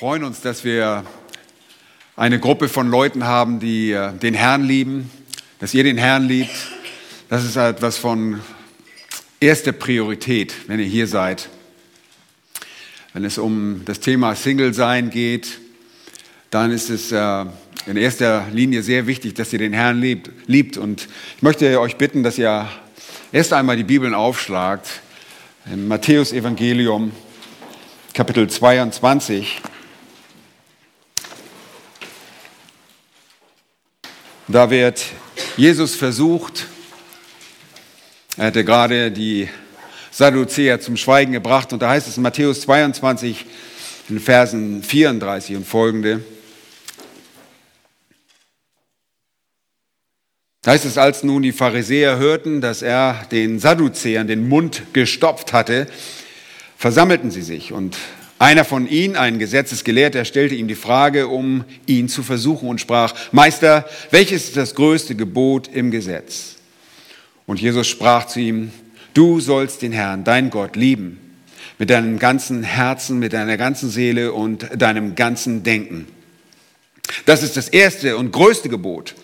freuen 0.00 0.24
uns, 0.24 0.40
dass 0.40 0.64
wir 0.64 1.04
eine 2.16 2.40
Gruppe 2.40 2.70
von 2.70 2.88
Leuten 2.90 3.24
haben, 3.24 3.60
die 3.60 3.92
äh, 3.92 4.14
den 4.14 4.32
Herrn 4.32 4.64
lieben, 4.64 5.10
dass 5.58 5.74
ihr 5.74 5.84
den 5.84 5.98
Herrn 5.98 6.26
liebt. 6.26 6.56
Das 7.28 7.44
ist 7.44 7.56
etwas 7.56 7.98
von 7.98 8.40
erster 9.40 9.72
Priorität, 9.72 10.54
wenn 10.68 10.80
ihr 10.80 10.86
hier 10.86 11.06
seid. 11.06 11.50
Wenn 13.12 13.26
es 13.26 13.36
um 13.36 13.82
das 13.84 14.00
Thema 14.00 14.34
Single-Sein 14.34 15.10
geht, 15.10 15.60
dann 16.48 16.70
ist 16.70 16.88
es 16.88 17.12
äh, 17.12 17.44
in 17.84 17.98
erster 17.98 18.46
Linie 18.54 18.82
sehr 18.82 19.06
wichtig, 19.06 19.34
dass 19.34 19.52
ihr 19.52 19.58
den 19.58 19.74
Herrn 19.74 20.00
liebt, 20.00 20.30
liebt. 20.46 20.78
Und 20.78 21.08
ich 21.36 21.42
möchte 21.42 21.78
euch 21.78 21.96
bitten, 21.96 22.22
dass 22.22 22.38
ihr 22.38 22.66
erst 23.32 23.52
einmal 23.52 23.76
die 23.76 23.84
Bibeln 23.84 24.14
aufschlagt. 24.14 25.02
Im 25.70 25.88
Matthäus 25.88 26.32
Evangelium, 26.32 27.12
Kapitel 28.14 28.48
22. 28.48 29.60
Da 34.52 34.68
wird 34.68 35.04
Jesus 35.56 35.94
versucht, 35.94 36.66
er 38.36 38.46
hatte 38.46 38.64
gerade 38.64 39.12
die 39.12 39.48
Sadduzäer 40.10 40.80
zum 40.80 40.96
Schweigen 40.96 41.30
gebracht 41.30 41.72
und 41.72 41.82
da 41.82 41.90
heißt 41.90 42.08
es 42.08 42.16
in 42.16 42.24
Matthäus 42.24 42.62
22 42.62 43.46
in 44.08 44.18
Versen 44.18 44.82
34 44.82 45.54
und 45.54 45.68
folgende. 45.68 46.24
Da 50.62 50.72
heißt 50.72 50.84
es, 50.84 50.98
als 50.98 51.22
nun 51.22 51.42
die 51.42 51.52
Pharisäer 51.52 52.18
hörten, 52.18 52.60
dass 52.60 52.82
er 52.82 53.24
den 53.30 53.60
Sadduzäern 53.60 54.26
den 54.26 54.48
Mund 54.48 54.82
gestopft 54.92 55.52
hatte, 55.52 55.86
versammelten 56.76 57.30
sie 57.30 57.42
sich 57.42 57.72
und 57.72 57.96
einer 58.40 58.64
von 58.64 58.88
ihnen, 58.88 59.16
ein 59.16 59.38
Gesetzesgelehrter, 59.38 60.24
stellte 60.24 60.54
ihm 60.54 60.66
die 60.66 60.74
Frage, 60.74 61.28
um 61.28 61.64
ihn 61.84 62.08
zu 62.08 62.22
versuchen 62.22 62.70
und 62.70 62.80
sprach, 62.80 63.14
Meister, 63.32 63.86
welches 64.10 64.44
ist 64.44 64.56
das 64.56 64.74
größte 64.74 65.14
Gebot 65.14 65.68
im 65.68 65.90
Gesetz? 65.90 66.56
Und 67.44 67.60
Jesus 67.60 67.86
sprach 67.86 68.26
zu 68.26 68.40
ihm, 68.40 68.72
du 69.12 69.40
sollst 69.40 69.82
den 69.82 69.92
Herrn, 69.92 70.24
dein 70.24 70.48
Gott, 70.48 70.74
lieben, 70.74 71.20
mit 71.78 71.90
deinem 71.90 72.18
ganzen 72.18 72.62
Herzen, 72.62 73.18
mit 73.18 73.34
deiner 73.34 73.58
ganzen 73.58 73.90
Seele 73.90 74.32
und 74.32 74.66
deinem 74.74 75.16
ganzen 75.16 75.62
Denken. 75.62 76.06
Das 77.26 77.42
ist 77.42 77.58
das 77.58 77.68
erste 77.68 78.16
und 78.16 78.32
größte 78.32 78.70
Gebot. 78.70 79.16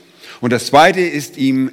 Und 0.42 0.52
das 0.52 0.66
zweite 0.66 1.00
ist 1.00 1.38
ihm 1.38 1.70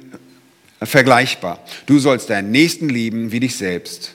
vergleichbar. 0.82 1.62
Du 1.84 1.98
sollst 1.98 2.30
deinen 2.30 2.52
Nächsten 2.52 2.88
lieben 2.88 3.32
wie 3.32 3.40
dich 3.40 3.56
selbst. 3.56 4.12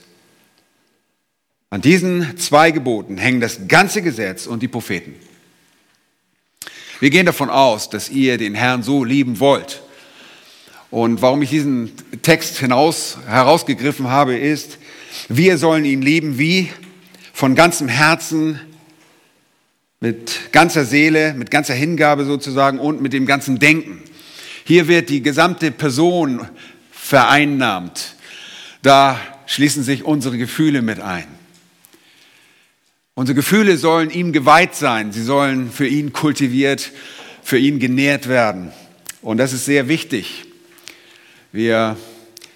An 1.72 1.80
diesen 1.80 2.36
zwei 2.36 2.72
Geboten 2.72 3.16
hängen 3.16 3.40
das 3.40 3.68
ganze 3.68 4.02
Gesetz 4.02 4.48
und 4.48 4.60
die 4.60 4.66
Propheten. 4.66 5.14
Wir 6.98 7.10
gehen 7.10 7.26
davon 7.26 7.48
aus, 7.48 7.88
dass 7.88 8.08
ihr 8.08 8.38
den 8.38 8.56
Herrn 8.56 8.82
so 8.82 9.04
lieben 9.04 9.38
wollt. 9.38 9.80
Und 10.90 11.22
warum 11.22 11.40
ich 11.42 11.50
diesen 11.50 11.92
Text 12.22 12.58
hinaus, 12.58 13.18
herausgegriffen 13.24 14.08
habe, 14.08 14.36
ist, 14.36 14.78
wir 15.28 15.58
sollen 15.58 15.84
ihn 15.84 16.02
lieben 16.02 16.38
wie 16.38 16.70
von 17.32 17.54
ganzem 17.54 17.86
Herzen, 17.86 18.60
mit 20.00 20.52
ganzer 20.52 20.84
Seele, 20.84 21.34
mit 21.34 21.52
ganzer 21.52 21.74
Hingabe 21.74 22.24
sozusagen 22.24 22.80
und 22.80 23.00
mit 23.00 23.12
dem 23.12 23.26
ganzen 23.26 23.60
Denken. 23.60 24.02
Hier 24.64 24.88
wird 24.88 25.08
die 25.08 25.22
gesamte 25.22 25.70
Person 25.70 26.48
vereinnahmt. 26.90 28.16
Da 28.82 29.20
schließen 29.46 29.84
sich 29.84 30.04
unsere 30.04 30.36
Gefühle 30.36 30.82
mit 30.82 30.98
ein. 31.00 31.39
Unsere 33.20 33.36
Gefühle 33.36 33.76
sollen 33.76 34.08
ihm 34.08 34.32
geweiht 34.32 34.74
sein. 34.74 35.12
Sie 35.12 35.22
sollen 35.22 35.70
für 35.70 35.86
ihn 35.86 36.14
kultiviert, 36.14 36.90
für 37.42 37.58
ihn 37.58 37.78
genährt 37.78 38.30
werden. 38.30 38.72
Und 39.20 39.36
das 39.36 39.52
ist 39.52 39.66
sehr 39.66 39.88
wichtig. 39.88 40.46
Wir 41.52 41.98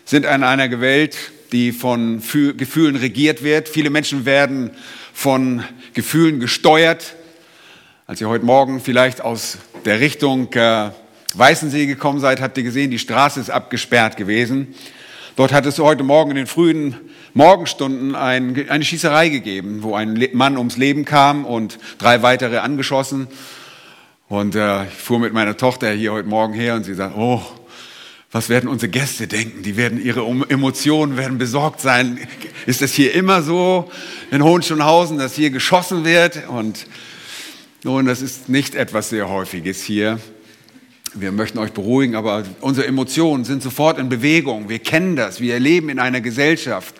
sind 0.07 0.25
in 0.25 0.43
einer 0.43 0.81
Welt, 0.81 1.19
die 1.53 1.71
von 1.71 2.23
Gefühlen 2.57 2.97
regiert 2.97 3.45
wird. 3.45 3.69
Viele 3.69 3.91
Menschen 3.91 4.25
werden 4.25 4.71
von 5.13 5.65
Gefühlen 5.93 6.41
gesteuert. 6.41 7.15
Als 8.07 8.23
ihr 8.23 8.31
heute 8.31 8.47
Morgen 8.47 8.81
vielleicht 8.81 9.21
aus 9.21 9.59
der 9.85 10.01
Richtung 10.01 10.51
äh, 10.55 10.93
Weißensee 11.35 11.85
gekommen 11.85 12.21
seid, 12.21 12.41
habt 12.41 12.57
ihr 12.57 12.65
gesehen, 12.65 12.91
die 12.91 12.99
Straße 12.99 13.39
ist 13.39 13.51
abgesperrt 13.51 14.17
gewesen. 14.17 14.75
Dort 15.37 15.53
hat 15.53 15.67
es 15.67 15.81
heute 15.81 16.05
Morgen 16.05 16.31
in 16.31 16.37
den 16.37 16.47
frühen 16.47 16.95
Morgenstunden 17.33 18.15
ein, 18.15 18.69
eine 18.69 18.85
Schießerei 18.85 19.31
gegeben, 19.31 19.83
wo 19.83 19.97
ein 19.97 20.29
Mann 20.33 20.57
ums 20.57 20.77
Leben 20.77 21.05
kam 21.05 21.45
und 21.45 21.81
drei 21.99 22.23
weitere 22.23 22.59
angeschossen. 22.59 23.27
Und 24.29 24.55
äh, 24.55 24.85
ich 24.85 24.95
fuhr 24.95 25.19
mit 25.19 25.33
meiner 25.33 25.57
Tochter 25.57 25.91
hier 25.91 26.13
heute 26.13 26.29
Morgen 26.29 26.55
her 26.55 26.77
und 26.77 26.85
sie 26.85 26.95
sagt, 26.95 27.17
oh, 27.17 27.43
was 28.31 28.49
werden 28.49 28.69
unsere 28.69 28.91
Gäste 28.91 29.27
denken? 29.27 29.65
Die 29.65 29.77
werden 29.77 30.01
ihre 30.01 30.25
Emotionen 30.49 31.17
werden 31.17 31.37
besorgt 31.37 31.81
sein. 31.81 32.21
Ist 32.67 32.81
das 32.81 32.93
hier 32.93 33.13
immer 33.13 33.43
so 33.43 33.91
in 34.31 34.41
Hohenschönhausen, 34.43 35.19
dass 35.19 35.35
hier 35.35 35.51
geschossen 35.51 36.05
wird? 36.05 36.49
Und 36.49 36.87
nun, 37.83 38.07
das 38.07 38.23
ist 38.23 38.49
nicht 38.49 38.77
etwas 38.77 39.09
sehr 39.09 39.29
häufiges 39.29 39.83
hier. 39.83 40.21
Wir 41.17 41.31
möchten 41.31 41.59
euch 41.59 41.71
beruhigen, 41.71 42.17
aber 42.17 42.43
unsere 42.61 42.89
Emotionen 42.89 43.45
sind 43.45 43.63
sofort 43.63 43.99
in 43.99 44.09
Bewegung. 44.09 44.69
Wir 44.69 44.81
kennen 44.81 45.15
das. 45.15 45.41
Wir 45.41 45.61
leben 45.61 45.89
in 45.89 46.01
einer 46.01 46.21
Gesellschaft, 46.21 46.93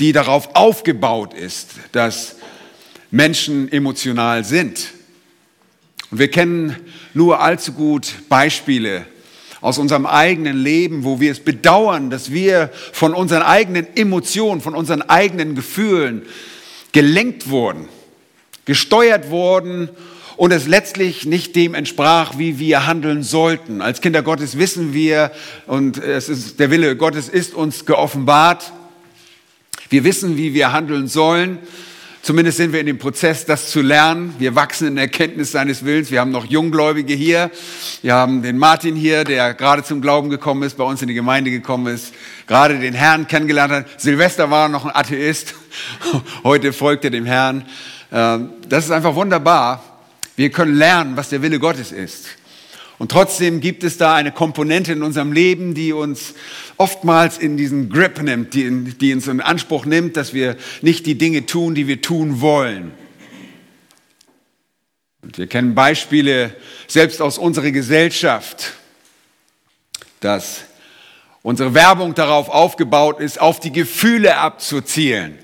die 0.00 0.12
darauf 0.12 0.56
aufgebaut 0.56 1.32
ist, 1.32 1.70
dass 1.92 2.34
Menschen 3.12 3.70
emotional 3.70 4.42
sind. 4.42 4.88
Und 6.10 6.18
wir 6.18 6.28
kennen 6.28 6.74
nur 7.14 7.40
allzu 7.40 7.72
gut 7.72 8.14
Beispiele 8.28 9.06
aus 9.60 9.78
unserem 9.78 10.06
eigenen 10.06 10.56
Leben, 10.56 11.04
wo 11.04 11.20
wir 11.20 11.30
es 11.30 11.38
bedauern, 11.38 12.10
dass 12.10 12.32
wir 12.32 12.68
von 12.92 13.14
unseren 13.14 13.42
eigenen 13.42 13.86
Emotionen, 13.94 14.60
von 14.60 14.74
unseren 14.74 15.02
eigenen 15.02 15.54
Gefühlen 15.54 16.22
gelenkt 16.90 17.48
wurden, 17.48 17.88
gesteuert 18.64 19.30
wurden 19.30 19.88
und 20.36 20.52
es 20.52 20.66
letztlich 20.66 21.26
nicht 21.26 21.56
dem 21.56 21.74
entsprach, 21.74 22.38
wie 22.38 22.58
wir 22.58 22.86
handeln 22.86 23.22
sollten. 23.22 23.80
Als 23.80 24.00
Kinder 24.00 24.22
Gottes 24.22 24.58
wissen 24.58 24.92
wir, 24.92 25.32
und 25.66 25.98
es 25.98 26.28
ist, 26.28 26.60
der 26.60 26.70
Wille 26.70 26.96
Gottes 26.96 27.28
ist 27.28 27.54
uns 27.54 27.86
geoffenbart, 27.86 28.72
wir 29.92 30.04
wissen, 30.04 30.38
wie 30.38 30.54
wir 30.54 30.72
handeln 30.72 31.06
sollen. 31.06 31.58
Zumindest 32.22 32.56
sind 32.56 32.72
wir 32.72 32.78
in 32.78 32.86
dem 32.86 32.98
Prozess, 32.98 33.44
das 33.44 33.68
zu 33.70 33.82
lernen. 33.82 34.34
Wir 34.38 34.54
wachsen 34.54 34.86
in 34.86 34.96
Erkenntnis 34.96 35.52
seines 35.52 35.84
Willens. 35.84 36.10
Wir 36.12 36.20
haben 36.20 36.30
noch 36.30 36.44
Junggläubige 36.44 37.14
hier. 37.14 37.50
Wir 38.00 38.14
haben 38.14 38.42
den 38.42 38.58
Martin 38.58 38.94
hier, 38.94 39.24
der 39.24 39.54
gerade 39.54 39.82
zum 39.82 40.00
Glauben 40.00 40.30
gekommen 40.30 40.62
ist, 40.62 40.76
bei 40.76 40.84
uns 40.84 41.02
in 41.02 41.08
die 41.08 41.14
Gemeinde 41.14 41.50
gekommen 41.50 41.92
ist, 41.92 42.14
gerade 42.46 42.78
den 42.78 42.94
Herrn 42.94 43.26
kennengelernt 43.26 43.72
hat. 43.72 44.00
Silvester 44.00 44.50
war 44.50 44.68
noch 44.68 44.86
ein 44.86 44.94
Atheist. 44.94 45.54
Heute 46.44 46.72
folgt 46.72 47.04
er 47.04 47.10
dem 47.10 47.26
Herrn. 47.26 47.66
Ähm, 48.12 48.50
das 48.68 48.84
ist 48.84 48.92
einfach 48.92 49.14
wunderbar. 49.14 49.91
Wir 50.42 50.50
können 50.50 50.74
lernen, 50.74 51.16
was 51.16 51.28
der 51.28 51.40
Wille 51.40 51.60
Gottes 51.60 51.92
ist. 51.92 52.26
Und 52.98 53.12
trotzdem 53.12 53.60
gibt 53.60 53.84
es 53.84 53.96
da 53.96 54.16
eine 54.16 54.32
Komponente 54.32 54.90
in 54.90 55.04
unserem 55.04 55.30
Leben, 55.30 55.72
die 55.72 55.92
uns 55.92 56.34
oftmals 56.78 57.38
in 57.38 57.56
diesen 57.56 57.90
Grip 57.90 58.20
nimmt, 58.20 58.52
die, 58.52 58.68
die 58.90 59.14
uns 59.14 59.28
in 59.28 59.40
Anspruch 59.40 59.84
nimmt, 59.84 60.16
dass 60.16 60.34
wir 60.34 60.56
nicht 60.80 61.06
die 61.06 61.16
Dinge 61.16 61.46
tun, 61.46 61.76
die 61.76 61.86
wir 61.86 62.00
tun 62.00 62.40
wollen. 62.40 62.90
Und 65.22 65.38
wir 65.38 65.46
kennen 65.46 65.76
Beispiele 65.76 66.56
selbst 66.88 67.22
aus 67.22 67.38
unserer 67.38 67.70
Gesellschaft, 67.70 68.72
dass 70.18 70.62
unsere 71.42 71.72
Werbung 71.72 72.16
darauf 72.16 72.48
aufgebaut 72.48 73.20
ist, 73.20 73.40
auf 73.40 73.60
die 73.60 73.70
Gefühle 73.70 74.38
abzuzielen. 74.38 75.38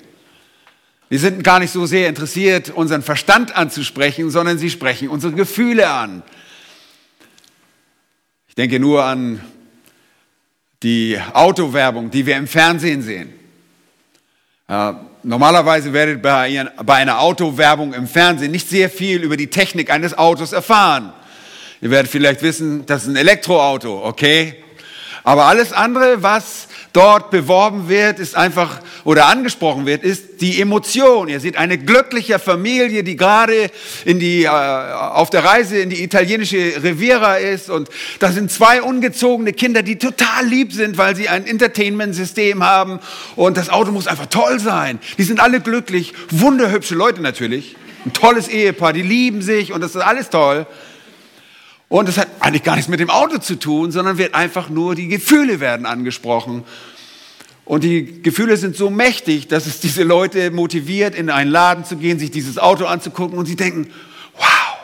Wir 1.11 1.19
sind 1.19 1.43
gar 1.43 1.59
nicht 1.59 1.73
so 1.73 1.87
sehr 1.87 2.07
interessiert, 2.09 2.69
unseren 2.69 3.03
Verstand 3.03 3.57
anzusprechen, 3.57 4.31
sondern 4.31 4.59
sie 4.59 4.69
sprechen 4.69 5.09
unsere 5.09 5.33
Gefühle 5.33 5.89
an. 5.89 6.23
Ich 8.49 8.55
denke 8.55 8.79
nur 8.79 9.05
an 9.05 9.41
die 10.83 11.19
Autowerbung, 11.33 12.11
die 12.11 12.27
wir 12.27 12.37
im 12.37 12.47
Fernsehen 12.47 13.01
sehen. 13.01 13.33
Äh, 14.69 14.93
normalerweise 15.23 15.95
werdet 15.95 16.23
ihr 16.51 16.73
bei 16.85 16.95
einer 16.97 17.21
Autowerbung 17.21 17.95
im 17.95 18.07
Fernsehen 18.07 18.51
nicht 18.51 18.69
sehr 18.69 18.91
viel 18.91 19.23
über 19.23 19.39
die 19.39 19.49
Technik 19.49 19.91
eines 19.91 20.17
Autos 20.17 20.53
erfahren. 20.53 21.15
Ihr 21.81 21.91
werdet 21.91 22.11
vielleicht 22.11 22.43
wissen, 22.43 22.85
das 22.85 23.05
ist 23.05 23.09
ein 23.09 23.17
Elektroauto, 23.17 24.05
okay? 24.05 24.63
Aber 25.25 25.47
alles 25.47 25.73
andere, 25.73 26.23
was 26.23 26.68
dort 26.99 27.31
beworben 27.31 27.89
wird, 27.89 28.19
ist 28.19 28.35
einfach 28.35 28.81
oder 29.05 29.27
angesprochen 29.27 29.87
wird, 29.87 30.03
ist 30.03 30.41
die 30.41 30.61
Emotion. 30.61 31.29
Ihr 31.29 31.39
seht 31.39 31.57
eine 31.57 31.79
glückliche 31.79 32.41
Familie, 32.41 33.05
die 33.05 33.15
gerade 33.15 33.71
in 34.05 34.19
die, 34.19 34.43
äh, 34.43 34.49
auf 34.49 35.31
der 35.31 35.45
Reise 35.45 35.79
in 35.79 35.91
die 35.91 36.03
italienische 36.03 36.83
Riviera 36.83 37.37
ist 37.37 37.71
und 37.71 37.89
da 38.19 38.33
sind 38.33 38.51
zwei 38.51 38.83
ungezogene 38.83 39.53
Kinder, 39.53 39.85
die 39.85 39.97
total 39.97 40.45
lieb 40.45 40.73
sind, 40.73 40.99
weil 40.99 41.15
sie 41.15 41.29
ein 41.29 41.47
Entertainment-System 41.47 42.65
haben 42.65 42.99
und 43.37 43.57
das 43.57 43.71
Auto 43.71 43.93
muss 43.93 44.09
einfach 44.09 44.27
toll 44.27 44.59
sein. 44.59 44.99
Die 45.19 45.23
sind 45.23 45.39
alle 45.39 45.61
glücklich, 45.61 46.15
wunderhübsche 46.31 46.97
Leute 46.97 47.23
natürlich. 47.23 47.77
Ein 48.07 48.13
tolles 48.13 48.49
Ehepaar, 48.49 48.93
die 48.93 49.03
lieben 49.03 49.41
sich 49.41 49.73
und 49.73 49.83
das 49.83 49.95
ist 49.95 50.03
alles 50.03 50.31
toll. 50.31 50.67
Und 51.89 52.09
das 52.09 52.19
hat 52.19 52.29
eigentlich 52.41 52.65
gar 52.65 52.77
nichts 52.77 52.91
mit 52.91 53.01
dem 53.01 53.11
Auto 53.11 53.39
zu 53.39 53.55
tun, 53.55 53.93
sondern 53.93 54.19
wird 54.19 54.35
einfach 54.35 54.69
nur, 54.69 54.95
die 54.95 55.09
Gefühle 55.09 55.59
werden 55.59 55.87
angesprochen. 55.87 56.65
Und 57.65 57.85
die 57.85 58.23
Gefühle 58.23 58.57
sind 58.57 58.77
so 58.77 58.91
mächtig, 58.91 59.49
dass 59.49 59.67
es 59.67 59.81
diese 59.81 60.03
Leute 60.03 60.51
motiviert, 60.51 61.15
in 61.15 61.31
einen 61.31 61.51
Laden 61.51 61.85
zu 61.85 61.97
gehen, 61.97 62.19
sich 62.19 62.31
dieses 62.31 62.59
Auto 62.59 62.87
anzugucken 62.87 63.39
und 63.39 63.47
sie 63.47 63.57
denken, 63.57 63.91
wow, 64.37 64.77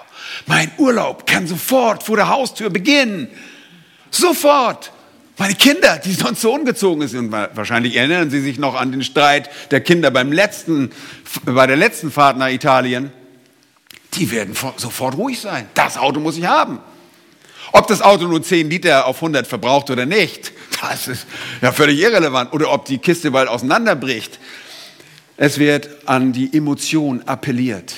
mein 0.47 0.71
Urlaub 0.79 1.27
kann 1.27 1.47
sofort 1.47 2.03
vor 2.03 2.17
der 2.17 2.29
Haustür 2.29 2.71
beginnen. 2.71 3.29
Sofort. 4.11 4.93
Meine 5.37 5.55
Kinder, 5.55 5.99
die 5.99 6.13
sonst 6.13 6.43
so 6.43 6.53
ungezogen 6.53 7.09
sind, 7.09 7.33
wahrscheinlich 7.33 7.97
erinnern 7.97 8.31
Sie 8.31 8.41
sich 8.41 8.57
noch 8.59 8.77
an 8.77 8.93
den 8.93 9.03
Streit 9.03 9.51
der 9.73 9.81
Kinder 9.81 10.13
beim 10.13 10.31
letzten, 10.31 10.93
bei 11.45 11.67
der 11.67 11.77
letzten 11.77 12.13
Fahrt 12.13 12.39
nach 12.39 12.51
Italien. 12.51 13.13
Die 14.15 14.31
werden 14.31 14.55
sofort 14.77 15.17
ruhig 15.17 15.41
sein. 15.41 15.67
Das 15.75 15.97
Auto 15.97 16.21
muss 16.21 16.37
ich 16.37 16.47
haben. 16.47 16.79
Ob 17.77 17.89
das 17.89 18.03
Auto 18.03 18.29
nur 18.29 18.41
10 18.41 18.71
Liter 18.71 19.05
auf 19.05 19.17
100 19.17 19.49
verbraucht 19.49 19.91
oder 19.91 20.07
nicht, 20.07 20.53
das 20.81 21.09
ist 21.09 21.27
ja 21.61 21.73
völlig 21.73 22.01
irrelevant. 22.01 22.53
Oder 22.53 22.73
ob 22.73 22.85
die 22.85 22.99
Kiste 22.99 23.33
bald 23.33 23.49
auseinanderbricht. 23.49 24.39
Es 25.37 25.59
wird 25.59 25.89
an 26.07 26.33
die 26.33 26.57
Emotion 26.57 27.23
appelliert. 27.27 27.95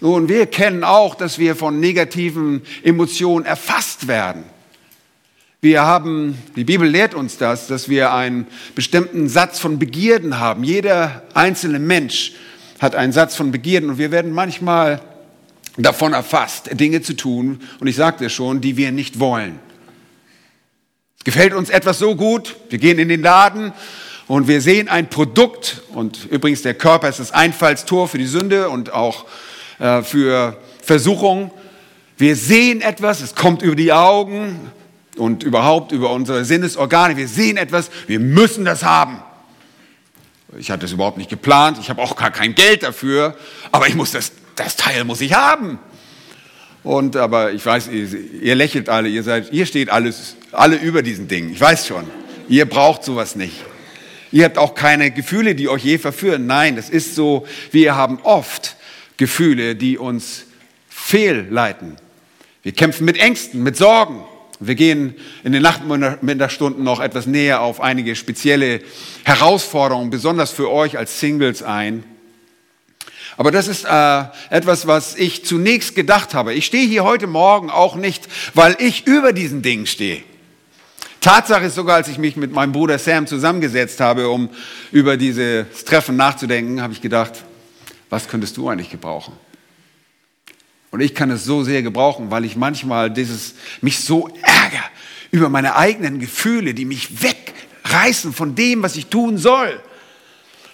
Nun, 0.00 0.28
wir 0.28 0.46
kennen 0.46 0.82
auch, 0.82 1.14
dass 1.14 1.38
wir 1.38 1.54
von 1.54 1.78
negativen 1.78 2.62
Emotionen 2.82 3.46
erfasst 3.46 4.08
werden. 4.08 4.42
Wir 5.60 5.82
haben, 5.82 6.36
die 6.56 6.64
Bibel 6.64 6.88
lehrt 6.88 7.14
uns 7.14 7.38
das, 7.38 7.68
dass 7.68 7.88
wir 7.88 8.12
einen 8.12 8.48
bestimmten 8.74 9.28
Satz 9.28 9.60
von 9.60 9.78
Begierden 9.78 10.40
haben. 10.40 10.64
Jeder 10.64 11.22
einzelne 11.32 11.78
Mensch 11.78 12.32
hat 12.80 12.96
einen 12.96 13.12
Satz 13.12 13.36
von 13.36 13.52
Begierden 13.52 13.90
und 13.90 13.98
wir 13.98 14.10
werden 14.10 14.32
manchmal 14.32 15.00
davon 15.84 16.12
erfasst, 16.12 16.70
Dinge 16.72 17.02
zu 17.02 17.14
tun, 17.14 17.60
und 17.80 17.86
ich 17.86 17.96
sagte 17.96 18.30
schon, 18.30 18.60
die 18.60 18.76
wir 18.76 18.92
nicht 18.92 19.20
wollen. 19.20 19.58
Es 21.18 21.24
gefällt 21.24 21.54
uns 21.54 21.70
etwas 21.70 21.98
so 21.98 22.14
gut, 22.16 22.56
wir 22.70 22.78
gehen 22.78 22.98
in 22.98 23.08
den 23.08 23.22
Laden 23.22 23.72
und 24.26 24.48
wir 24.48 24.60
sehen 24.60 24.88
ein 24.88 25.10
Produkt 25.10 25.82
und 25.92 26.26
übrigens 26.30 26.62
der 26.62 26.74
Körper 26.74 27.08
ist 27.08 27.20
das 27.20 27.32
Einfallstor 27.32 28.08
für 28.08 28.18
die 28.18 28.26
Sünde 28.26 28.70
und 28.70 28.92
auch 28.92 29.26
äh, 29.78 30.02
für 30.02 30.56
Versuchung. 30.82 31.50
Wir 32.16 32.36
sehen 32.36 32.80
etwas, 32.80 33.20
es 33.20 33.34
kommt 33.34 33.62
über 33.62 33.76
die 33.76 33.92
Augen, 33.92 34.70
und 35.16 35.42
überhaupt 35.42 35.92
über 35.92 36.10
unsere 36.10 36.44
Sinnesorgane. 36.44 37.16
Wir 37.16 37.28
sehen 37.28 37.56
etwas, 37.56 37.90
wir 38.06 38.20
müssen 38.20 38.64
das 38.64 38.84
haben. 38.84 39.22
Ich 40.58 40.70
hatte 40.70 40.86
es 40.86 40.92
überhaupt 40.92 41.18
nicht 41.18 41.30
geplant, 41.30 41.78
ich 41.80 41.90
habe 41.90 42.00
auch 42.00 42.16
gar 42.16 42.30
kein 42.30 42.54
Geld 42.54 42.82
dafür, 42.82 43.36
aber 43.72 43.88
ich 43.88 43.94
muss 43.94 44.12
das, 44.12 44.32
das 44.56 44.76
Teil 44.76 45.04
muss 45.04 45.20
ich 45.20 45.34
haben. 45.34 45.78
Und 46.82 47.16
aber 47.16 47.52
ich 47.52 47.64
weiß, 47.64 47.88
ihr, 47.88 48.08
ihr 48.42 48.54
lächelt 48.54 48.88
alle, 48.88 49.08
ihr 49.08 49.22
seid, 49.22 49.52
ihr 49.52 49.66
steht 49.66 49.90
alles, 49.90 50.36
alle 50.52 50.76
über 50.76 51.02
diesen 51.02 51.28
Dingen. 51.28 51.52
Ich 51.52 51.60
weiß 51.60 51.86
schon, 51.86 52.04
ihr 52.48 52.64
braucht 52.66 53.04
sowas 53.04 53.36
nicht. 53.36 53.64
Ihr 54.32 54.44
habt 54.44 54.58
auch 54.58 54.74
keine 54.74 55.10
Gefühle, 55.10 55.54
die 55.54 55.68
euch 55.68 55.84
je 55.84 55.98
verführen. 55.98 56.46
Nein, 56.46 56.76
es 56.76 56.90
ist 56.90 57.14
so, 57.14 57.46
wir 57.70 57.96
haben 57.96 58.18
oft 58.22 58.76
Gefühle, 59.16 59.76
die 59.76 59.98
uns 59.98 60.44
fehlleiten. 60.88 61.96
Wir 62.62 62.72
kämpfen 62.72 63.04
mit 63.04 63.18
Ängsten, 63.18 63.62
mit 63.62 63.76
Sorgen. 63.76 64.24
Wir 64.58 64.74
gehen 64.74 65.14
in 65.44 65.52
den 65.52 65.62
Nachmittagsstunden 65.62 66.82
noch 66.82 67.00
etwas 67.00 67.26
näher 67.26 67.60
auf 67.60 67.80
einige 67.80 68.16
spezielle 68.16 68.80
Herausforderungen, 69.24 70.10
besonders 70.10 70.50
für 70.50 70.70
euch 70.70 70.98
als 70.98 71.20
Singles 71.20 71.62
ein. 71.62 72.04
Aber 73.36 73.50
das 73.50 73.68
ist 73.68 73.84
äh, 73.84 74.24
etwas, 74.50 74.86
was 74.86 75.14
ich 75.14 75.44
zunächst 75.44 75.94
gedacht 75.94 76.34
habe. 76.34 76.54
Ich 76.54 76.66
stehe 76.66 76.86
hier 76.88 77.04
heute 77.04 77.26
Morgen 77.26 77.70
auch 77.70 77.96
nicht, 77.96 78.26
weil 78.54 78.76
ich 78.78 79.06
über 79.06 79.32
diesen 79.32 79.62
Dingen 79.62 79.86
stehe. 79.86 80.22
Tatsache 81.20 81.64
ist 81.64 81.74
sogar, 81.74 81.96
als 81.96 82.08
ich 82.08 82.18
mich 82.18 82.36
mit 82.36 82.52
meinem 82.52 82.72
Bruder 82.72 82.98
Sam 82.98 83.26
zusammengesetzt 83.26 84.00
habe, 84.00 84.28
um 84.28 84.48
über 84.92 85.16
dieses 85.16 85.84
Treffen 85.84 86.16
nachzudenken, 86.16 86.80
habe 86.80 86.92
ich 86.92 87.02
gedacht, 87.02 87.44
was 88.08 88.28
könntest 88.28 88.56
du 88.56 88.68
eigentlich 88.68 88.90
gebrauchen? 88.90 89.34
Und 90.92 91.00
ich 91.00 91.14
kann 91.14 91.30
es 91.30 91.44
so 91.44 91.64
sehr 91.64 91.82
gebrauchen, 91.82 92.30
weil 92.30 92.44
ich 92.44 92.56
manchmal 92.56 93.10
dieses, 93.10 93.54
mich 93.82 94.00
so 94.00 94.28
ärgere 94.42 94.84
über 95.30 95.48
meine 95.48 95.76
eigenen 95.76 96.20
Gefühle, 96.20 96.72
die 96.72 96.84
mich 96.84 97.22
wegreißen 97.22 98.32
von 98.32 98.54
dem, 98.54 98.82
was 98.82 98.96
ich 98.96 99.06
tun 99.06 99.36
soll. 99.36 99.80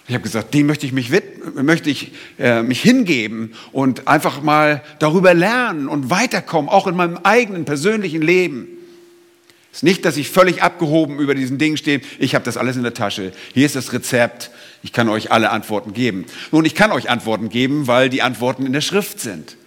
Ich 0.07 0.13
habe 0.13 0.23
gesagt, 0.23 0.53
dem 0.53 0.67
möchte 0.67 0.85
ich 0.85 0.91
mich, 0.91 1.09
möchte 1.55 1.89
ich, 1.89 2.11
äh, 2.37 2.61
mich 2.61 2.81
hingeben 2.81 3.53
und 3.71 4.07
einfach 4.07 4.41
mal 4.41 4.83
darüber 4.99 5.33
lernen 5.33 5.87
und 5.87 6.09
weiterkommen, 6.09 6.69
auch 6.69 6.87
in 6.87 6.95
meinem 6.95 7.17
eigenen 7.23 7.63
persönlichen 7.63 8.21
Leben. 8.21 8.67
Es 9.71 9.77
ist 9.79 9.83
nicht, 9.83 10.05
dass 10.05 10.17
ich 10.17 10.29
völlig 10.29 10.61
abgehoben 10.61 11.19
über 11.19 11.33
diesen 11.33 11.57
Dingen 11.57 11.77
stehe. 11.77 12.01
Ich 12.19 12.35
habe 12.35 12.45
das 12.45 12.57
alles 12.57 12.75
in 12.75 12.83
der 12.83 12.93
Tasche. 12.93 13.31
Hier 13.53 13.65
ist 13.65 13.75
das 13.75 13.91
Rezept. 13.91 14.51
Ich 14.83 14.93
kann 14.93 15.09
euch 15.09 15.31
alle 15.31 15.49
Antworten 15.49 15.93
geben. 15.93 16.25
Nun, 16.51 16.65
ich 16.65 16.75
kann 16.75 16.91
euch 16.91 17.09
Antworten 17.09 17.49
geben, 17.49 17.87
weil 17.87 18.09
die 18.09 18.21
Antworten 18.21 18.67
in 18.67 18.73
der 18.73 18.81
Schrift 18.81 19.19
sind. 19.19 19.57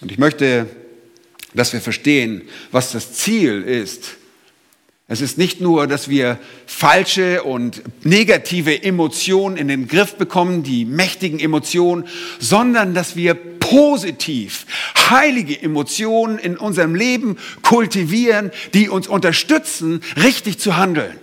Und 0.00 0.10
ich 0.10 0.18
möchte, 0.18 0.68
dass 1.54 1.72
wir 1.72 1.80
verstehen, 1.80 2.42
was 2.72 2.92
das 2.92 3.12
Ziel 3.12 3.62
ist. 3.62 4.16
Es 5.08 5.20
ist 5.20 5.38
nicht 5.38 5.60
nur, 5.60 5.86
dass 5.86 6.08
wir 6.08 6.36
falsche 6.66 7.44
und 7.44 7.82
negative 8.04 8.82
Emotionen 8.82 9.56
in 9.56 9.68
den 9.68 9.86
Griff 9.86 10.16
bekommen, 10.16 10.64
die 10.64 10.84
mächtigen 10.84 11.38
Emotionen, 11.38 12.08
sondern 12.40 12.92
dass 12.92 13.14
wir 13.14 13.34
positiv 13.34 14.66
heilige 15.08 15.60
Emotionen 15.60 16.38
in 16.38 16.56
unserem 16.56 16.96
Leben 16.96 17.36
kultivieren, 17.62 18.50
die 18.74 18.88
uns 18.88 19.06
unterstützen, 19.06 20.00
richtig 20.20 20.58
zu 20.58 20.76
handeln. 20.76 21.16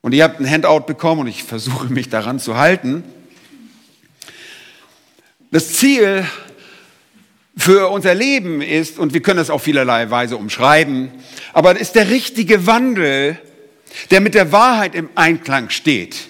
Und 0.00 0.12
ihr 0.12 0.24
habt 0.24 0.40
ein 0.40 0.50
Handout 0.50 0.86
bekommen 0.86 1.22
und 1.22 1.26
ich 1.28 1.44
versuche 1.44 1.86
mich 1.86 2.08
daran 2.08 2.40
zu 2.40 2.56
halten. 2.56 3.04
Das 5.52 5.72
Ziel 5.72 6.26
für 7.56 7.88
unser 7.90 8.14
Leben 8.14 8.60
ist, 8.60 8.98
und 8.98 9.14
wir 9.14 9.22
können 9.22 9.38
das 9.38 9.50
auf 9.50 9.62
vielerlei 9.62 10.10
Weise 10.10 10.36
umschreiben, 10.36 11.10
aber 11.52 11.74
es 11.74 11.82
ist 11.82 11.94
der 11.94 12.10
richtige 12.10 12.66
Wandel, 12.66 13.38
der 14.10 14.20
mit 14.20 14.34
der 14.34 14.50
Wahrheit 14.52 14.94
im 14.94 15.08
Einklang 15.14 15.70
steht 15.70 16.28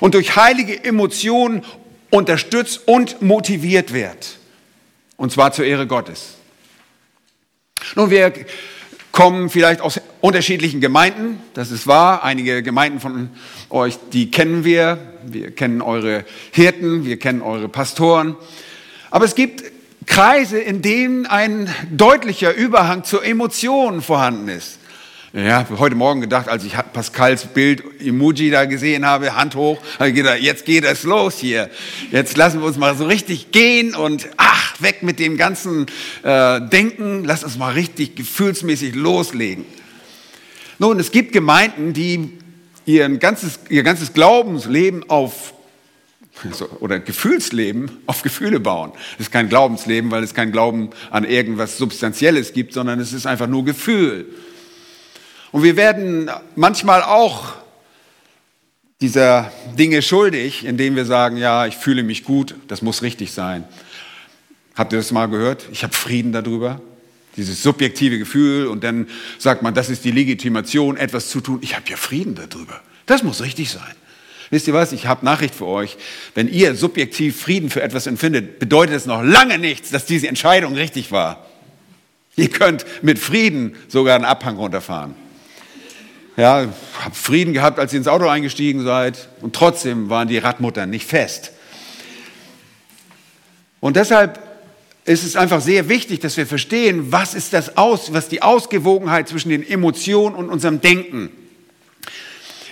und 0.00 0.14
durch 0.14 0.36
heilige 0.36 0.84
Emotionen 0.84 1.64
unterstützt 2.10 2.82
und 2.86 3.20
motiviert 3.20 3.92
wird. 3.92 4.38
Und 5.16 5.32
zwar 5.32 5.52
zur 5.52 5.64
Ehre 5.64 5.86
Gottes. 5.86 6.34
Nun, 7.96 8.10
wir 8.10 8.32
kommen 9.10 9.50
vielleicht 9.50 9.80
aus 9.80 10.00
unterschiedlichen 10.20 10.80
Gemeinden, 10.80 11.42
das 11.54 11.72
ist 11.72 11.86
wahr. 11.88 12.22
Einige 12.22 12.62
Gemeinden 12.62 13.00
von 13.00 13.30
euch, 13.70 13.98
die 14.12 14.30
kennen 14.30 14.64
wir. 14.64 14.98
Wir 15.26 15.50
kennen 15.50 15.82
eure 15.82 16.24
Hirten, 16.52 17.04
wir 17.04 17.18
kennen 17.18 17.42
eure 17.42 17.68
Pastoren. 17.68 18.36
Aber 19.10 19.24
es 19.24 19.34
gibt 19.34 19.64
Kreise, 20.08 20.58
in 20.58 20.82
denen 20.82 21.26
ein 21.26 21.72
deutlicher 21.90 22.54
Überhang 22.54 23.04
zur 23.04 23.24
Emotion 23.24 24.02
vorhanden 24.02 24.48
ist. 24.48 24.78
Ja, 25.34 25.66
heute 25.78 25.94
Morgen 25.94 26.22
gedacht, 26.22 26.48
als 26.48 26.64
ich 26.64 26.72
Pascals 26.92 27.44
Bild 27.44 27.84
Emoji 28.00 28.50
da 28.50 28.64
gesehen 28.64 29.04
habe, 29.04 29.36
Hand 29.36 29.54
hoch, 29.54 29.78
habe 29.98 30.08
ich 30.08 30.14
gedacht, 30.14 30.40
jetzt 30.40 30.64
geht 30.64 30.84
es 30.84 31.02
los 31.02 31.38
hier. 31.38 31.68
Jetzt 32.10 32.38
lassen 32.38 32.60
wir 32.60 32.66
uns 32.66 32.78
mal 32.78 32.96
so 32.96 33.04
richtig 33.04 33.52
gehen 33.52 33.94
und 33.94 34.26
ach, 34.38 34.80
weg 34.80 35.02
mit 35.02 35.18
dem 35.18 35.36
ganzen 35.36 35.84
äh, 36.22 36.60
Denken, 36.62 37.24
lass 37.24 37.44
uns 37.44 37.58
mal 37.58 37.74
richtig 37.74 38.16
gefühlsmäßig 38.16 38.94
loslegen. 38.94 39.66
Nun, 40.78 40.98
es 40.98 41.12
gibt 41.12 41.32
Gemeinden, 41.32 41.92
die 41.92 42.32
ihr 42.86 43.06
ganzes, 43.18 43.60
ihr 43.68 43.82
ganzes 43.82 44.14
Glaubensleben 44.14 45.10
auf 45.10 45.52
oder 46.80 47.00
Gefühlsleben 47.00 47.90
auf 48.06 48.22
Gefühle 48.22 48.60
bauen. 48.60 48.92
Es 49.14 49.26
ist 49.26 49.32
kein 49.32 49.48
Glaubensleben, 49.48 50.10
weil 50.10 50.22
es 50.22 50.34
kein 50.34 50.52
Glauben 50.52 50.90
an 51.10 51.24
irgendwas 51.24 51.78
Substanzielles 51.78 52.52
gibt, 52.52 52.72
sondern 52.72 53.00
es 53.00 53.12
ist 53.12 53.26
einfach 53.26 53.46
nur 53.46 53.64
Gefühl. 53.64 54.26
Und 55.52 55.62
wir 55.62 55.76
werden 55.76 56.30
manchmal 56.56 57.02
auch 57.02 57.54
dieser 59.00 59.52
Dinge 59.78 60.02
schuldig, 60.02 60.64
indem 60.64 60.96
wir 60.96 61.04
sagen, 61.04 61.36
ja, 61.36 61.66
ich 61.66 61.76
fühle 61.76 62.02
mich 62.02 62.24
gut, 62.24 62.54
das 62.66 62.82
muss 62.82 63.02
richtig 63.02 63.32
sein. 63.32 63.64
Habt 64.74 64.92
ihr 64.92 64.98
das 64.98 65.12
mal 65.12 65.26
gehört? 65.26 65.66
Ich 65.72 65.82
habe 65.82 65.94
Frieden 65.94 66.32
darüber. 66.32 66.80
Dieses 67.36 67.62
subjektive 67.62 68.18
Gefühl 68.18 68.66
und 68.66 68.82
dann 68.82 69.06
sagt 69.38 69.62
man, 69.62 69.72
das 69.72 69.90
ist 69.90 70.04
die 70.04 70.10
Legitimation, 70.10 70.96
etwas 70.96 71.30
zu 71.30 71.40
tun. 71.40 71.60
Ich 71.62 71.76
habe 71.76 71.84
ja 71.88 71.96
Frieden 71.96 72.34
darüber. 72.34 72.80
Das 73.06 73.22
muss 73.22 73.40
richtig 73.40 73.70
sein. 73.70 73.94
Wisst 74.50 74.66
ihr 74.66 74.74
was? 74.74 74.92
Ich 74.92 75.06
habe 75.06 75.24
Nachricht 75.24 75.54
für 75.54 75.66
euch. 75.66 75.96
Wenn 76.34 76.48
ihr 76.48 76.74
subjektiv 76.74 77.40
Frieden 77.40 77.70
für 77.70 77.82
etwas 77.82 78.06
empfindet, 78.06 78.58
bedeutet 78.58 78.96
es 78.96 79.06
noch 79.06 79.22
lange 79.22 79.58
nichts, 79.58 79.90
dass 79.90 80.06
diese 80.06 80.28
Entscheidung 80.28 80.74
richtig 80.74 81.12
war. 81.12 81.46
Ihr 82.36 82.48
könnt 82.48 82.86
mit 83.02 83.18
Frieden 83.18 83.74
sogar 83.88 84.14
einen 84.14 84.24
Abhang 84.24 84.56
runterfahren. 84.56 85.14
Ja, 86.36 86.68
habt 87.04 87.16
Frieden 87.16 87.52
gehabt, 87.52 87.80
als 87.80 87.92
ihr 87.92 87.98
ins 87.98 88.06
Auto 88.06 88.28
eingestiegen 88.28 88.84
seid. 88.84 89.28
Und 89.40 89.56
trotzdem 89.56 90.08
waren 90.08 90.28
die 90.28 90.38
Radmuttern 90.38 90.88
nicht 90.88 91.06
fest. 91.06 91.50
Und 93.80 93.96
deshalb 93.96 94.40
ist 95.04 95.24
es 95.24 95.36
einfach 95.36 95.60
sehr 95.60 95.88
wichtig, 95.88 96.20
dass 96.20 96.36
wir 96.36 96.46
verstehen, 96.46 97.10
was 97.10 97.34
ist 97.34 97.52
das 97.52 97.76
aus, 97.76 98.12
was 98.12 98.28
die 98.28 98.42
Ausgewogenheit 98.42 99.28
zwischen 99.28 99.48
den 99.48 99.68
Emotionen 99.68 100.36
und 100.36 100.48
unserem 100.48 100.80
Denken. 100.80 101.30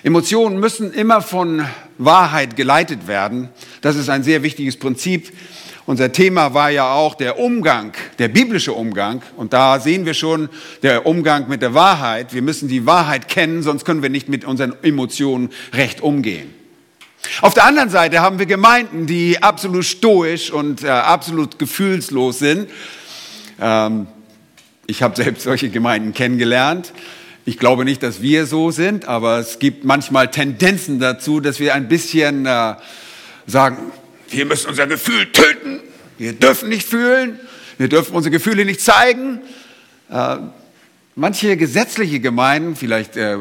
Emotionen 0.07 0.61
müssen 0.61 0.93
immer 0.93 1.21
von 1.21 1.67
Wahrheit 1.99 2.55
geleitet 2.55 3.09
werden. 3.09 3.49
Das 3.81 3.97
ist 3.97 4.09
ein 4.09 4.23
sehr 4.23 4.45
wichtiges 4.45 4.77
Prinzip. 4.77 5.33
Unser 5.85 6.13
Thema 6.13 6.55
war 6.55 6.71
ja 6.71 6.93
auch 6.93 7.17
der 7.17 7.41
Umgang, 7.41 7.93
der 8.21 8.29
biblische 8.29 8.73
Umgang. 8.73 9.23
Und 9.37 9.53
da 9.53 9.81
sehen 9.81 10.07
wir 10.07 10.15
schon 10.15 10.49
der 10.85 11.07
Umgang 11.07 11.49
mit 11.49 11.61
der 11.61 11.75
Wahrheit. 11.75 12.33
Wir 12.33 12.43
müssen 12.43 12.69
die 12.69 12.87
Wahrheit 12.87 13.27
kennen, 13.27 13.65
sonst 13.65 13.85
können 13.85 14.01
wir 14.01 14.09
nicht 14.09 14.29
mit 14.29 14.45
unseren 14.45 14.77
Emotionen 14.85 15.51
recht 15.73 16.01
umgehen. 16.03 16.55
Auf 17.41 17.55
der 17.55 17.65
anderen 17.65 17.91
Seite 17.91 18.21
haben 18.21 18.39
wir 18.39 18.47
Gemeinden, 18.47 19.09
die 19.09 19.43
absolut 19.43 19.87
stoisch 19.87 20.53
und 20.53 20.85
äh, 20.85 20.89
absolut 20.89 21.59
gefühlslos 21.59 22.39
sind. 22.39 22.71
Ähm, 23.61 24.07
ich 24.87 25.03
habe 25.03 25.17
selbst 25.17 25.43
solche 25.43 25.69
Gemeinden 25.69 26.15
kennengelernt. 26.15 26.93
Ich 27.49 27.61
glaube 27.61 27.85
nicht, 27.85 28.03
dass 28.03 28.21
wir 28.21 28.45
so 28.45 28.73
sind, 28.73 29.07
aber 29.07 29.39
es 29.39 29.61
gibt 29.61 29.85
manchmal 29.85 30.33
Tendenzen 30.33 30.99
dazu, 30.99 31.39
dass 31.39 31.61
wir 31.61 31.75
ein 31.75 31.87
bisschen 31.87 32.45
äh, 32.45 32.75
sagen, 33.47 33.93
wir 34.31 34.47
müssen 34.47 34.69
unser 34.69 34.89
Gefühl 34.89 35.31
töten, 35.31 35.79
wir 36.19 36.33
dürfen 36.33 36.69
nicht 36.69 36.89
fühlen, 36.89 37.39
wir 37.79 37.89
dürfen 37.89 38.17
unsere 38.17 38.33
Gefühle 38.33 38.65
nicht 38.65 38.81
zeigen. 38.81 39.43
Äh, 40.11 40.39
manche 41.15 41.57
gesetzliche 41.57 42.19
Gemeinden, 42.19 42.75
vielleicht 42.75 43.17
äh, 43.17 43.37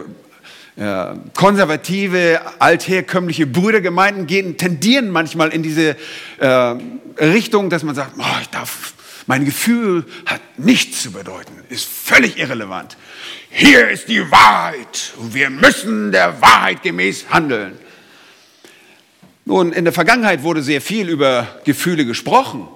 äh, 0.76 1.16
konservative, 1.34 2.42
altherkömmliche 2.60 3.48
Brüdergemeinden 3.48 4.28
gehen, 4.28 4.56
tendieren 4.58 5.10
manchmal 5.10 5.50
in 5.50 5.64
diese 5.64 5.96
äh, 6.38 6.76
Richtung, 7.20 7.72
dass 7.72 7.82
man 7.82 7.96
sagt, 7.96 8.12
oh, 8.20 8.40
ich 8.40 8.50
darf, 8.50 8.94
mein 9.28 9.46
Gefühl 9.46 10.06
hat 10.26 10.42
nichts 10.58 11.04
zu 11.04 11.12
bedeuten, 11.12 11.54
ist 11.70 11.86
völlig 11.86 12.38
irrelevant. 12.38 12.98
Hier 13.50 13.90
ist 13.90 14.08
die 14.08 14.30
Wahrheit 14.32 15.14
und 15.18 15.34
wir 15.34 15.50
müssen 15.50 16.12
der 16.12 16.42
Wahrheit 16.42 16.84
gemäß 16.84 17.30
handeln. 17.30 17.78
Nun, 19.46 19.72
in 19.72 19.84
der 19.84 19.94
Vergangenheit 19.94 20.44
wurde 20.44 20.64
sehr 20.64 20.82
viel 20.82 21.10
über 21.10 21.62
Gefühle 21.66 22.06
gesprochen 22.06 22.68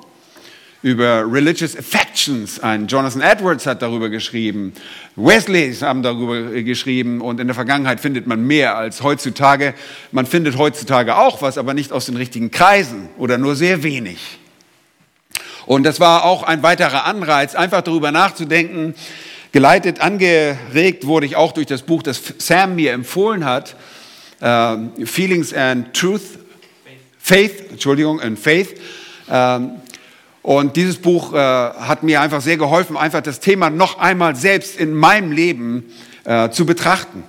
über 0.82 1.26
Religious 1.30 1.76
Affections. 1.76 2.60
Ein 2.60 2.88
Jonathan 2.88 3.22
Edwards 3.22 3.66
hat 3.66 3.82
darüber 3.82 4.10
geschrieben. 4.10 4.74
Wesleys 5.16 5.82
haben 5.82 6.04
darüber 6.04 6.42
geschrieben. 6.62 7.22
Und 7.22 7.40
in 7.40 7.48
der 7.48 7.56
Vergangenheit 7.56 8.00
findet 8.00 8.28
man 8.28 8.46
mehr 8.46 8.78
als 8.78 9.04
heutzutage. 9.04 9.74
Man 10.12 10.26
findet 10.26 10.58
heutzutage 10.58 11.18
auch 11.18 11.42
was, 11.42 11.58
aber 11.58 11.74
nicht 11.74 11.92
aus 11.92 12.06
den 12.06 12.16
richtigen 12.16 12.52
Kreisen 12.52 13.10
oder 13.18 13.38
nur 13.38 13.56
sehr 13.56 13.84
wenig. 13.84 14.40
Und 15.70 15.84
das 15.84 16.00
war 16.00 16.26
auch 16.26 16.42
ein 16.42 16.64
weiterer 16.64 17.06
Anreiz, 17.06 17.54
einfach 17.54 17.82
darüber 17.82 18.12
nachzudenken. 18.12 18.96
Geleitet, 19.52 20.02
angeregt 20.02 21.06
wurde 21.06 21.28
ich 21.28 21.36
auch 21.36 21.52
durch 21.52 21.68
das 21.68 21.84
Buch, 21.84 22.02
das 22.02 22.20
Sam 22.40 22.74
mir 22.74 22.92
empfohlen 22.92 23.46
hat. 23.46 23.76
Uh, 24.42 25.06
Feelings 25.06 25.54
and 25.54 25.94
Truth. 25.94 26.40
Faith, 27.20 27.70
Entschuldigung, 27.70 28.20
and 28.20 28.40
Faith. 28.40 28.82
Ähm, 29.30 29.74
und 30.42 30.76
dieses 30.76 30.98
Buch 30.98 31.36
äh, 31.36 31.38
hat 31.38 32.02
mir 32.02 32.20
einfach 32.22 32.42
sehr 32.42 32.58
geholfen, 32.58 32.98
einfach 32.98 33.22
das 33.22 33.40
Thema 33.40 33.70
noch 33.70 34.00
einmal 34.00 34.36
selbst 34.36 34.76
in 34.76 34.96
meinem 34.96 35.32
Leben 35.32 35.94
äh, 36.24 36.50
zu 36.50 36.66
betrachten. 36.66 37.24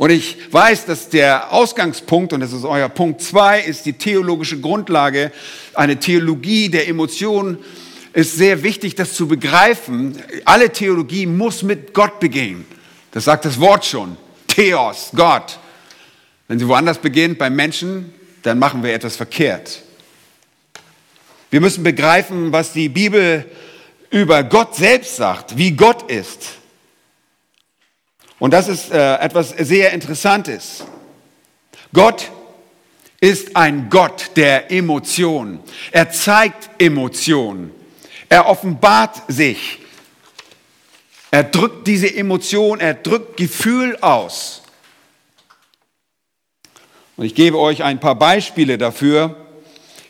Und 0.00 0.08
ich 0.08 0.38
weiß, 0.50 0.86
dass 0.86 1.10
der 1.10 1.52
Ausgangspunkt, 1.52 2.32
und 2.32 2.40
das 2.40 2.54
ist 2.54 2.64
euer 2.64 2.88
Punkt 2.88 3.20
zwei, 3.20 3.60
ist 3.60 3.84
die 3.84 3.92
theologische 3.92 4.58
Grundlage, 4.58 5.30
eine 5.74 5.98
Theologie 5.98 6.70
der 6.70 6.88
Emotionen, 6.88 7.58
ist 8.14 8.34
sehr 8.34 8.62
wichtig, 8.62 8.94
das 8.94 9.12
zu 9.12 9.28
begreifen. 9.28 10.16
Alle 10.46 10.72
Theologie 10.72 11.26
muss 11.26 11.62
mit 11.62 11.92
Gott 11.92 12.18
beginnen. 12.18 12.64
Das 13.10 13.24
sagt 13.24 13.44
das 13.44 13.60
Wort 13.60 13.84
schon. 13.84 14.16
Theos, 14.46 15.10
Gott. 15.14 15.58
Wenn 16.48 16.58
sie 16.58 16.66
woanders 16.66 16.96
beginnt, 16.96 17.36
beim 17.36 17.54
Menschen, 17.54 18.14
dann 18.40 18.58
machen 18.58 18.82
wir 18.82 18.94
etwas 18.94 19.16
verkehrt. 19.16 19.82
Wir 21.50 21.60
müssen 21.60 21.84
begreifen, 21.84 22.52
was 22.52 22.72
die 22.72 22.88
Bibel 22.88 23.44
über 24.08 24.44
Gott 24.44 24.76
selbst 24.76 25.16
sagt, 25.16 25.58
wie 25.58 25.72
Gott 25.72 26.10
ist. 26.10 26.59
Und 28.40 28.52
das 28.52 28.66
ist 28.66 28.90
äh, 28.90 29.16
etwas 29.18 29.50
sehr 29.50 29.92
Interessantes. 29.92 30.84
Gott 31.92 32.30
ist 33.20 33.54
ein 33.54 33.88
Gott 33.90 34.30
der 34.34 34.72
Emotionen. 34.72 35.60
Er 35.92 36.10
zeigt 36.10 36.70
Emotionen. 36.78 37.70
Er 38.28 38.48
offenbart 38.48 39.22
sich. 39.28 39.78
Er 41.30 41.44
drückt 41.44 41.86
diese 41.86 42.12
Emotion, 42.12 42.80
er 42.80 42.94
drückt 42.94 43.36
Gefühl 43.36 43.96
aus. 44.00 44.62
Und 47.16 47.26
ich 47.26 47.34
gebe 47.34 47.58
euch 47.58 47.84
ein 47.84 48.00
paar 48.00 48.16
Beispiele 48.16 48.78
dafür, 48.78 49.36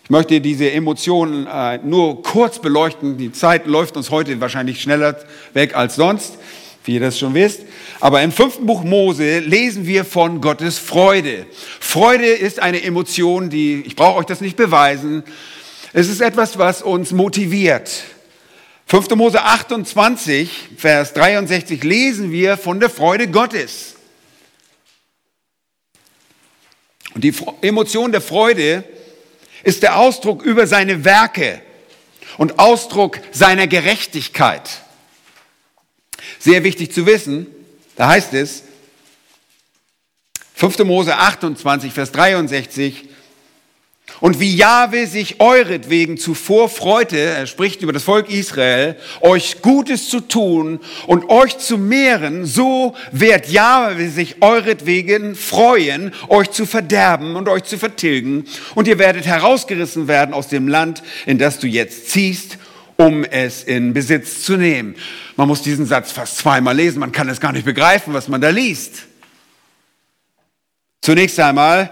ich 0.05 0.13
möchte 0.13 0.41
diese 0.41 0.71
Emotionen 0.73 1.47
äh, 1.47 1.79
nur 1.85 2.21
kurz 2.25 2.59
beleuchten. 2.59 3.17
Die 3.17 3.31
Zeit 3.31 3.67
läuft 3.67 3.97
uns 3.97 4.11
heute 4.11 4.41
wahrscheinlich 4.41 4.83
schneller 4.83 5.17
weg 5.53 5.77
als 5.77 5.95
sonst, 5.95 6.37
wie 6.85 6.95
ihr 6.95 7.01
das 7.01 7.17
schon 7.17 7.35
wisst. 7.35 7.61
Aber 8.01 8.23
im 8.23 8.33
fünften 8.33 8.65
Buch 8.65 8.83
Mose 8.83 9.41
lesen 9.41 9.87
wir 9.87 10.07
von 10.07 10.41
Gottes 10.41 10.79
Freude. 10.79 11.47
Freude 11.81 12.27
ist 12.27 12.59
eine 12.59 12.83
Emotion, 12.83 13.51
die, 13.51 13.83
ich 13.87 13.95
brauche 13.95 14.19
euch 14.19 14.27
das 14.27 14.41
nicht 14.41 14.57
beweisen, 14.57 15.23
es 15.93 16.09
ist 16.09 16.21
etwas, 16.21 16.57
was 16.57 16.83
uns 16.83 17.13
motiviert. 17.13 17.91
5. 18.87 19.11
Mose 19.11 19.43
28, 19.43 20.51
Vers 20.79 21.13
63 21.13 21.83
lesen 21.85 22.33
wir 22.33 22.57
von 22.57 22.81
der 22.81 22.89
Freude 22.89 23.29
Gottes. 23.29 23.97
Und 27.15 27.23
die 27.23 27.35
Emotion 27.61 28.13
der 28.13 28.21
Freude 28.21 28.85
ist 29.63 29.83
der 29.83 29.99
Ausdruck 29.99 30.43
über 30.43 30.67
seine 30.67 31.05
Werke 31.05 31.61
und 32.39 32.59
Ausdruck 32.59 33.21
seiner 33.31 33.67
Gerechtigkeit. 33.67 34.63
Sehr 36.39 36.65
wichtig 36.65 36.93
zu 36.93 37.05
wissen, 37.05 37.47
da 38.01 38.09
heißt 38.09 38.33
es, 38.33 38.63
5. 40.55 40.79
Mose 40.85 41.15
28, 41.15 41.93
Vers 41.93 42.13
63, 42.13 43.05
und 44.21 44.41
wie 44.41 44.57
Jahwe 44.57 45.07
sich 45.07 45.39
euretwegen 45.39 46.17
zuvor 46.17 46.71
freute, 46.71 47.19
er 47.19 47.47
spricht 47.47 47.83
über 47.83 47.93
das 47.93 48.05
Volk 48.05 48.31
Israel, 48.31 48.97
euch 49.21 49.61
Gutes 49.61 50.09
zu 50.09 50.21
tun 50.21 50.81
und 51.09 51.29
euch 51.29 51.59
zu 51.59 51.77
mehren, 51.77 52.47
so 52.47 52.95
wird 53.13 53.51
Jahwe 53.51 54.09
sich 54.09 54.37
euretwegen 54.41 55.35
freuen, 55.35 56.15
euch 56.29 56.51
zu 56.53 56.65
verderben 56.65 57.37
und 57.37 57.51
euch 57.51 57.65
zu 57.65 57.77
vertilgen. 57.77 58.47
Und 58.75 58.89
ihr 58.89 58.99
werdet 58.99 59.27
herausgerissen 59.27 60.09
werden 60.09 60.33
aus 60.33 60.49
dem 60.49 60.69
Land, 60.69 61.03
in 61.27 61.37
das 61.37 61.59
du 61.59 61.67
jetzt 61.67 62.09
ziehst, 62.09 62.57
um 63.01 63.25
es 63.25 63.65
in 63.65 63.95
Besitz 63.95 64.43
zu 64.43 64.59
nehmen. 64.59 64.95
Man 65.37 65.49
muss 65.49 65.63
diesen 65.63 65.87
Satz 65.87 66.13
fast 66.13 66.37
zweimal 66.37 66.77
lesen, 66.77 67.01
man 67.01 67.13
kann 67.13 67.31
es 67.31 67.41
gar 67.41 67.53
nicht 67.53 67.65
begreifen, 67.65 68.13
was 68.13 68.29
man 68.29 68.43
da 68.43 68.51
liest. 68.51 69.07
Zunächst 71.01 71.41
einmal, 71.41 71.91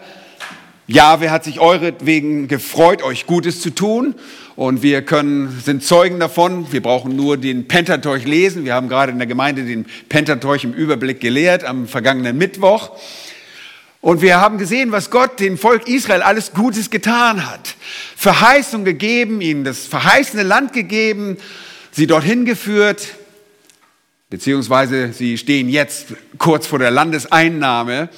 Jahwe 0.86 1.30
hat 1.30 1.44
sich 1.44 1.60
euretwegen 1.60 2.46
gefreut, 2.46 3.02
euch 3.02 3.24
Gutes 3.24 3.62
zu 3.62 3.70
tun. 3.70 4.16
Und 4.54 4.82
wir 4.82 5.00
können, 5.00 5.62
sind 5.64 5.82
Zeugen 5.82 6.20
davon. 6.20 6.70
Wir 6.72 6.82
brauchen 6.82 7.16
nur 7.16 7.38
den 7.38 7.68
Pentateuch 7.68 8.24
lesen. 8.24 8.66
Wir 8.66 8.74
haben 8.74 8.88
gerade 8.88 9.12
in 9.12 9.18
der 9.18 9.26
Gemeinde 9.26 9.64
den 9.64 9.86
Pentateuch 10.10 10.64
im 10.64 10.74
Überblick 10.74 11.20
gelehrt 11.20 11.64
am 11.64 11.86
vergangenen 11.86 12.36
Mittwoch. 12.36 12.90
Und 14.00 14.22
wir 14.22 14.40
haben 14.40 14.58
gesehen, 14.58 14.92
was 14.92 15.10
Gott 15.10 15.40
dem 15.40 15.58
Volk 15.58 15.88
Israel 15.88 16.22
alles 16.22 16.52
Gutes 16.52 16.90
getan 16.90 17.50
hat. 17.50 17.74
Verheißung 18.16 18.84
gegeben, 18.84 19.40
ihnen 19.40 19.64
das 19.64 19.86
verheißene 19.86 20.44
Land 20.44 20.72
gegeben, 20.72 21.36
sie 21.90 22.06
dorthin 22.06 22.44
geführt, 22.44 23.08
beziehungsweise 24.30 25.12
sie 25.12 25.36
stehen 25.36 25.68
jetzt 25.68 26.08
kurz 26.38 26.66
vor 26.66 26.78
der 26.78 26.92
Landeseinnahme. 26.92 28.08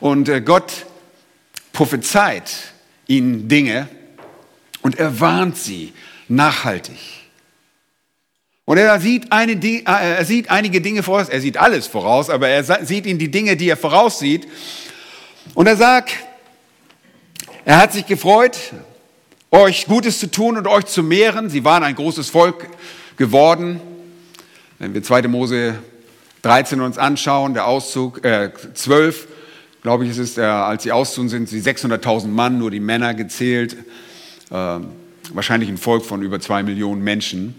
Und 0.00 0.28
äh, 0.28 0.40
Gott 0.40 0.86
prophezeit 1.72 2.50
ihnen 3.06 3.48
Dinge 3.48 3.88
und 4.82 4.98
er 4.98 5.20
warnt 5.20 5.56
sie 5.56 5.92
nachhaltig. 6.26 6.98
Und 8.64 8.76
er 8.76 9.00
sieht, 9.00 9.32
eine, 9.32 9.52
äh, 9.52 9.82
er 9.84 10.24
sieht 10.24 10.50
einige 10.50 10.80
Dinge 10.80 11.02
voraus, 11.02 11.28
er 11.28 11.40
sieht 11.40 11.56
alles 11.56 11.86
voraus, 11.86 12.28
aber 12.28 12.48
er 12.48 12.84
sieht 12.84 13.06
ihnen 13.06 13.18
die 13.18 13.30
Dinge, 13.30 13.56
die 13.56 13.68
er 13.68 13.76
voraussieht. 13.76 14.46
Und 15.54 15.66
er 15.66 15.76
sagt, 15.76 16.14
er 17.64 17.78
hat 17.78 17.92
sich 17.92 18.06
gefreut, 18.06 18.56
euch 19.50 19.86
Gutes 19.86 20.20
zu 20.20 20.30
tun 20.30 20.56
und 20.56 20.66
euch 20.66 20.86
zu 20.86 21.02
mehren. 21.02 21.50
Sie 21.50 21.64
waren 21.64 21.82
ein 21.82 21.94
großes 21.94 22.30
Volk 22.30 22.66
geworden. 23.16 23.80
Wenn 24.78 24.94
wir 24.94 25.02
2. 25.02 25.22
Mose 25.28 25.78
13 26.42 26.80
uns 26.80 26.98
anschauen, 26.98 27.54
der 27.54 27.66
Auszug, 27.66 28.24
äh, 28.24 28.50
12, 28.74 29.26
glaube 29.82 30.04
ich, 30.04 30.10
ist 30.10 30.18
es, 30.18 30.38
äh, 30.38 30.42
als 30.42 30.84
sie 30.84 30.92
auszogen, 30.92 31.28
sind 31.28 31.48
sie 31.48 31.60
600.000 31.60 32.28
Mann, 32.28 32.58
nur 32.58 32.70
die 32.70 32.80
Männer 32.80 33.14
gezählt, 33.14 33.76
äh, 34.50 34.78
wahrscheinlich 35.32 35.68
ein 35.68 35.78
Volk 35.78 36.04
von 36.04 36.22
über 36.22 36.40
zwei 36.40 36.62
Millionen 36.62 37.02
Menschen. 37.02 37.54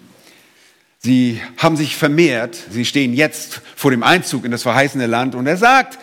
Sie 1.00 1.42
haben 1.58 1.78
sich 1.78 1.96
vermehrt, 1.96 2.58
sie 2.72 2.86
stehen 2.86 3.14
jetzt 3.14 3.62
vor 3.76 3.92
dem 3.92 4.04
Einzug 4.04 4.46
in 4.46 4.52
das 4.52 4.64
verheißene 4.64 5.08
Land 5.08 5.36
und 5.36 5.48
er 5.48 5.58
sagt, 5.58 5.98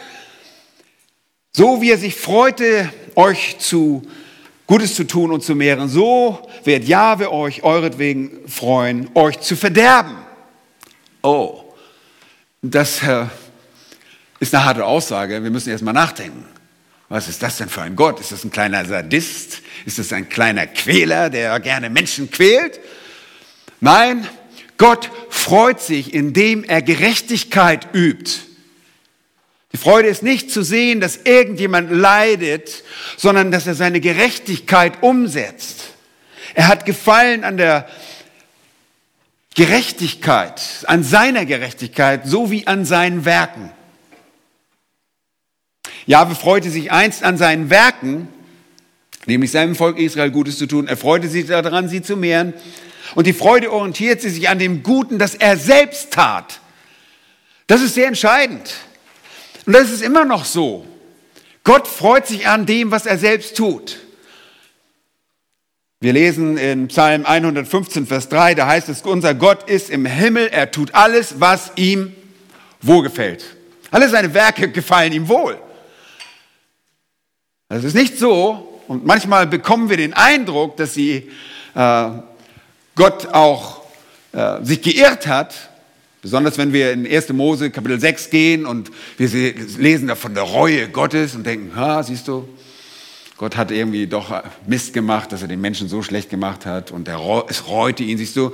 so 1.57 1.81
wie 1.81 1.91
er 1.91 1.97
sich 1.97 2.15
freute, 2.15 2.93
euch 3.15 3.59
zu 3.59 4.03
Gutes 4.67 4.95
zu 4.95 5.05
tun 5.05 5.33
und 5.33 5.43
zu 5.43 5.55
mehren, 5.55 5.89
so 5.89 6.47
wird 6.65 6.85
Jahwe 6.85 7.33
euch 7.33 7.63
euretwegen 7.63 8.47
freuen, 8.47 9.09
euch 9.15 9.41
zu 9.41 9.57
verderben. 9.57 10.19
Oh, 11.23 11.65
das 12.61 13.03
äh, 13.03 13.25
ist 14.39 14.55
eine 14.55 14.67
harte 14.67 14.85
Aussage. 14.85 15.43
Wir 15.43 15.51
müssen 15.51 15.71
erst 15.71 15.83
mal 15.83 15.95
nachdenken. 15.95 16.45
Was 17.09 17.27
ist 17.27 17.43
das 17.43 17.57
denn 17.57 17.71
für 17.71 17.81
ein 17.81 17.97
Gott? 17.97 18.21
Ist 18.21 18.33
das 18.33 18.45
ein 18.45 18.51
kleiner 18.51 18.85
Sadist? 18.85 19.63
Ist 19.87 19.99
das 19.99 20.13
ein 20.13 20.29
kleiner 20.29 20.67
Quäler, 20.67 21.31
der 21.31 21.59
gerne 21.61 21.89
Menschen 21.89 22.31
quält? 22.31 22.81
Nein, 23.81 24.29
Gott 24.77 25.11
freut 25.31 25.81
sich, 25.81 26.13
indem 26.13 26.65
er 26.65 26.83
Gerechtigkeit 26.83 27.95
übt. 27.95 28.47
Die 29.77 29.83
Freude 29.83 30.09
ist 30.09 30.23
nicht 30.23 30.51
zu 30.51 30.63
sehen, 30.63 31.03
dass 31.03 31.19
irgendjemand 31.25 31.91
leidet, 31.91 32.83
sondern 33.19 33.51
dass 33.51 33.67
er 33.67 33.75
seine 33.75 34.01
Gerechtigkeit 34.01 35.03
umsetzt. 35.03 35.91
Er 36.55 36.69
hat 36.69 36.87
Gefallen 36.87 37.45
an 37.45 37.59
der 37.59 37.87
Gerechtigkeit, 39.55 40.63
an 40.87 41.05
seiner 41.05 41.45
Gerechtigkeit, 41.45 42.23
so 42.25 42.51
wie 42.51 42.67
an 42.67 42.87
seinen 42.87 43.27
Werken. 43.27 43.71
Jahwe 46.07 46.37
freute 46.37 46.71
sich 46.71 46.91
einst 46.91 47.23
an 47.23 47.37
seinen 47.37 47.69
Werken, 47.69 48.29
nämlich 49.27 49.51
seinem 49.51 49.77
Volk 49.77 49.99
Israel 49.99 50.31
Gutes 50.31 50.57
zu 50.57 50.67
tun. 50.67 50.89
Er 50.89 50.97
freute 50.97 51.29
sich 51.29 51.49
daran, 51.49 51.91
sie 51.91 52.01
zu 52.01 52.17
mehren. 52.17 52.55
Und 53.15 53.27
die 53.27 53.35
Freude 53.35 53.71
orientiert 53.71 54.23
sich 54.23 54.49
an 54.49 54.59
dem 54.59 54.83
Guten, 54.83 55.19
das 55.19 55.35
er 55.35 55.59
selbst 55.59 56.15
tat. 56.15 56.61
Das 57.67 57.83
ist 57.83 57.93
sehr 57.93 58.07
entscheidend. 58.07 58.86
Und 59.67 59.73
das 59.73 59.91
ist 59.91 60.03
immer 60.03 60.25
noch 60.25 60.45
so. 60.45 60.87
Gott 61.65 61.89
freut 61.89 62.27
sich 62.27 62.47
an 62.47 62.65
dem, 62.65 62.93
was 62.93 63.07
er 63.07 63.19
selbst 63.19 63.57
tut. 63.57 63.99
Wir 65.99 66.13
lesen 66.13 66.57
in 66.57 66.89
Psalm 66.89 67.27
115, 67.27 68.07
Vers 68.07 68.29
3, 68.29 68.55
da 68.55 68.67
heißt 68.69 68.89
es, 68.89 69.03
unser 69.03 69.35
Gott 69.35 69.69
ist 69.69 69.91
im 69.91 70.07
Himmel, 70.07 70.49
er 70.49 70.71
tut 70.71 70.95
alles, 70.95 71.41
was 71.41 71.73
ihm 71.75 72.15
wohlgefällt. 72.83 73.45
Alle 73.91 74.09
seine 74.09 74.33
Werke 74.35 74.71
gefallen 74.71 75.13
ihm 75.13 75.27
wohl. 75.27 75.59
Das 77.69 77.83
ist 77.83 77.95
nicht 77.95 78.19
so, 78.19 78.81
und 78.87 79.05
manchmal 79.05 79.47
bekommen 79.47 79.91
wir 79.91 79.97
den 79.97 80.13
Eindruck, 80.13 80.77
dass 80.77 80.95
sie, 80.95 81.31
äh, 81.75 82.09
Gott 82.95 83.27
auch 83.33 83.83
äh, 84.33 84.63
sich 84.63 84.83
geirrt 84.83 85.27
hat, 85.27 85.71
Besonders 86.27 86.59
wenn 86.59 86.73
wir 86.73 86.93
in 86.93 87.07
1. 87.07 87.29
Mose 87.35 87.71
Kapitel 87.71 88.01
6 88.01 88.31
gehen 88.31 88.67
und 88.67 88.91
wir 89.17 89.55
lesen 89.79 90.09
da 90.09 90.17
von 90.17 90.35
der 90.35 90.43
Reue 90.43 90.89
Gottes 90.89 91.37
und 91.37 91.47
denken, 91.47 91.77
ha, 91.77 92.03
siehst 92.03 92.27
du, 92.27 92.49
Gott 93.37 93.57
hat 93.57 93.71
irgendwie 93.71 94.09
doch 94.09 94.43
Mist 94.67 94.93
gemacht, 94.93 95.31
dass 95.31 95.43
er 95.43 95.47
den 95.47 95.61
Menschen 95.61 95.87
so 95.87 96.03
schlecht 96.03 96.29
gemacht 96.29 96.67
hat 96.67 96.91
und 96.91 97.07
er, 97.07 97.45
es 97.49 97.69
reute 97.69 98.03
ihn, 98.03 98.19
siehst 98.19 98.35
du. 98.35 98.51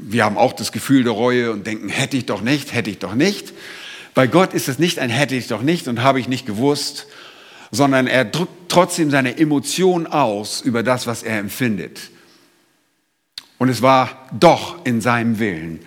Wir 0.00 0.24
haben 0.24 0.36
auch 0.36 0.52
das 0.52 0.72
Gefühl 0.72 1.04
der 1.04 1.12
Reue 1.12 1.52
und 1.52 1.64
denken, 1.64 1.88
hätte 1.88 2.16
ich 2.16 2.26
doch 2.26 2.40
nicht, 2.40 2.74
hätte 2.74 2.90
ich 2.90 2.98
doch 2.98 3.14
nicht. 3.14 3.52
Bei 4.12 4.26
Gott 4.26 4.52
ist 4.52 4.68
es 4.68 4.80
nicht 4.80 4.98
ein 4.98 5.10
hätte 5.10 5.36
ich 5.36 5.46
doch 5.46 5.62
nicht 5.62 5.86
und 5.86 6.02
habe 6.02 6.18
ich 6.18 6.26
nicht 6.26 6.44
gewusst, 6.44 7.06
sondern 7.70 8.08
er 8.08 8.24
drückt 8.24 8.68
trotzdem 8.68 9.12
seine 9.12 9.38
Emotion 9.38 10.08
aus 10.08 10.60
über 10.60 10.82
das, 10.82 11.06
was 11.06 11.22
er 11.22 11.38
empfindet. 11.38 12.00
Und 13.58 13.68
es 13.68 13.80
war 13.80 14.26
doch 14.40 14.84
in 14.84 15.00
seinem 15.00 15.38
Willen. 15.38 15.78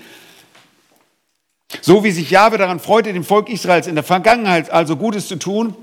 So 1.82 2.04
wie 2.04 2.12
sich 2.12 2.30
Jahwe 2.30 2.58
daran 2.58 2.80
freute, 2.80 3.14
dem 3.14 3.24
Volk 3.24 3.50
Israels 3.50 3.88
in 3.88 3.96
der 3.96 4.04
Vergangenheit 4.04 4.70
also 4.70 4.96
Gutes 4.96 5.28
zu 5.28 5.36
tun, 5.38 5.76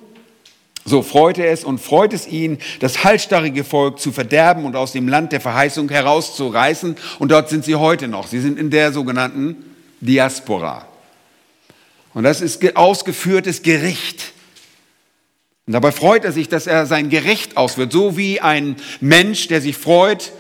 so 0.85 1.03
freute 1.03 1.47
es 1.47 1.63
und 1.63 1.79
freut 1.79 2.13
es 2.13 2.27
ihn, 2.27 2.59
das 2.81 3.05
halsstarrige 3.05 3.63
Volk 3.63 4.01
zu 4.01 4.11
verderben 4.11 4.65
und 4.65 4.75
aus 4.75 4.93
dem 4.93 5.07
Land 5.07 5.33
der 5.33 5.41
Verheißung 5.41 5.89
herauszureißen. 5.89 6.97
Und 7.21 7.31
dort 7.31 7.49
sind 7.49 7.65
sie 7.65 7.77
heute 7.77 8.09
noch. 8.09 8.27
Sie 8.27 8.41
sind 8.41 8.59
in 8.59 8.71
der 8.71 8.93
sogenannten 8.93 9.57
Diaspora. 10.01 10.87
Und 12.15 12.25
das 12.25 12.41
ist 12.41 12.77
ausgeführtes 12.77 13.63
Gericht. 13.63 14.33
Und 15.67 15.75
dabei 15.75 15.93
freut 15.93 16.25
er 16.25 16.33
sich, 16.33 16.49
dass 16.49 16.67
er 16.67 16.87
sein 16.87 17.09
Gericht 17.09 17.57
ausführt, 17.57 17.93
so 17.93 18.17
wie 18.17 18.41
ein 18.41 18.77
Mensch, 19.01 19.47
der 19.47 19.61
sich 19.61 19.77
freut, 19.77 20.33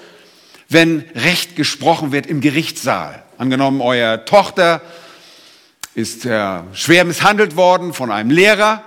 wenn 0.68 1.04
Recht 1.14 1.54
gesprochen 1.54 2.10
wird 2.10 2.26
im 2.26 2.40
Gerichtssaal. 2.40 3.22
Angenommen, 3.38 3.80
euer 3.80 4.24
Tochter 4.24 4.82
ist 5.94 6.24
er 6.24 6.66
schwer 6.72 7.04
misshandelt 7.04 7.56
worden 7.56 7.92
von 7.92 8.10
einem 8.10 8.30
Lehrer 8.30 8.82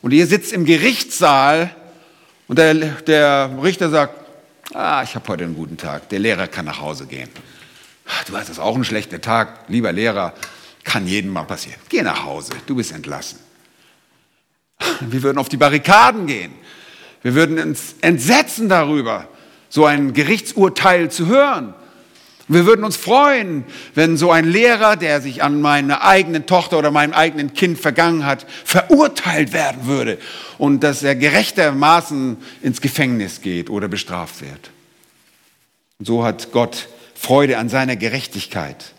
und 0.00 0.12
ihr 0.12 0.26
sitzt 0.26 0.52
im 0.52 0.64
Gerichtssaal 0.64 1.70
und 2.48 2.58
der, 2.58 2.74
der 2.74 3.50
Richter 3.62 3.90
sagt, 3.90 4.14
ah, 4.74 5.02
ich 5.02 5.14
habe 5.14 5.28
heute 5.28 5.44
einen 5.44 5.54
guten 5.54 5.76
Tag, 5.76 6.08
der 6.08 6.18
Lehrer 6.18 6.48
kann 6.48 6.64
nach 6.64 6.80
Hause 6.80 7.06
gehen. 7.06 7.28
Du 8.26 8.36
hast 8.36 8.48
das 8.48 8.58
auch 8.58 8.74
einen 8.74 8.84
schlechten 8.84 9.20
Tag, 9.22 9.68
lieber 9.68 9.92
Lehrer, 9.92 10.34
kann 10.84 11.06
jedem 11.06 11.32
mal 11.32 11.44
passieren. 11.44 11.80
Geh 11.88 12.02
nach 12.02 12.24
Hause, 12.24 12.52
du 12.66 12.74
bist 12.74 12.92
entlassen. 12.92 13.38
Wir 15.00 15.22
würden 15.22 15.38
auf 15.38 15.48
die 15.48 15.56
Barrikaden 15.56 16.26
gehen. 16.26 16.52
Wir 17.22 17.34
würden 17.34 17.58
uns 17.60 17.94
entsetzen 18.00 18.68
darüber, 18.68 19.28
so 19.68 19.86
ein 19.86 20.12
Gerichtsurteil 20.12 21.10
zu 21.10 21.26
hören. 21.26 21.74
Wir 22.52 22.66
würden 22.66 22.84
uns 22.84 22.96
freuen, 22.96 23.64
wenn 23.94 24.16
so 24.16 24.30
ein 24.30 24.44
Lehrer, 24.44 24.96
der 24.96 25.20
sich 25.20 25.42
an 25.42 25.60
meine 25.60 26.02
eigene 26.02 26.44
Tochter 26.44 26.78
oder 26.78 26.90
meinem 26.90 27.12
eigenen 27.12 27.54
Kind 27.54 27.78
vergangen 27.78 28.26
hat, 28.26 28.46
verurteilt 28.64 29.52
werden 29.52 29.86
würde 29.86 30.18
und 30.58 30.82
dass 30.82 31.02
er 31.02 31.14
gerechtermaßen 31.14 32.36
ins 32.62 32.80
Gefängnis 32.80 33.40
geht 33.40 33.70
oder 33.70 33.88
bestraft 33.88 34.42
wird. 34.42 34.70
So 36.00 36.24
hat 36.24 36.52
Gott 36.52 36.88
Freude 37.14 37.58
an 37.58 37.68
seiner 37.68 37.96
Gerechtigkeit. 37.96 38.92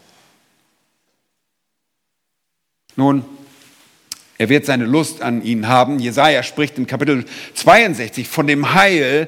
Nun, 2.96 3.26
er 4.38 4.50
wird 4.50 4.66
seine 4.66 4.86
Lust 4.86 5.22
an 5.22 5.44
ihnen 5.44 5.68
haben. 5.68 6.00
Jesaja 6.00 6.44
spricht 6.44 6.78
in 6.78 6.88
Kapitel 6.88 7.26
62 7.56 8.28
von 8.28 8.48
dem 8.48 8.74
Heil, 8.74 9.28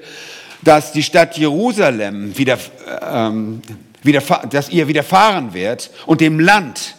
dass 0.62 0.94
die 0.94 1.04
Stadt 1.04 1.38
Jerusalem 1.38 2.38
wieder 2.38 2.58
ähm, 3.02 3.62
dass 4.14 4.70
ihr 4.70 4.88
widerfahren 4.88 5.54
wird 5.54 5.92
und 6.06 6.22
dem 6.22 6.40
Land 6.40 6.96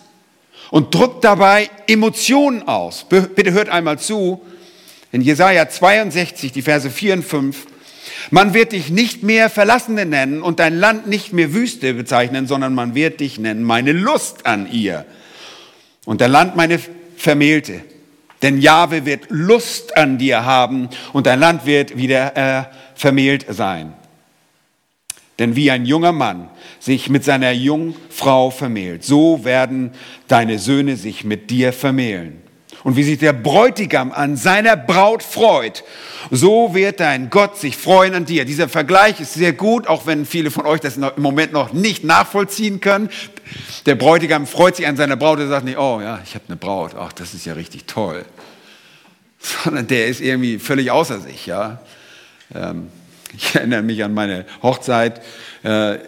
und 0.71 0.95
drückt 0.95 1.25
dabei 1.25 1.71
Emotionen 1.87 2.67
aus. 2.67 3.07
Bitte 3.09 3.53
hört 3.53 3.69
einmal 3.69 3.99
zu. 3.99 4.43
In 5.13 5.21
Jesaja 5.21 5.69
62, 5.69 6.53
die 6.53 6.63
Verse 6.63 6.91
4 6.91 7.15
und 7.15 7.25
5. 7.25 7.67
Man 8.31 8.55
wird 8.55 8.73
dich 8.73 8.91
nicht 8.91 9.23
mehr 9.23 9.49
Verlassene 9.49 10.05
nennen 10.05 10.43
und 10.43 10.59
dein 10.59 10.79
Land 10.79 11.07
nicht 11.07 11.33
mehr 11.33 11.53
Wüste 11.53 11.95
bezeichnen, 11.95 12.47
sondern 12.47 12.75
man 12.75 12.95
wird 12.95 13.21
dich 13.21 13.39
nennen 13.39 13.63
meine 13.63 13.93
Lust 13.93 14.47
an 14.47 14.71
ihr 14.71 15.05
und 16.05 16.21
dein 16.21 16.33
Land 16.33 16.57
meine 16.57 16.81
Vermählte. 17.17 17.83
Denn 18.43 18.61
Jahwe 18.61 19.07
wird 19.07 19.27
Lust 19.29 19.97
an 19.97 20.19
dir 20.19 20.45
haben 20.45 20.89
und 21.13 21.27
dein 21.27 21.41
Land 21.41 21.67
wird 21.67 21.97
wieder 21.97 22.37
äh, 22.37 22.65
vermählt 22.95 23.47
sein. 23.49 23.95
Denn 25.39 25.55
wie 25.55 25.71
ein 25.71 25.85
junger 25.85 26.13
Mann 26.13 26.49
sich 26.81 27.11
mit 27.11 27.25
seiner 27.25 27.53
Jungfrau 27.53 28.51
vermählt, 28.51 29.05
so 29.05 29.45
werden 29.45 29.93
deine 30.29 30.59
Söhne 30.59 30.97
sich 30.97 31.25
mit 31.25 31.51
dir 31.51 31.73
vermählen. 31.73 32.43
Und 32.85 32.97
wie 32.97 33.03
sich 33.03 33.19
der 33.19 33.33
Bräutigam 33.33 34.13
an 34.13 34.37
seiner 34.37 34.77
Braut 34.77 35.23
freut, 35.23 35.83
so 36.31 36.73
wird 36.73 37.01
dein 37.01 37.31
Gott 37.31 37.59
sich 37.59 37.77
freuen 37.77 38.15
an 38.15 38.27
dir. 38.27 38.45
Dieser 38.45 38.69
Vergleich 38.69 39.21
ist 39.21 39.35
sehr 39.35 39.53
gut, 39.53 39.89
auch 39.89 40.07
wenn 40.07 40.25
viele 40.25 40.51
von 40.51 40.67
euch 40.67 40.81
das 40.81 40.97
im 40.97 41.11
Moment 41.17 41.53
noch 41.53 41.73
nicht 41.73 42.05
nachvollziehen 42.05 42.81
können. 42.81 43.11
Der 43.87 43.97
Bräutigam 43.97 44.47
freut 44.47 44.77
sich 44.77 44.87
an 44.87 44.97
seiner 44.97 45.17
Braut 45.17 45.41
und 45.41 45.49
sagt 45.49 45.65
nicht, 45.65 45.79
oh 45.79 46.01
ja, 46.01 46.21
ich 46.25 46.35
habe 46.35 46.45
eine 46.47 46.57
Braut, 46.57 46.95
ach, 46.97 47.13
das 47.13 47.35
ist 47.35 47.45
ja 47.45 47.55
richtig 47.55 47.87
toll. 47.87 48.25
Sondern 49.39 49.89
der 49.89 50.07
ist 50.07 50.21
irgendwie 50.21 50.61
völlig 50.61 50.91
außer 50.91 51.21
sich, 51.21 51.47
ja. 51.47 51.81
Ähm, 52.55 52.89
ich 53.35 53.55
erinnere 53.55 53.83
mich 53.83 54.05
an 54.05 54.15
meine 54.15 54.45
Hochzeit. 54.63 55.21
Äh, 55.63 55.99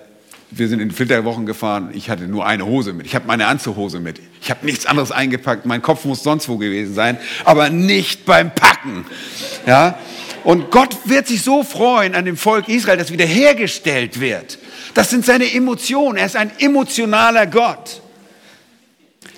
wir 0.50 0.68
sind 0.68 0.80
in 0.80 0.90
Flitterwochen 0.90 1.44
gefahren. 1.44 1.90
Ich 1.92 2.08
hatte 2.08 2.24
nur 2.24 2.46
eine 2.46 2.64
Hose 2.64 2.92
mit. 2.92 3.06
Ich 3.06 3.14
habe 3.14 3.26
meine 3.26 3.46
Anzughose 3.46 4.00
mit. 4.00 4.20
Ich 4.40 4.50
habe 4.50 4.64
nichts 4.64 4.86
anderes 4.86 5.12
eingepackt. 5.12 5.66
Mein 5.66 5.82
Kopf 5.82 6.04
muss 6.04 6.22
sonst 6.22 6.48
wo 6.48 6.56
gewesen 6.56 6.94
sein, 6.94 7.18
aber 7.44 7.68
nicht 7.68 8.24
beim 8.24 8.54
Packen. 8.54 9.04
Ja? 9.66 9.98
Und 10.44 10.70
Gott 10.70 10.96
wird 11.04 11.26
sich 11.26 11.42
so 11.42 11.62
freuen 11.64 12.14
an 12.14 12.24
dem 12.24 12.36
Volk 12.36 12.68
Israel, 12.68 12.96
das 12.96 13.12
wiederhergestellt 13.12 14.20
wird. 14.20 14.58
Das 14.94 15.10
sind 15.10 15.24
seine 15.24 15.52
Emotionen. 15.52 16.16
Er 16.16 16.26
ist 16.26 16.36
ein 16.36 16.50
emotionaler 16.58 17.46
Gott. 17.46 18.00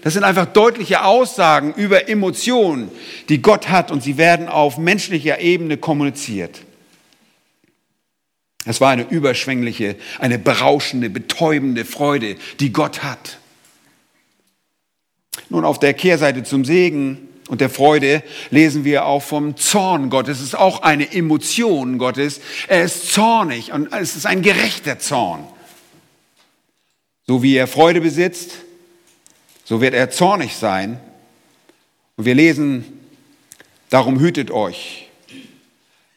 das 0.03 0.13
sind 0.13 0.23
einfach 0.23 0.47
deutliche 0.47 1.05
Aussagen 1.05 1.75
über 1.75 2.09
Emotionen, 2.09 2.91
die 3.29 3.43
Gott 3.43 3.69
hat 3.69 3.91
und 3.91 4.03
sie 4.03 4.17
werden 4.17 4.49
auf 4.49 4.79
menschlicher 4.79 5.41
Ebene 5.41 5.77
kommuniziert. 5.77 6.61
Es 8.67 8.81
war 8.81 8.91
eine 8.91 9.09
überschwängliche, 9.09 9.97
eine 10.19 10.39
berauschende, 10.39 11.09
betäubende 11.09 11.85
Freude, 11.85 12.37
die 12.61 12.73
Gott 12.73 13.03
hat. 13.03 13.39
Nun, 15.49 15.65
auf 15.65 15.79
der 15.79 15.95
Kehrseite 15.95 16.43
zum 16.43 16.65
Segen 16.65 17.29
und 17.49 17.61
der 17.61 17.71
Freude 17.71 18.23
lesen 18.51 18.85
wir 18.85 19.07
auch 19.07 19.23
vom 19.23 19.57
Zorn 19.57 20.11
Gottes. 20.11 20.39
Es 20.39 20.45
ist 20.45 20.59
auch 20.59 20.83
eine 20.83 21.13
Emotion 21.13 21.99
Gottes. 21.99 22.41
Er 22.69 22.85
ist 22.85 23.13
zornig 23.13 23.73
und 23.73 23.93
es 23.93 24.15
ist 24.15 24.27
ein 24.27 24.43
gerechter 24.43 24.99
Zorn. 24.99 25.45
So 27.27 27.43
wie 27.43 27.57
er 27.57 27.67
Freude 27.67 28.01
besitzt, 28.01 28.53
so 29.65 29.81
wird 29.81 29.95
er 29.95 30.11
zornig 30.11 30.57
sein. 30.57 31.01
Und 32.17 32.25
wir 32.25 32.35
lesen, 32.35 32.85
darum 33.89 34.21
hütet 34.21 34.51
euch, 34.51 35.10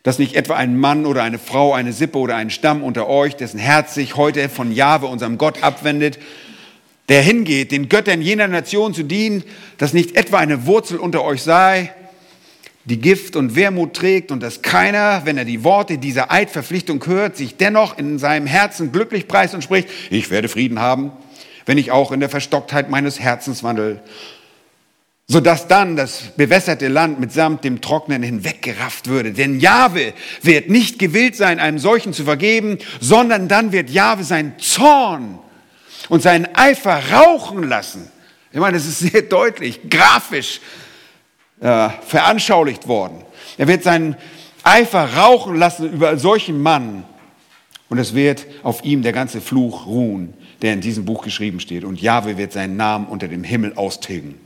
dass 0.04 0.20
nicht 0.20 0.36
etwa 0.36 0.56
ein 0.56 0.78
Mann 0.78 1.06
oder 1.06 1.24
eine 1.24 1.40
Frau, 1.40 1.74
eine 1.74 1.94
Sippe 1.94 2.18
oder 2.18 2.36
ein 2.36 2.50
Stamm 2.50 2.84
unter 2.84 3.08
euch, 3.08 3.36
dessen 3.38 3.58
Herz 3.58 3.94
sich 3.94 4.18
heute 4.18 4.50
von 4.50 4.72
Jahwe, 4.74 5.08
unserem 5.08 5.38
Gott, 5.38 5.64
abwendet, 5.64 6.20
der 7.10 7.22
hingeht, 7.22 7.72
den 7.72 7.90
Göttern 7.90 8.22
jener 8.22 8.48
Nation 8.48 8.94
zu 8.94 9.04
dienen, 9.04 9.44
dass 9.78 9.94
nicht 9.94 10.16
etwa 10.16 10.38
eine 10.38 10.66
Wurzel 10.66 10.98
unter 10.98 11.24
euch 11.24 11.42
sei, 11.42 11.94
die 12.86 13.00
Gift 13.00 13.38
und 13.38 13.56
Wermut 13.56 13.94
trägt 13.94 14.32
und 14.32 14.44
dass 14.44 14.62
keiner, 14.62 15.22
wenn 15.24 15.38
er 15.38 15.46
die 15.46 15.64
Worte 15.64 15.98
dieser 15.98 16.32
Eidverpflichtung 16.32 17.06
hört, 17.06 17.38
sich 17.38 17.56
dennoch 17.56 17.98
in 17.98 18.20
seinem 18.20 18.46
Herzen 18.46 18.92
glücklich 18.92 19.30
preist 19.30 19.54
und 19.54 19.64
spricht, 19.64 19.88
ich 20.10 20.30
werde 20.30 20.50
Frieden 20.50 20.80
haben, 20.80 21.12
wenn 21.66 21.78
ich 21.78 21.92
auch 21.92 22.12
in 22.12 22.20
der 22.20 22.30
Verstocktheit 22.30 22.90
meines 22.90 23.22
Herzens 23.22 23.64
wandel 23.64 24.02
sodass 25.34 25.68
dann 25.68 25.96
das 25.96 26.22
bewässerte 26.38 26.88
Land 26.88 27.20
mitsamt 27.20 27.64
dem 27.64 27.82
Trocknen 27.82 28.22
hinweggerafft 28.22 29.08
würde. 29.08 29.34
Denn 29.34 29.60
Jahwe 29.60 30.14
wird 30.44 30.70
nicht 30.70 31.00
gewillt 31.00 31.36
sein, 31.36 31.60
einem 31.60 31.80
solchen 31.80 32.14
zu 32.14 32.24
vergeben, 32.24 32.78
sondern 33.02 33.48
dann 33.48 33.72
wird 33.72 33.90
Jahwe 33.90 34.24
seinen 34.24 34.60
Zorn 34.60 35.40
und 36.08 36.22
seinen 36.22 36.48
Eifer 36.56 37.02
rauchen 37.12 37.64
lassen. 37.64 38.12
Ich 38.52 38.60
meine, 38.60 38.78
das 38.78 38.86
ist 38.86 39.00
sehr 39.00 39.24
deutlich, 39.24 39.90
grafisch 39.90 40.62
äh, 41.62 41.90
veranschaulicht 42.06 42.88
worden. 42.88 43.26
Er 43.58 43.68
wird 43.68 43.82
seinen 43.82 44.16
Eifer 44.62 45.16
rauchen 45.16 45.56
lassen 45.56 45.92
über 45.92 46.16
solchen 46.18 46.62
Mann 46.62 47.06
und 47.90 47.98
es 47.98 48.14
wird 48.14 48.46
auf 48.62 48.86
ihm 48.86 49.02
der 49.02 49.14
ganze 49.14 49.42
Fluch 49.42 49.88
ruhen, 49.88 50.36
der 50.62 50.74
in 50.74 50.82
diesem 50.82 51.06
Buch 51.06 51.24
geschrieben 51.24 51.60
steht. 51.60 51.86
Und 51.86 52.00
Jahwe 52.00 52.38
wird 52.38 52.54
seinen 52.54 52.78
Namen 52.78 53.08
unter 53.08 53.28
dem 53.28 53.44
Himmel 53.44 53.74
austilgen. 53.74 54.43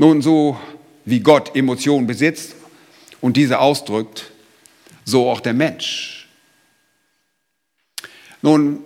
Nun, 0.00 0.22
so 0.22 0.58
wie 1.04 1.20
Gott 1.20 1.54
Emotionen 1.54 2.06
besitzt 2.06 2.54
und 3.20 3.36
diese 3.36 3.58
ausdrückt, 3.58 4.30
so 5.04 5.28
auch 5.28 5.40
der 5.40 5.52
Mensch. 5.52 6.26
Nun, 8.40 8.82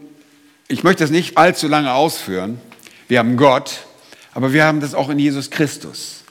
ich 0.67 0.83
möchte 0.83 1.05
das 1.05 1.13
nicht 1.13 1.39
allzu 1.39 1.69
lange 1.69 1.95
ausführen. 1.95 2.61
Wir 3.07 3.21
haben 3.21 3.37
Gott, 3.37 3.87
aber 4.33 4.53
wir 4.53 4.65
haben 4.65 4.81
das 4.81 4.93
auch 4.93 5.09
in 5.09 5.21
Jesus 5.21 5.51
Christus. 5.51 6.25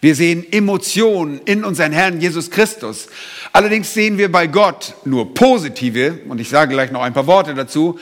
Wir 0.00 0.16
sehen 0.16 0.44
Emotionen 0.50 1.40
in 1.44 1.62
unseren 1.62 1.92
Herrn 1.92 2.20
Jesus 2.20 2.50
Christus. 2.50 3.06
Allerdings 3.52 3.94
sehen 3.94 4.18
wir 4.18 4.32
bei 4.32 4.48
Gott 4.48 4.94
nur 5.04 5.32
positive, 5.32 6.18
und 6.28 6.40
ich 6.40 6.48
sage 6.48 6.72
gleich 6.72 6.90
noch 6.90 7.02
ein 7.02 7.14
paar 7.14 7.28
Worte 7.28 7.54
dazu. 7.54 8.00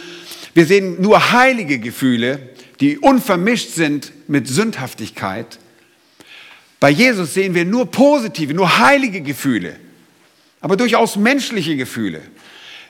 Wir 0.54 0.64
sehen 0.64 0.96
nur 0.98 1.32
heilige 1.32 1.78
Gefühle, 1.78 2.48
die 2.80 2.96
unvermischt 2.96 3.74
sind 3.74 4.12
mit 4.28 4.48
Sündhaftigkeit. 4.48 5.58
Bei 6.82 6.90
Jesus 6.90 7.34
sehen 7.34 7.54
wir 7.54 7.64
nur 7.64 7.88
positive, 7.88 8.52
nur 8.54 8.80
heilige 8.80 9.20
Gefühle, 9.20 9.76
aber 10.60 10.76
durchaus 10.76 11.14
menschliche 11.14 11.76
Gefühle, 11.76 12.22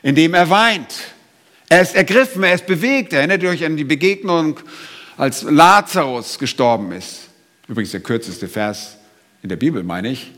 indem 0.01 0.33
er 0.33 0.49
weint. 0.49 0.95
Er 1.69 1.83
ist 1.83 1.93
ergriffen, 1.93 2.41
er 2.41 2.55
ist 2.55 2.65
bewegt. 2.65 3.13
Erinnert 3.13 3.43
ihr 3.43 3.49
euch 3.49 3.63
an 3.63 3.77
die 3.77 3.83
Begegnung, 3.83 4.59
als 5.15 5.43
Lazarus 5.43 6.39
gestorben 6.39 6.91
ist? 6.91 7.27
Übrigens 7.67 7.91
der 7.91 7.99
kürzeste 7.99 8.47
Vers 8.47 8.97
in 9.43 9.49
der 9.49 9.57
Bibel, 9.57 9.83
meine 9.83 10.09
ich. 10.09 10.31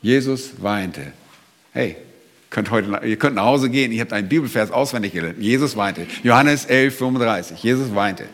Jesus 0.00 0.62
weinte. 0.62 1.12
Hey, 1.74 1.96
könnt 2.48 2.70
heute, 2.70 3.02
ihr 3.04 3.18
könnt 3.18 3.36
nach 3.36 3.44
Hause 3.44 3.68
gehen, 3.68 3.92
ihr 3.92 4.00
habt 4.00 4.14
einen 4.14 4.30
Bibelvers 4.30 4.70
auswendig 4.70 5.12
gelernt. 5.12 5.42
Jesus 5.42 5.76
weinte. 5.76 6.06
Johannes 6.22 6.64
11, 6.64 6.96
35. 6.96 7.62
Jesus 7.62 7.94
weinte. 7.94 8.24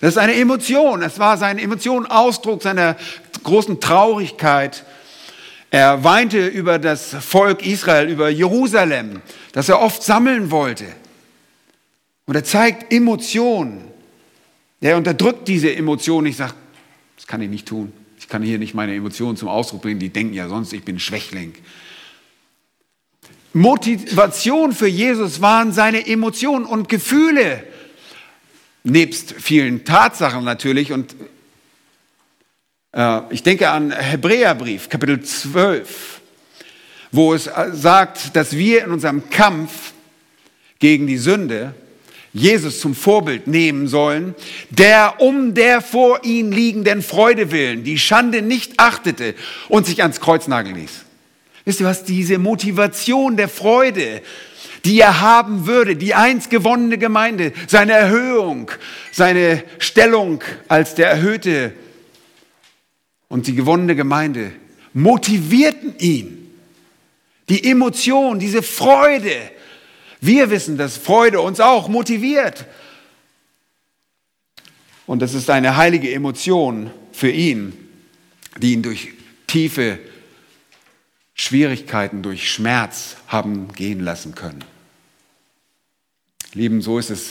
Das 0.00 0.10
ist 0.10 0.18
eine 0.18 0.34
Emotion. 0.34 1.02
Es 1.02 1.18
war 1.18 1.36
seine 1.36 1.60
Emotion, 1.60 2.06
Ausdruck 2.06 2.62
seiner 2.62 2.96
großen 3.42 3.80
Traurigkeit. 3.80 4.84
Er 5.70 6.04
weinte 6.04 6.46
über 6.46 6.78
das 6.78 7.14
Volk 7.14 7.66
Israel, 7.66 8.08
über 8.08 8.28
Jerusalem, 8.28 9.22
das 9.52 9.68
er 9.68 9.80
oft 9.80 10.02
sammeln 10.02 10.50
wollte. 10.50 10.84
Und 12.26 12.34
er 12.36 12.44
zeigt 12.44 12.92
Emotionen. 12.92 13.84
Er 14.80 14.96
unterdrückt 14.96 15.48
diese 15.48 15.74
Emotionen. 15.74 16.28
Ich 16.28 16.36
sage, 16.36 16.54
das 17.16 17.26
kann 17.26 17.40
ich 17.40 17.50
nicht 17.50 17.66
tun. 17.66 17.92
Ich 18.18 18.28
kann 18.28 18.42
hier 18.42 18.58
nicht 18.58 18.74
meine 18.74 18.94
Emotionen 18.94 19.36
zum 19.36 19.48
Ausdruck 19.48 19.82
bringen. 19.82 20.00
Die 20.00 20.10
denken 20.10 20.34
ja 20.34 20.48
sonst, 20.48 20.72
ich 20.72 20.84
bin 20.84 20.98
Schwächling. 20.98 21.54
Motivation 23.52 24.72
für 24.72 24.88
Jesus 24.88 25.40
waren 25.40 25.72
seine 25.72 26.06
Emotionen 26.06 26.64
und 26.64 26.88
Gefühle 26.88 27.64
nebst 28.84 29.34
vielen 29.38 29.84
Tatsachen 29.84 30.44
natürlich. 30.44 30.92
Und 30.92 31.16
äh, 32.92 33.20
ich 33.30 33.42
denke 33.42 33.70
an 33.70 33.90
Hebräerbrief, 33.90 34.88
Kapitel 34.88 35.20
12, 35.20 36.20
wo 37.10 37.34
es 37.34 37.46
äh, 37.48 37.70
sagt, 37.72 38.36
dass 38.36 38.56
wir 38.56 38.84
in 38.84 38.92
unserem 38.92 39.28
Kampf 39.30 39.92
gegen 40.78 41.06
die 41.06 41.18
Sünde 41.18 41.74
Jesus 42.34 42.80
zum 42.80 42.96
Vorbild 42.96 43.46
nehmen 43.46 43.86
sollen, 43.86 44.34
der 44.68 45.20
um 45.20 45.54
der 45.54 45.80
vor 45.80 46.24
ihm 46.24 46.50
liegenden 46.50 47.00
Freude 47.00 47.52
willen 47.52 47.84
die 47.84 47.98
Schande 47.98 48.42
nicht 48.42 48.74
achtete 48.78 49.34
und 49.68 49.86
sich 49.86 50.02
ans 50.02 50.20
Kreuz 50.20 50.48
nageln 50.48 50.74
ließ. 50.74 51.04
Wisst 51.64 51.80
ihr 51.80 51.86
was? 51.86 52.04
Diese 52.04 52.38
Motivation 52.38 53.36
der 53.36 53.48
Freude, 53.48 54.20
die 54.84 55.00
er 55.00 55.20
haben 55.20 55.66
würde, 55.66 55.96
die 55.96 56.14
einst 56.14 56.50
gewonnene 56.50 56.98
Gemeinde, 56.98 57.52
seine 57.66 57.92
Erhöhung, 57.92 58.70
seine 59.12 59.64
Stellung 59.78 60.42
als 60.68 60.94
der 60.94 61.08
Erhöhte 61.10 61.72
und 63.28 63.46
die 63.46 63.54
gewonnene 63.54 63.96
Gemeinde 63.96 64.52
motivierten 64.92 65.98
ihn. 65.98 66.40
Die 67.48 67.70
Emotion, 67.70 68.38
diese 68.38 68.62
Freude. 68.62 69.36
Wir 70.20 70.50
wissen, 70.50 70.78
dass 70.78 70.96
Freude 70.96 71.40
uns 71.40 71.60
auch 71.60 71.88
motiviert. 71.88 72.64
Und 75.06 75.20
das 75.20 75.34
ist 75.34 75.50
eine 75.50 75.76
heilige 75.76 76.12
Emotion 76.12 76.90
für 77.12 77.30
ihn, 77.30 77.74
die 78.58 78.72
ihn 78.72 78.82
durch 78.82 79.08
tiefe 79.46 79.98
Schwierigkeiten, 81.34 82.22
durch 82.22 82.50
Schmerz 82.50 83.16
haben 83.26 83.68
gehen 83.72 84.00
lassen 84.00 84.34
können. 84.34 84.64
Lieben, 86.56 86.82
so 86.82 87.00
ist 87.00 87.10
es, 87.10 87.30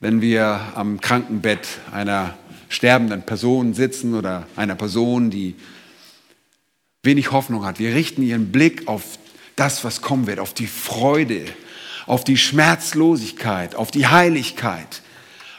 wenn 0.00 0.22
wir 0.22 0.72
am 0.74 1.02
Krankenbett 1.02 1.68
einer 1.92 2.38
sterbenden 2.70 3.20
Person 3.20 3.74
sitzen 3.74 4.14
oder 4.14 4.46
einer 4.56 4.74
Person, 4.74 5.28
die 5.28 5.54
wenig 7.02 7.30
Hoffnung 7.30 7.66
hat. 7.66 7.78
Wir 7.78 7.94
richten 7.94 8.22
ihren 8.22 8.50
Blick 8.50 8.88
auf 8.88 9.18
das, 9.54 9.84
was 9.84 10.00
kommen 10.00 10.26
wird, 10.26 10.40
auf 10.40 10.54
die 10.54 10.66
Freude, 10.66 11.44
auf 12.06 12.24
die 12.24 12.38
Schmerzlosigkeit, 12.38 13.74
auf 13.74 13.90
die 13.90 14.06
Heiligkeit, 14.06 15.02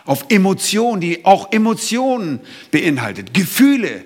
auf 0.05 0.25
Emotionen, 0.29 0.99
die 0.99 1.25
auch 1.25 1.51
Emotionen 1.51 2.39
beinhaltet, 2.71 3.35
Gefühle, 3.35 4.03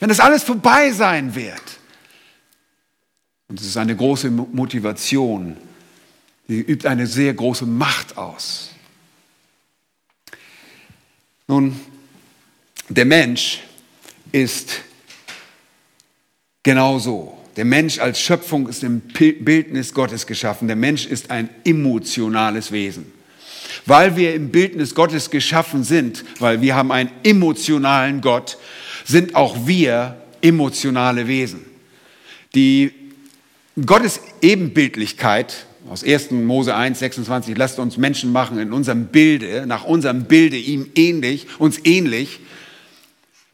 wenn 0.00 0.10
das 0.10 0.20
alles 0.20 0.42
vorbei 0.42 0.90
sein 0.90 1.34
wird. 1.34 1.62
Und 3.48 3.58
es 3.58 3.64
ist 3.64 3.78
eine 3.78 3.96
große 3.96 4.30
Motivation, 4.30 5.56
Sie 6.48 6.60
übt 6.60 6.86
eine 6.86 7.06
sehr 7.06 7.34
große 7.34 7.66
Macht 7.66 8.16
aus. 8.16 8.70
Nun, 11.48 11.78
der 12.88 13.04
Mensch 13.04 13.60
ist 14.32 14.80
genauso. 16.62 17.36
Der 17.56 17.64
Mensch 17.64 17.98
als 17.98 18.20
Schöpfung 18.20 18.68
ist 18.68 18.84
im 18.84 19.00
Bildnis 19.00 19.94
Gottes 19.94 20.26
geschaffen. 20.26 20.68
Der 20.68 20.76
Mensch 20.76 21.06
ist 21.06 21.30
ein 21.30 21.48
emotionales 21.64 22.70
Wesen. 22.70 23.12
Weil 23.86 24.16
wir 24.16 24.34
im 24.34 24.50
Bildnis 24.50 24.94
Gottes 24.94 25.30
geschaffen 25.30 25.84
sind, 25.84 26.24
weil 26.38 26.60
wir 26.60 26.74
haben 26.74 26.92
einen 26.92 27.10
emotionalen 27.22 28.20
Gott, 28.20 28.58
sind 29.04 29.34
auch 29.34 29.66
wir 29.66 30.20
emotionale 30.42 31.28
Wesen. 31.28 31.64
Die 32.54 32.92
Gottes 33.84 34.20
Ebenbildlichkeit 34.42 35.66
aus 35.88 36.04
1. 36.04 36.32
Mose 36.32 36.74
1, 36.74 36.98
26, 36.98 37.56
lasst 37.56 37.78
uns 37.78 37.96
Menschen 37.96 38.32
machen 38.32 38.58
in 38.58 38.72
unserem 38.72 39.06
Bilde, 39.06 39.66
nach 39.66 39.84
unserem 39.84 40.24
Bilde 40.24 40.56
ihm 40.56 40.90
ähnlich, 40.94 41.46
uns 41.58 41.78
ähnlich, 41.84 42.40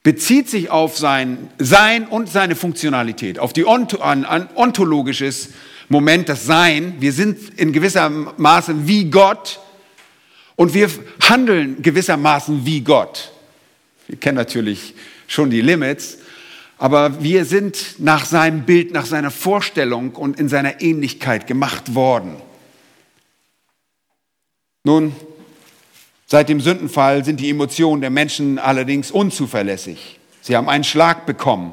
bezieht 0.03 0.49
sich 0.49 0.71
auf 0.71 0.99
sein 0.99 1.51
Sein 1.59 2.07
und 2.07 2.29
seine 2.29 2.57
Funktionalität, 2.57 3.38
auf 3.38 3.53
die 3.53 3.64
Ont 3.64 4.01
ein, 4.01 4.25
ein 4.25 4.49
ontologisches 4.55 5.51
Moment, 5.88 6.29
das 6.29 6.47
Sein. 6.47 6.95
Wir 7.01 7.12
sind 7.12 7.38
in 7.59 7.73
gewisser 7.73 8.09
Maße 8.09 8.87
wie 8.87 9.11
Gott 9.11 9.61
und 10.57 10.75
wir 10.75 10.88
handeln 11.21 11.83
gewissermaßen 11.83 12.64
wie 12.64 12.81
Gott. 12.81 13.33
Wir 14.09 14.18
kennen 14.18 14.37
natürlich 14.37 14.95
schon 15.27 15.51
die 15.51 15.61
Limits, 15.61 16.18
aber 16.83 17.23
wir 17.23 17.45
sind 17.45 18.01
nach 18.01 18.25
seinem 18.25 18.64
Bild, 18.64 18.92
nach 18.92 19.07
seiner 19.07 19.31
Vorstellung 19.31 20.16
und 20.16 20.40
in 20.40 20.49
seiner 20.49 20.81
Ähnlichkeit 20.81 21.47
gemacht 21.47 21.95
worden. 21.95 22.35
Nun, 24.83 25.14
seit 26.27 26.49
dem 26.49 26.61
Sündenfall 26.61 27.25
sind 27.25 27.38
die 27.38 27.51
Emotionen 27.51 28.01
der 28.01 28.11
Menschen 28.11 28.59
allerdings 28.59 29.12
unzuverlässig. 29.12 30.18
Sie 30.40 30.57
haben 30.57 30.68
einen 30.68 30.83
Schlag 30.83 31.25
bekommen. 31.25 31.73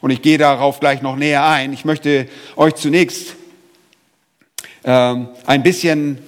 Und 0.00 0.10
ich 0.10 0.20
gehe 0.20 0.36
darauf 0.36 0.80
gleich 0.80 1.00
noch 1.00 1.14
näher 1.14 1.46
ein. 1.46 1.72
Ich 1.72 1.84
möchte 1.84 2.26
euch 2.56 2.74
zunächst 2.74 3.36
äh, 4.82 5.14
ein 5.46 5.62
bisschen 5.62 6.18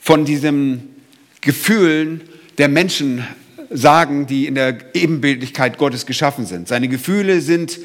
von 0.00 0.24
diesen 0.24 0.96
Gefühlen 1.42 2.22
der 2.56 2.68
Menschen 2.68 3.26
sagen, 3.70 4.26
die 4.26 4.46
in 4.46 4.56
der 4.56 4.94
Ebenbildlichkeit 4.94 5.78
Gottes 5.78 6.04
geschaffen 6.04 6.44
sind. 6.44 6.68
Seine 6.68 6.88
Gefühle 6.88 7.40
sind 7.40 7.78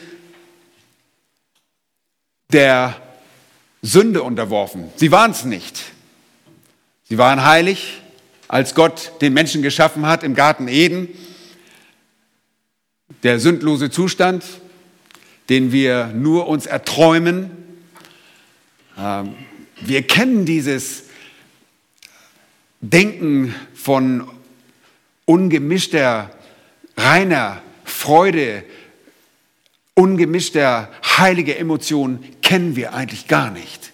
der 2.52 3.00
Sünde 3.82 4.24
unterworfen. 4.24 4.90
Sie 4.96 5.12
waren 5.12 5.32
es 5.32 5.46
nicht. 5.46 5.84
Sie 7.04 7.20
waren 7.20 7.44
heilig, 7.44 8.02
als 8.48 8.74
Gott 8.74 9.12
den 9.22 9.34
Menschen 9.34 9.62
geschaffen 9.62 10.08
hat 10.08 10.24
im 10.24 10.34
Garten 10.34 10.68
Eden. 10.68 11.10
Der 13.22 13.40
sündlose 13.40 13.92
Zustand, 13.92 14.44
den 15.50 15.72
wir 15.72 16.08
nur 16.08 16.48
uns 16.48 16.66
erträumen. 16.66 17.52
Ähm, 18.98 19.36
wir 19.82 20.02
kennen 20.02 20.46
dieses 20.46 21.04
Denken 22.82 23.54
von 23.76 24.28
ungemischter, 25.26 26.32
reiner 26.98 27.62
Freude, 27.84 28.64
ungemischter, 29.94 30.92
heiliger 31.18 31.58
Emotion 31.58 32.24
kennen 32.42 32.76
wir 32.76 32.94
eigentlich 32.94 33.28
gar 33.28 33.52
nicht, 33.52 33.92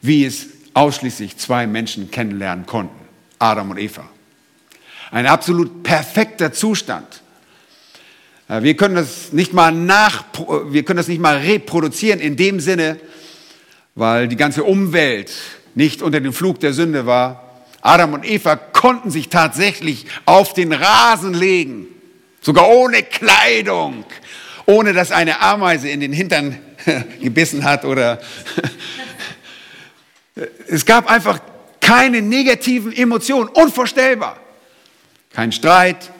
wie 0.00 0.24
es 0.24 0.46
ausschließlich 0.74 1.36
zwei 1.36 1.66
Menschen 1.66 2.10
kennenlernen 2.10 2.66
konnten, 2.66 2.98
Adam 3.38 3.70
und 3.70 3.78
Eva. 3.78 4.08
Ein 5.10 5.26
absolut 5.26 5.82
perfekter 5.82 6.52
Zustand. 6.52 7.22
Äh, 8.48 8.62
wir 8.62 8.76
können 8.76 8.94
das 8.94 9.32
nicht 9.32 9.52
mal 9.52 9.72
nach, 9.72 10.24
wir 10.70 10.84
können 10.84 10.96
das 10.96 11.08
nicht 11.08 11.20
mal 11.20 11.36
reproduzieren 11.36 12.20
in 12.20 12.36
dem 12.36 12.60
Sinne, 12.60 12.98
weil 13.94 14.28
die 14.28 14.36
ganze 14.36 14.64
Umwelt 14.64 15.32
nicht 15.74 16.02
unter 16.02 16.20
dem 16.20 16.32
Flug 16.32 16.60
der 16.60 16.72
Sünde 16.72 17.06
war. 17.06 17.41
Adam 17.82 18.14
und 18.14 18.24
Eva 18.24 18.54
konnten 18.56 19.10
sich 19.10 19.28
tatsächlich 19.28 20.06
auf 20.24 20.54
den 20.54 20.72
Rasen 20.72 21.34
legen, 21.34 21.88
sogar 22.40 22.68
ohne 22.68 23.02
Kleidung, 23.02 24.04
ohne 24.66 24.92
dass 24.92 25.10
eine 25.10 25.40
Ameise 25.40 25.88
in 25.88 26.00
den 26.00 26.12
Hintern 26.12 26.58
gebissen 27.20 27.64
hat 27.64 27.84
oder 27.84 28.20
es 30.68 30.86
gab 30.86 31.10
einfach 31.10 31.40
keine 31.80 32.22
negativen 32.22 32.92
Emotionen, 32.92 33.48
unvorstellbar. 33.48 34.38
Kein 35.32 35.50
Streit, 35.50 36.10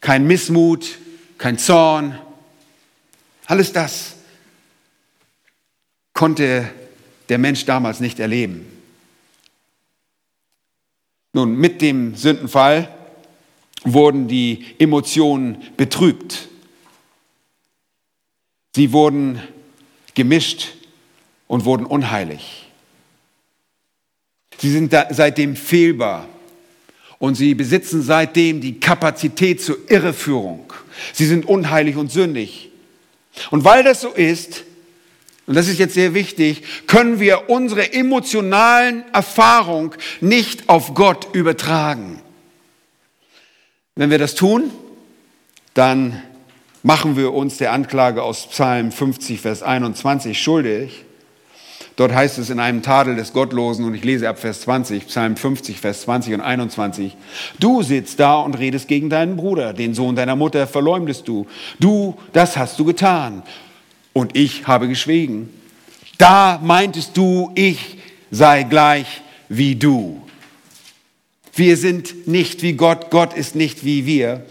kein 0.00 0.26
Missmut, 0.26 0.98
kein 1.38 1.58
Zorn. 1.58 2.18
Alles 3.46 3.72
das 3.72 4.16
konnte 6.12 6.68
der 7.30 7.38
Mensch 7.38 7.64
damals 7.64 8.00
nicht 8.00 8.20
erleben. 8.20 8.71
Nun, 11.32 11.56
mit 11.56 11.80
dem 11.80 12.14
Sündenfall 12.14 12.88
wurden 13.84 14.28
die 14.28 14.66
Emotionen 14.78 15.62
betrübt. 15.76 16.48
Sie 18.74 18.92
wurden 18.92 19.42
gemischt 20.14 20.68
und 21.48 21.64
wurden 21.64 21.86
unheilig. 21.86 22.66
Sie 24.58 24.70
sind 24.70 24.94
seitdem 25.10 25.56
fehlbar 25.56 26.28
und 27.18 27.34
sie 27.34 27.54
besitzen 27.54 28.02
seitdem 28.02 28.60
die 28.60 28.78
Kapazität 28.78 29.60
zur 29.60 29.78
Irreführung. 29.90 30.72
Sie 31.12 31.26
sind 31.26 31.46
unheilig 31.46 31.96
und 31.96 32.10
sündig. 32.12 32.70
Und 33.50 33.64
weil 33.64 33.82
das 33.82 34.02
so 34.02 34.10
ist, 34.10 34.64
und 35.46 35.56
das 35.56 35.68
ist 35.68 35.78
jetzt 35.78 35.94
sehr 35.94 36.14
wichtig, 36.14 36.62
können 36.86 37.18
wir 37.18 37.50
unsere 37.50 37.92
emotionalen 37.92 39.04
Erfahrungen 39.12 39.90
nicht 40.20 40.68
auf 40.68 40.94
Gott 40.94 41.28
übertragen. 41.32 42.20
Wenn 43.96 44.10
wir 44.10 44.18
das 44.18 44.34
tun, 44.34 44.70
dann 45.74 46.22
machen 46.82 47.16
wir 47.16 47.34
uns 47.34 47.58
der 47.58 47.72
Anklage 47.72 48.22
aus 48.22 48.46
Psalm 48.46 48.92
50, 48.92 49.40
Vers 49.40 49.62
21 49.62 50.40
schuldig. 50.40 51.04
Dort 51.96 52.14
heißt 52.14 52.38
es 52.38 52.48
in 52.48 52.58
einem 52.58 52.82
Tadel 52.82 53.16
des 53.16 53.32
Gottlosen, 53.32 53.84
und 53.84 53.94
ich 53.94 54.04
lese 54.04 54.28
ab 54.28 54.38
Vers 54.38 54.62
20, 54.62 55.08
Psalm 55.08 55.36
50, 55.36 55.78
Vers 55.78 56.02
20 56.02 56.34
und 56.34 56.40
21, 56.40 57.16
du 57.58 57.82
sitzt 57.82 58.18
da 58.18 58.36
und 58.36 58.58
redest 58.58 58.88
gegen 58.88 59.10
deinen 59.10 59.36
Bruder, 59.36 59.74
den 59.74 59.92
Sohn 59.92 60.16
deiner 60.16 60.36
Mutter 60.36 60.66
verleumdest 60.66 61.28
du. 61.28 61.46
Du, 61.80 62.16
das 62.32 62.56
hast 62.56 62.78
du 62.78 62.84
getan 62.84 63.42
und 64.12 64.36
ich 64.36 64.66
habe 64.66 64.88
geschwiegen. 64.88 65.48
Da 66.18 66.60
meintest 66.62 67.16
du, 67.16 67.50
ich 67.54 67.98
sei 68.30 68.62
gleich 68.62 69.22
wie 69.48 69.76
du. 69.76 70.22
Wir 71.54 71.76
sind 71.76 72.26
nicht 72.26 72.62
wie 72.62 72.72
Gott, 72.74 73.10
Gott 73.10 73.34
ist 73.34 73.54
nicht 73.54 73.84
wie 73.84 74.06
wir. 74.06 74.46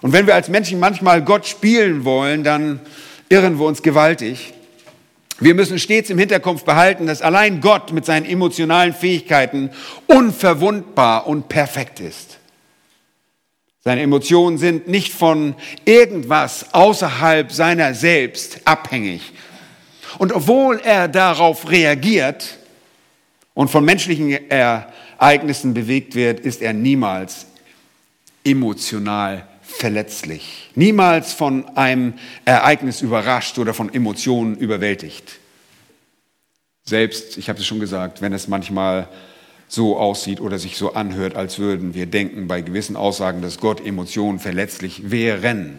Und 0.00 0.12
wenn 0.12 0.26
wir 0.26 0.34
als 0.34 0.48
Menschen 0.48 0.78
manchmal 0.78 1.22
Gott 1.22 1.46
spielen 1.46 2.04
wollen, 2.04 2.44
dann 2.44 2.80
irren 3.28 3.58
wir 3.58 3.66
uns 3.66 3.82
gewaltig. 3.82 4.52
Wir 5.40 5.54
müssen 5.54 5.78
stets 5.78 6.10
im 6.10 6.18
Hinterkopf 6.18 6.64
behalten, 6.64 7.06
dass 7.06 7.22
allein 7.22 7.60
Gott 7.60 7.92
mit 7.92 8.04
seinen 8.04 8.26
emotionalen 8.26 8.94
Fähigkeiten 8.94 9.70
unverwundbar 10.06 11.26
und 11.26 11.48
perfekt 11.48 11.98
ist. 11.98 12.38
Seine 13.86 14.00
Emotionen 14.00 14.56
sind 14.56 14.88
nicht 14.88 15.12
von 15.12 15.54
irgendwas 15.84 16.72
außerhalb 16.72 17.52
seiner 17.52 17.92
selbst 17.92 18.60
abhängig. 18.64 19.20
Und 20.16 20.32
obwohl 20.32 20.80
er 20.80 21.06
darauf 21.06 21.70
reagiert 21.70 22.56
und 23.52 23.68
von 23.68 23.84
menschlichen 23.84 24.50
Ereignissen 24.50 25.74
bewegt 25.74 26.14
wird, 26.14 26.40
ist 26.40 26.62
er 26.62 26.72
niemals 26.72 27.44
emotional 28.42 29.46
verletzlich. 29.60 30.70
Niemals 30.74 31.34
von 31.34 31.68
einem 31.76 32.14
Ereignis 32.46 33.02
überrascht 33.02 33.58
oder 33.58 33.74
von 33.74 33.92
Emotionen 33.92 34.56
überwältigt. 34.56 35.40
Selbst, 36.84 37.36
ich 37.36 37.50
habe 37.50 37.58
es 37.58 37.66
schon 37.66 37.80
gesagt, 37.80 38.22
wenn 38.22 38.32
es 38.32 38.48
manchmal 38.48 39.08
so 39.68 39.98
aussieht 39.98 40.40
oder 40.40 40.58
sich 40.58 40.76
so 40.76 40.94
anhört, 40.94 41.36
als 41.36 41.58
würden 41.58 41.94
wir 41.94 42.06
denken 42.06 42.46
bei 42.48 42.60
gewissen 42.60 42.96
Aussagen, 42.96 43.42
dass 43.42 43.58
Gott 43.58 43.84
Emotionen 43.84 44.38
verletzlich 44.38 45.10
wären. 45.10 45.78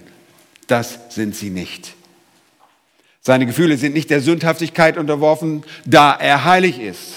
Das 0.67 0.99
sind 1.09 1.35
sie 1.35 1.49
nicht. 1.49 1.93
Seine 3.21 3.45
Gefühle 3.45 3.77
sind 3.77 3.93
nicht 3.93 4.09
der 4.09 4.21
Sündhaftigkeit 4.21 4.97
unterworfen, 4.97 5.63
da 5.85 6.13
er 6.13 6.45
heilig 6.45 6.79
ist. 6.79 7.13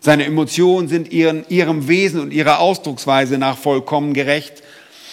Seine 0.00 0.24
Emotionen 0.24 0.88
sind 0.88 1.12
ihren, 1.12 1.44
ihrem 1.48 1.88
Wesen 1.88 2.20
und 2.20 2.32
ihrer 2.32 2.60
Ausdrucksweise 2.60 3.38
nach 3.38 3.58
vollkommen 3.58 4.14
gerecht. 4.14 4.62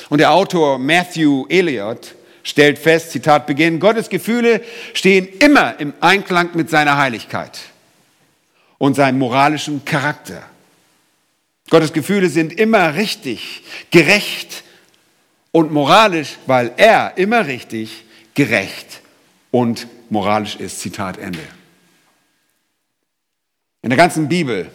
Und 0.09 0.19
der 0.19 0.31
Autor 0.31 0.79
Matthew 0.79 1.45
Elliott 1.49 2.15
stellt 2.43 2.77
fest, 2.77 3.11
Zitat 3.11 3.47
Beginn, 3.47 3.79
Gottes 3.79 4.09
Gefühle 4.09 4.61
stehen 4.93 5.27
immer 5.39 5.79
im 5.79 5.93
Einklang 5.99 6.51
mit 6.53 6.69
seiner 6.69 6.97
Heiligkeit 6.97 7.59
und 8.77 8.95
seinem 8.95 9.19
moralischen 9.19 9.83
Charakter. 9.83 10.43
Gottes 11.69 11.93
Gefühle 11.93 12.29
sind 12.29 12.53
immer 12.53 12.95
richtig, 12.95 13.63
gerecht 13.89 14.63
und 15.51 15.71
moralisch, 15.71 16.37
weil 16.45 16.73
er 16.77 17.17
immer 17.17 17.47
richtig, 17.47 18.03
gerecht 18.33 19.01
und 19.51 19.87
moralisch 20.09 20.57
ist. 20.57 20.79
Zitat 20.79 21.17
Ende. 21.17 21.39
In 23.81 23.89
der 23.89 23.97
ganzen 23.97 24.27
Bibel 24.27 24.69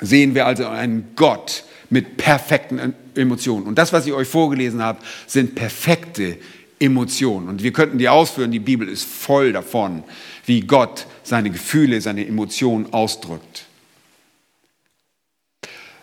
sehen 0.00 0.34
wir 0.34 0.46
also 0.46 0.66
einen 0.66 1.12
Gott 1.16 1.64
mit 1.90 2.16
perfekten 2.16 2.94
Emotionen. 3.14 3.66
Und 3.66 3.76
das, 3.76 3.92
was 3.92 4.06
ich 4.06 4.12
euch 4.12 4.28
vorgelesen 4.28 4.82
habe, 4.82 5.00
sind 5.26 5.54
perfekte 5.54 6.36
Emotionen. 6.78 7.48
Und 7.48 7.62
wir 7.62 7.72
könnten 7.72 7.98
die 7.98 8.08
ausführen, 8.08 8.50
die 8.50 8.58
Bibel 8.58 8.88
ist 8.88 9.04
voll 9.04 9.52
davon, 9.52 10.04
wie 10.44 10.60
Gott 10.60 11.06
seine 11.22 11.50
Gefühle, 11.50 12.00
seine 12.00 12.26
Emotionen 12.26 12.92
ausdrückt. 12.92 13.67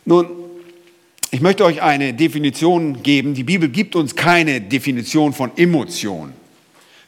Nun, 0.06 0.30
ich 1.32 1.42
möchte 1.42 1.66
euch 1.66 1.82
eine 1.82 2.14
Definition 2.14 3.02
geben. 3.02 3.34
Die 3.34 3.44
Bibel 3.44 3.70
gibt 3.70 3.96
uns 3.96 4.16
keine 4.16 4.62
Definition 4.62 5.34
von 5.34 5.52
Emotion, 5.58 6.32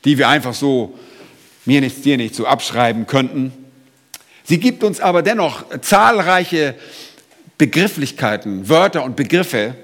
die 0.04 0.18
wir 0.18 0.28
einfach 0.28 0.56
so 0.56 0.98
mir 1.66 1.80
nichts, 1.80 2.02
dir 2.02 2.18
nichts 2.18 2.38
so 2.38 2.48
abschreiben 2.48 3.06
könnten. 3.06 3.54
Sie 4.44 4.60
gibt 4.60 4.84
uns 4.84 5.00
aber 5.00 5.22
dennoch 5.22 5.66
zahlreiche 5.82 6.74
Begrifflichkeiten, 7.60 8.68
Wörter 8.68 9.04
und 9.04 9.16
Begriffe, 9.16 9.76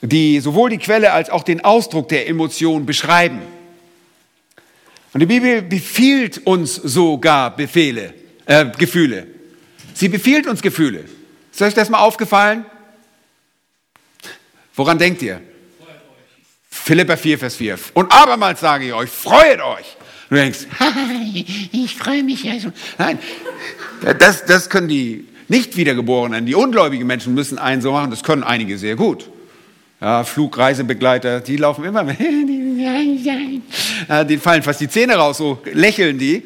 die 0.00 0.38
sowohl 0.38 0.70
die 0.70 0.78
Quelle 0.78 1.12
als 1.12 1.28
auch 1.28 1.42
den 1.42 1.64
Ausdruck 1.64 2.08
der 2.08 2.28
Emotion 2.28 2.86
beschreiben. 2.86 3.40
Und 5.12 5.20
die 5.20 5.26
Bibel 5.26 5.62
befiehlt 5.62 6.46
uns 6.46 6.76
sogar 6.76 7.56
Befehle, 7.56 8.14
äh, 8.46 8.66
Gefühle. 8.78 9.33
Sie 9.94 10.08
befiehlt 10.08 10.46
uns 10.46 10.60
Gefühle. 10.60 11.04
Ist 11.52 11.62
euch 11.62 11.72
das 11.72 11.88
mal 11.88 12.00
aufgefallen? 12.00 12.66
Woran 14.74 14.98
denkt 14.98 15.22
ihr? 15.22 15.40
Philippa 16.68 17.16
4, 17.16 17.38
Vers 17.38 17.56
4. 17.56 17.78
Und 17.94 18.12
abermals 18.12 18.60
sage 18.60 18.86
ich 18.86 18.92
euch, 18.92 19.08
freut 19.08 19.60
euch. 19.60 19.96
Du 20.28 20.34
denkst, 20.34 20.66
ich 21.72 21.94
freue 21.94 22.24
mich 22.24 22.40
schon. 22.40 22.72
Nein, 22.98 23.18
das, 24.18 24.44
das 24.44 24.68
können 24.68 24.88
die 24.88 25.28
nicht 25.48 25.76
Wiedergeborenen, 25.76 26.44
die 26.46 26.56
ungläubigen 26.56 27.06
Menschen 27.06 27.34
müssen 27.34 27.58
einen 27.58 27.82
so 27.82 27.92
machen, 27.92 28.10
das 28.10 28.24
können 28.24 28.42
einige 28.42 28.78
sehr 28.78 28.96
gut. 28.96 29.28
Ja, 30.00 30.24
Flugreisebegleiter, 30.24 31.40
die 31.40 31.56
laufen 31.56 31.84
immer, 31.84 32.04
die 34.24 34.38
fallen 34.38 34.62
fast 34.62 34.80
die 34.80 34.88
Zähne 34.88 35.14
raus, 35.14 35.38
so 35.38 35.62
lächeln 35.72 36.18
die. 36.18 36.42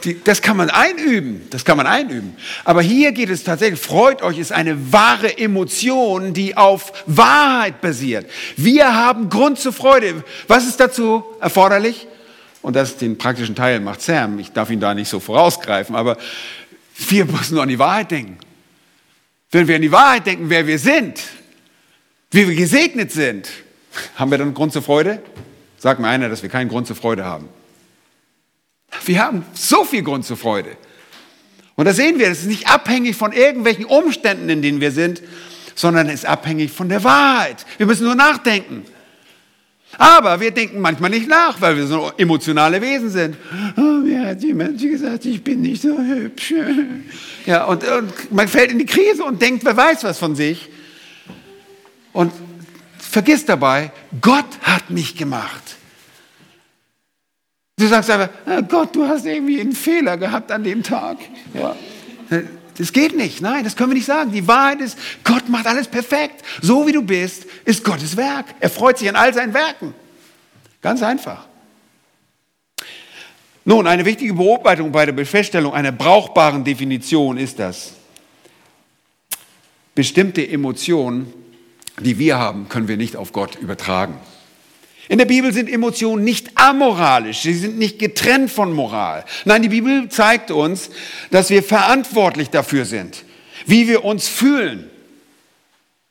Die. 0.00 0.22
Das 0.22 0.42
kann 0.42 0.56
man 0.56 0.70
einüben, 0.70 1.46
das 1.50 1.64
kann 1.64 1.76
man 1.76 1.86
einüben. 1.86 2.36
Aber 2.64 2.82
hier 2.82 3.12
geht 3.12 3.30
es 3.30 3.44
tatsächlich, 3.44 3.80
freut 3.80 4.22
euch, 4.22 4.38
ist 4.38 4.52
eine 4.52 4.92
wahre 4.92 5.38
Emotion, 5.38 6.32
die 6.32 6.56
auf 6.56 6.92
Wahrheit 7.06 7.80
basiert. 7.80 8.30
Wir 8.56 8.94
haben 8.94 9.28
Grund 9.28 9.58
zur 9.58 9.72
Freude. 9.72 10.24
Was 10.48 10.66
ist 10.66 10.80
dazu 10.80 11.24
erforderlich? 11.40 12.06
Und 12.62 12.76
das 12.76 12.96
den 12.96 13.16
praktischen 13.16 13.54
Teil 13.54 13.80
macht 13.80 14.02
Sam. 14.02 14.38
Ich 14.38 14.52
darf 14.52 14.70
ihn 14.70 14.80
da 14.80 14.94
nicht 14.94 15.08
so 15.08 15.20
vorausgreifen, 15.20 15.96
aber 15.96 16.18
wir 17.08 17.24
müssen 17.24 17.54
nur 17.54 17.62
an 17.62 17.68
die 17.68 17.78
Wahrheit 17.78 18.10
denken. 18.10 18.38
Wenn 19.50 19.66
wir 19.66 19.76
an 19.76 19.82
die 19.82 19.92
Wahrheit 19.92 20.26
denken, 20.26 20.50
wer 20.50 20.66
wir 20.66 20.78
sind, 20.78 21.20
wie 22.30 22.46
wir 22.48 22.54
gesegnet 22.54 23.10
sind, 23.10 23.48
haben 24.16 24.30
wir 24.30 24.38
dann 24.38 24.54
Grund 24.54 24.72
zur 24.72 24.82
Freude? 24.82 25.22
Sagt 25.78 26.00
mir 26.00 26.08
einer, 26.08 26.28
dass 26.28 26.42
wir 26.42 26.50
keinen 26.50 26.68
Grund 26.68 26.86
zur 26.86 26.96
Freude 26.96 27.24
haben. 27.24 27.48
Wir 29.04 29.24
haben 29.24 29.44
so 29.54 29.84
viel 29.84 30.02
Grund 30.02 30.24
zur 30.24 30.36
Freude. 30.36 30.76
Und 31.76 31.86
da 31.86 31.94
sehen 31.94 32.18
wir, 32.18 32.28
es 32.28 32.40
ist 32.40 32.46
nicht 32.46 32.68
abhängig 32.68 33.16
von 33.16 33.32
irgendwelchen 33.32 33.86
Umständen, 33.86 34.48
in 34.50 34.60
denen 34.60 34.80
wir 34.80 34.92
sind, 34.92 35.22
sondern 35.74 36.08
es 36.08 36.16
ist 36.16 36.26
abhängig 36.26 36.70
von 36.70 36.88
der 36.88 37.02
Wahrheit. 37.04 37.64
Wir 37.78 37.86
müssen 37.86 38.04
nur 38.04 38.14
nachdenken. 38.14 38.84
Aber 39.98 40.40
wir 40.40 40.50
denken 40.50 40.80
manchmal 40.80 41.10
nicht 41.10 41.28
nach, 41.28 41.60
weil 41.60 41.76
wir 41.76 41.86
so 41.86 42.12
emotionale 42.16 42.80
Wesen 42.80 43.10
sind. 43.10 43.36
Oh, 43.76 43.80
mir 43.80 44.26
hat 44.26 44.42
jemand 44.42 44.80
gesagt, 44.80 45.24
ich 45.24 45.42
bin 45.42 45.62
nicht 45.62 45.82
so 45.82 45.98
hübsch. 45.98 46.54
Ja, 47.46 47.64
und, 47.64 47.82
und 47.82 48.32
man 48.32 48.46
fällt 48.46 48.70
in 48.70 48.78
die 48.78 48.86
Krise 48.86 49.24
und 49.24 49.42
denkt, 49.42 49.64
wer 49.64 49.76
weiß 49.76 50.04
was 50.04 50.18
von 50.18 50.36
sich. 50.36 50.68
Und 52.12 52.32
vergiss 52.98 53.44
dabei, 53.44 53.90
Gott 54.20 54.58
hat 54.62 54.90
mich 54.90 55.16
gemacht. 55.16 55.76
Du 57.80 57.86
sagst 57.86 58.10
aber, 58.10 58.28
ah, 58.46 58.60
Gott, 58.60 58.94
du 58.94 59.06
hast 59.08 59.26
irgendwie 59.26 59.60
einen 59.60 59.72
Fehler 59.72 60.16
gehabt 60.16 60.52
an 60.52 60.62
dem 60.62 60.82
Tag. 60.82 61.18
Ja. 61.54 61.74
Das 62.76 62.92
geht 62.92 63.16
nicht. 63.16 63.40
Nein, 63.40 63.64
das 63.64 63.76
können 63.76 63.90
wir 63.90 63.94
nicht 63.94 64.06
sagen. 64.06 64.32
Die 64.32 64.46
Wahrheit 64.46 64.80
ist, 64.80 64.98
Gott 65.24 65.48
macht 65.48 65.66
alles 65.66 65.88
perfekt. 65.88 66.44
So 66.62 66.86
wie 66.86 66.92
du 66.92 67.02
bist, 67.02 67.46
ist 67.64 67.82
Gottes 67.84 68.16
Werk. 68.16 68.46
Er 68.60 68.70
freut 68.70 68.98
sich 68.98 69.08
an 69.08 69.16
all 69.16 69.34
seinen 69.34 69.54
Werken. 69.54 69.94
Ganz 70.80 71.02
einfach. 71.02 71.46
Nun, 73.64 73.86
eine 73.86 74.04
wichtige 74.04 74.34
Beobachtung 74.34 74.92
bei 74.92 75.06
der 75.06 75.26
Feststellung 75.26 75.74
einer 75.74 75.92
brauchbaren 75.92 76.64
Definition 76.64 77.36
ist 77.36 77.58
das. 77.58 77.92
Bestimmte 79.94 80.46
Emotionen 80.46 81.32
die 82.00 82.18
wir 82.18 82.38
haben, 82.38 82.68
können 82.68 82.88
wir 82.88 82.96
nicht 82.96 83.16
auf 83.16 83.32
Gott 83.32 83.56
übertragen. 83.56 84.14
In 85.10 85.18
der 85.18 85.24
Bibel 85.24 85.52
sind 85.52 85.68
Emotionen 85.68 86.22
nicht 86.22 86.52
amoralisch, 86.54 87.40
sie 87.40 87.54
sind 87.54 87.76
nicht 87.76 87.98
getrennt 87.98 88.48
von 88.48 88.72
Moral. 88.72 89.24
Nein, 89.44 89.60
die 89.60 89.68
Bibel 89.68 90.08
zeigt 90.08 90.52
uns, 90.52 90.88
dass 91.32 91.50
wir 91.50 91.64
verantwortlich 91.64 92.50
dafür 92.50 92.84
sind, 92.84 93.24
wie 93.66 93.88
wir 93.88 94.04
uns 94.04 94.28
fühlen. 94.28 94.88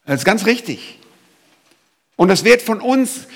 Das 0.05 0.19
ist 0.19 0.25
ganz 0.25 0.45
richtig. 0.45 0.99
Und 2.17 2.29
es 2.29 2.43
wird 2.43 2.61
von 2.61 2.81
uns 2.81 3.27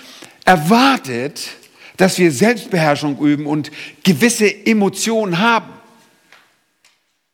erwartet, 0.43 1.51
dass 1.95 2.17
wir 2.17 2.33
Selbstbeherrschung 2.33 3.17
üben 3.19 3.45
und 3.45 3.71
gewisse 4.03 4.53
Emotionen 4.65 5.39
haben. 5.39 5.71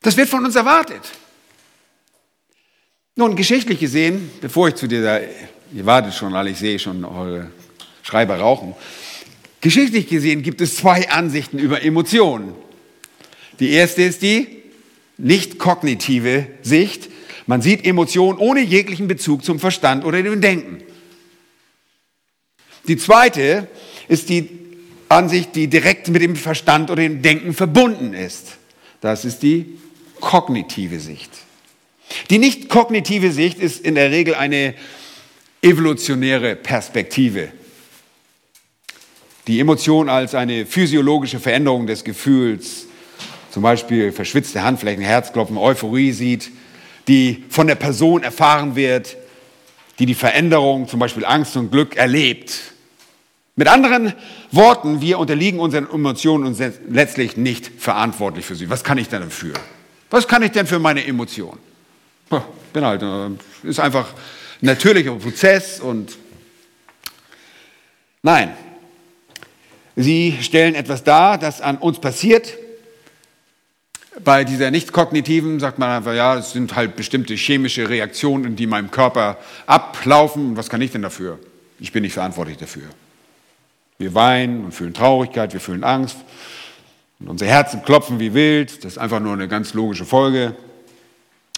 Das 0.02 0.16
wird 0.16 0.28
von 0.28 0.44
uns 0.44 0.54
erwartet. 0.54 1.02
Nun, 3.16 3.34
geschichtlich 3.34 3.80
gesehen, 3.80 4.30
bevor 4.40 4.68
ich 4.68 4.76
zu 4.76 4.86
dieser, 4.86 5.20
ihr 5.20 5.84
wartet 5.84 6.14
schon 6.14 6.32
alle, 6.36 6.50
ich 6.50 6.58
sehe 6.58 6.78
schon 6.78 7.04
eure 7.04 7.50
Schreiber 8.10 8.40
rauchen. 8.40 8.74
Geschichtlich 9.60 10.08
gesehen 10.08 10.42
gibt 10.42 10.60
es 10.60 10.76
zwei 10.76 11.10
Ansichten 11.10 11.58
über 11.58 11.82
Emotionen. 11.82 12.54
Die 13.60 13.70
erste 13.70 14.02
ist 14.02 14.22
die 14.22 14.48
nicht 15.16 15.58
kognitive 15.58 16.46
Sicht. 16.62 17.08
Man 17.46 17.62
sieht 17.62 17.86
Emotionen 17.86 18.38
ohne 18.38 18.62
jeglichen 18.62 19.06
Bezug 19.06 19.44
zum 19.44 19.60
Verstand 19.60 20.04
oder 20.04 20.22
dem 20.22 20.40
Denken. 20.40 20.82
Die 22.88 22.96
zweite 22.96 23.68
ist 24.08 24.28
die 24.28 24.48
Ansicht, 25.08 25.54
die 25.54 25.68
direkt 25.68 26.08
mit 26.08 26.22
dem 26.22 26.36
Verstand 26.36 26.90
oder 26.90 27.02
dem 27.02 27.22
Denken 27.22 27.54
verbunden 27.54 28.14
ist. 28.14 28.56
Das 29.00 29.24
ist 29.24 29.42
die 29.42 29.78
kognitive 30.20 30.98
Sicht. 30.98 31.30
Die 32.30 32.38
nicht 32.38 32.68
kognitive 32.68 33.30
Sicht 33.30 33.58
ist 33.60 33.84
in 33.84 33.94
der 33.94 34.10
Regel 34.10 34.34
eine 34.34 34.74
evolutionäre 35.62 36.56
Perspektive. 36.56 37.52
Die 39.50 39.58
Emotion 39.58 40.08
als 40.08 40.36
eine 40.36 40.64
physiologische 40.64 41.40
Veränderung 41.40 41.88
des 41.88 42.04
Gefühls, 42.04 42.86
zum 43.50 43.64
Beispiel 43.64 44.12
verschwitzte 44.12 44.62
Handflächen, 44.62 45.02
Herzklopfen, 45.02 45.58
Euphorie 45.58 46.12
sieht, 46.12 46.52
die 47.08 47.42
von 47.48 47.66
der 47.66 47.74
Person 47.74 48.22
erfahren 48.22 48.76
wird, 48.76 49.16
die 49.98 50.06
die 50.06 50.14
Veränderung, 50.14 50.86
zum 50.86 51.00
Beispiel 51.00 51.24
Angst 51.24 51.56
und 51.56 51.72
Glück, 51.72 51.96
erlebt. 51.96 52.60
Mit 53.56 53.66
anderen 53.66 54.12
Worten, 54.52 55.00
wir 55.00 55.18
unterliegen 55.18 55.58
unseren 55.58 55.90
Emotionen 55.90 56.46
und 56.46 56.54
sind 56.54 56.76
letztlich 56.88 57.36
nicht 57.36 57.72
verantwortlich 57.76 58.46
für 58.46 58.54
sie. 58.54 58.70
Was 58.70 58.84
kann 58.84 58.98
ich 58.98 59.08
denn 59.08 59.22
dafür? 59.22 59.54
Was 60.10 60.28
kann 60.28 60.44
ich 60.44 60.52
denn 60.52 60.68
für 60.68 60.78
meine 60.78 61.04
Emotionen? 61.04 61.58
bin 62.72 62.84
halt, 62.84 63.02
äh, 63.02 63.68
ist 63.68 63.80
einfach 63.80 64.10
ein 64.62 64.66
natürlicher 64.66 65.12
Prozess 65.16 65.80
und 65.80 66.16
nein, 68.22 68.54
sie 70.02 70.38
stellen 70.40 70.74
etwas 70.74 71.04
dar, 71.04 71.38
das 71.38 71.60
an 71.60 71.78
uns 71.78 72.00
passiert. 72.00 72.54
Bei 74.22 74.44
dieser 74.44 74.70
nicht 74.70 74.92
kognitiven 74.92 75.60
sagt 75.60 75.78
man 75.78 75.90
einfach, 75.90 76.14
ja, 76.14 76.36
es 76.36 76.52
sind 76.52 76.74
halt 76.74 76.96
bestimmte 76.96 77.34
chemische 77.34 77.88
Reaktionen, 77.88 78.56
die 78.56 78.64
in 78.64 78.70
meinem 78.70 78.90
Körper 78.90 79.38
ablaufen. 79.66 80.56
Was 80.56 80.68
kann 80.68 80.82
ich 80.82 80.90
denn 80.90 81.02
dafür? 81.02 81.38
Ich 81.78 81.92
bin 81.92 82.02
nicht 82.02 82.14
verantwortlich 82.14 82.58
dafür. 82.58 82.84
Wir 83.98 84.14
weinen 84.14 84.64
und 84.64 84.72
fühlen 84.72 84.94
Traurigkeit, 84.94 85.52
wir 85.52 85.60
fühlen 85.60 85.84
Angst 85.84 86.16
und 87.18 87.28
unsere 87.28 87.50
Herzen 87.50 87.82
klopfen 87.82 88.18
wie 88.18 88.34
wild. 88.34 88.84
Das 88.84 88.92
ist 88.92 88.98
einfach 88.98 89.20
nur 89.20 89.32
eine 89.32 89.48
ganz 89.48 89.74
logische 89.74 90.04
Folge. 90.04 90.54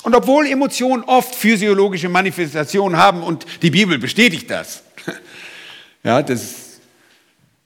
Und 0.03 0.15
obwohl 0.15 0.47
Emotionen 0.47 1.05
oft 1.05 1.35
physiologische 1.35 2.09
Manifestationen 2.09 2.99
haben 2.99 3.23
und 3.23 3.47
die 3.63 3.71
Bibel 3.71 3.99
bestätigt 3.99 4.51
das, 4.51 4.83
ja, 6.03 6.23
dass, 6.23 6.72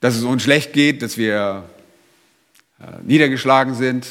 dass 0.00 0.16
es 0.16 0.24
uns 0.24 0.42
schlecht 0.42 0.72
geht, 0.72 1.02
dass 1.02 1.16
wir 1.16 1.64
äh, 2.80 2.84
niedergeschlagen 3.02 3.74
sind 3.74 4.06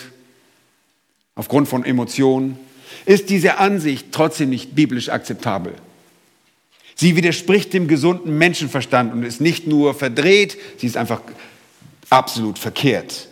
aufgrund 1.36 1.68
von 1.68 1.86
Emotionen, 1.86 2.58
ist 3.06 3.30
diese 3.30 3.58
Ansicht 3.58 4.08
trotzdem 4.12 4.50
nicht 4.50 4.76
biblisch 4.76 5.10
akzeptabel. 5.10 5.74
Sie 6.96 7.16
widerspricht 7.18 7.74
dem 7.74 7.88
gesunden 7.88 8.38
Menschenverstand 8.38 9.14
und 9.14 9.24
ist 9.24 9.42
nicht 9.42 9.68
nur 9.68 9.94
verdreht, 9.94 10.58
sie 10.78 10.88
ist 10.88 10.96
einfach 10.96 11.22
absolut 12.10 12.58
verkehrt. 12.58 13.28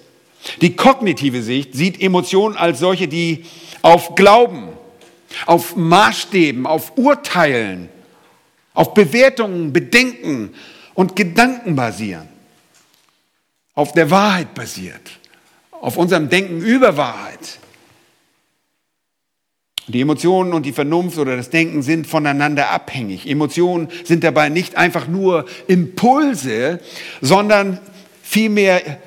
Die 0.61 0.75
kognitive 0.75 1.41
Sicht 1.41 1.73
sieht 1.73 2.01
Emotionen 2.01 2.57
als 2.57 2.79
solche, 2.79 3.07
die 3.07 3.45
auf 3.81 4.15
Glauben, 4.15 4.69
auf 5.45 5.77
Maßstäben, 5.77 6.65
auf 6.65 6.97
Urteilen, 6.97 7.87
auf 8.73 8.93
Bewertungen, 8.93 9.71
Bedenken 9.71 10.53
und 10.93 11.15
Gedanken 11.15 11.75
basieren, 11.75 12.27
auf 13.75 13.93
der 13.93 14.09
Wahrheit 14.11 14.53
basiert, 14.53 15.19
auf 15.71 15.97
unserem 15.97 16.29
Denken 16.29 16.61
über 16.61 16.97
Wahrheit. 16.97 17.59
Die 19.87 19.99
Emotionen 19.99 20.53
und 20.53 20.65
die 20.65 20.71
Vernunft 20.71 21.17
oder 21.17 21.35
das 21.35 21.49
Denken 21.49 21.81
sind 21.81 22.07
voneinander 22.07 22.69
abhängig. 22.69 23.27
Emotionen 23.27 23.89
sind 24.05 24.23
dabei 24.23 24.47
nicht 24.47 24.77
einfach 24.77 25.07
nur 25.07 25.45
Impulse, 25.67 26.79
sondern 27.19 27.79
vielmehr 28.21 28.99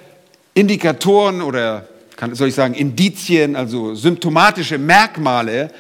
Indikatoren 0.53 1.41
oder 1.41 1.89
kann, 2.17 2.35
soll 2.35 2.49
ich 2.49 2.55
sagen, 2.55 2.75
Indizien, 2.75 3.57
also 3.57 3.95
symptomatische 3.95 4.79
Merkmale 4.79 5.71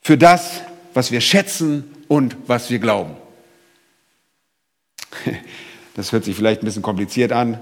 für 0.00 0.16
das, 0.16 0.62
was 0.94 1.10
wir 1.10 1.20
schätzen 1.20 1.84
und 2.08 2.36
was 2.46 2.70
wir 2.70 2.78
glauben. 2.78 3.16
Das 5.96 6.12
hört 6.12 6.24
sich 6.24 6.36
vielleicht 6.36 6.62
ein 6.62 6.66
bisschen 6.66 6.82
kompliziert 6.82 7.32
an. 7.32 7.58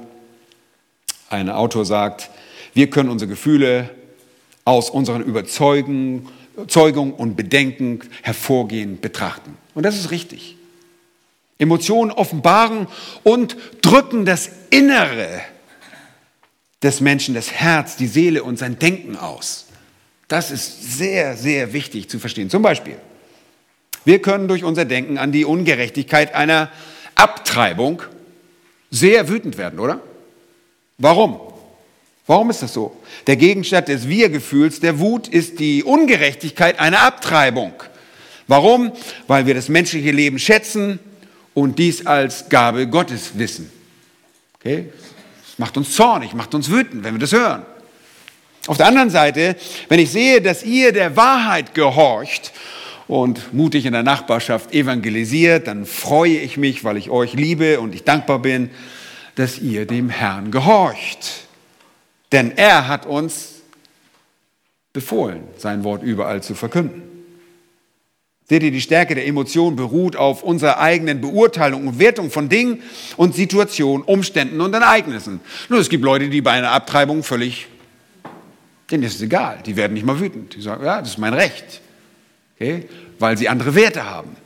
Ein 1.31 1.49
Autor 1.49 1.85
sagt, 1.85 2.31
wir 2.75 2.91
können 2.91 3.09
unsere 3.09 3.29
Gefühle 3.29 3.91
aus 4.65 4.91
unseren 4.91 5.23
Überzeugungen 5.23 6.27
und 6.57 7.37
Bedenken 7.37 8.01
hervorgehend 8.23 9.01
betrachten. 9.01 9.57
Und 9.75 9.85
das 9.85 9.95
ist 9.95 10.11
richtig. 10.11 10.57
Emotionen 11.59 12.11
offenbaren 12.11 12.89
und 13.23 13.57
drücken 13.83 14.25
das 14.25 14.51
Innere 14.71 15.41
des 16.83 17.01
Menschen, 17.01 17.37
das 17.37 17.53
Herz, 17.53 17.95
die 17.97 18.09
Seele 18.09 18.43
und 18.43 18.59
sein 18.59 18.81
Denken 18.81 19.17
aus. 19.17 19.67
Das 20.27 20.51
ist 20.51 20.97
sehr, 20.99 21.37
sehr 21.37 21.73
wichtig 21.73 22.11
zu 22.11 22.19
verstehen. 22.19 22.51
Zum 22.51 22.63
Beispiel, 22.63 22.97
wir 24.05 24.21
können 24.21 24.49
durch 24.49 24.65
unser 24.65 24.85
Denken 24.85 25.19
an 25.19 25.31
die 25.31 25.45
Ungerechtigkeit 25.45 26.35
einer 26.35 26.73
Abtreibung 27.15 28.03
sehr 28.95 29.29
wütend 29.29 29.59
werden, 29.59 29.81
oder? 29.81 30.01
Warum? 30.99 31.41
Warum 32.27 32.49
ist 32.51 32.63
das 32.63 32.73
so? 32.73 32.97
Der 33.27 33.37
Gegenstand 33.37 33.89
des 33.89 34.09
Wir-Gefühls, 34.09 34.81
der 34.81 34.99
Wut, 34.99 35.29
ist 35.29 35.59
die 35.59 35.83
Ungerechtigkeit 35.83 36.79
einer 36.79 37.03
Abtreibung. 37.03 37.73
Warum? 38.47 38.93
Weil 39.27 39.47
wir 39.47 39.55
das 39.55 39.69
menschliche 39.69 40.11
Leben 40.11 40.39
schätzen 40.39 41.01
und 41.55 41.79
dies 41.79 42.07
als 42.07 42.49
Gabe 42.49 42.87
Gottes 42.87 43.37
wissen. 43.37 43.71
Okay? 44.61 44.87
Das 45.49 45.59
macht 45.59 45.77
uns 45.77 45.95
zornig, 45.95 46.33
macht 46.35 46.55
uns 46.55 46.71
wütend, 46.71 47.05
wenn 47.05 47.15
wir 47.15 47.21
das 47.21 47.33
hören. 47.33 47.67
Auf 48.67 48.79
der 48.79 48.87
anderen 48.87 49.11
Seite, 49.11 49.57
wenn 49.89 50.01
ich 50.01 50.11
sehe, 50.11 50.41
dass 50.41 50.63
ihr 50.63 50.93
der 50.93 51.17
Wahrheit 51.17 51.75
gehorcht 51.75 52.53
und 53.07 53.53
mutig 53.53 53.87
in 53.87 53.93
der 53.93 54.03
Nachbarschaft 54.03 54.73
evangelisiert, 54.73 55.67
dann 55.67 55.85
freue 55.87 56.39
ich 56.39 56.57
mich, 56.57 56.85
weil 56.85 56.97
ich 56.97 57.11
euch 57.11 57.35
liebe 57.35 57.81
und 57.81 57.95
ich 57.95 58.05
dankbar 58.05 58.39
bin, 58.39 58.71
dass 59.35 59.59
ihr 59.59 59.87
dem 59.87 60.09
Herrn 60.09 60.51
gehorcht. 60.51 61.47
Denn 62.33 62.53
er 62.57 62.89
hat 62.89 63.07
uns 63.07 63.63
befohlen, 64.93 65.43
sein 65.59 65.85
Wort 65.85 66.03
überall 66.03 66.43
zu 66.43 66.55
verkünden. 66.55 67.03
Seht 68.47 68.63
ihr, 68.63 68.71
die 68.71 68.81
Stärke 68.81 69.15
der 69.15 69.27
Emotion 69.27 69.75
beruht 69.75 70.17
auf 70.17 70.43
unserer 70.43 70.79
eigenen 70.79 71.21
Beurteilung 71.21 71.87
und 71.87 71.99
Wertung 71.99 72.31
von 72.31 72.51
Dingen 72.51 72.83
und 73.17 73.35
Situationen, 73.35 74.05
Umständen 74.05 74.61
und 74.61 74.75
Ereignissen. 74.75 75.41
Nur 75.71 75.81
es 75.81 75.89
gibt 75.89 76.05
Leute, 76.05 76.29
die 76.29 76.43
bei 76.43 76.53
einer 76.53 76.71
Abtreibung 76.73 77.23
völlig, 77.23 77.69
denen 78.91 79.03
ist 79.03 79.17
es 79.17 79.23
egal, 79.23 79.61
die 79.65 79.77
werden 79.77 79.95
nicht 79.95 80.05
mal 80.05 80.21
wütend. 80.21 80.55
Die 80.55 80.61
sagen, 80.61 80.85
ja, 80.85 81.01
das 81.01 81.11
ist 81.11 81.19
mein 81.19 81.33
Recht 81.33 81.81
okay? 82.55 82.89
weil 83.19 83.37
sie 83.39 83.49
andere 83.49 83.75
Werte 83.75 84.05
haben. 84.05 84.37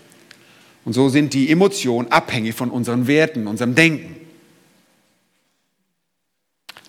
Und 0.85 0.93
so 0.93 1.09
sind 1.09 1.35
die 1.35 1.51
Emotionen 1.51 2.11
abhängig 2.11 2.55
von 2.55 2.71
unseren 2.71 3.07
Werten, 3.07 3.47
unserem 3.47 3.75
Denken. 3.75 4.17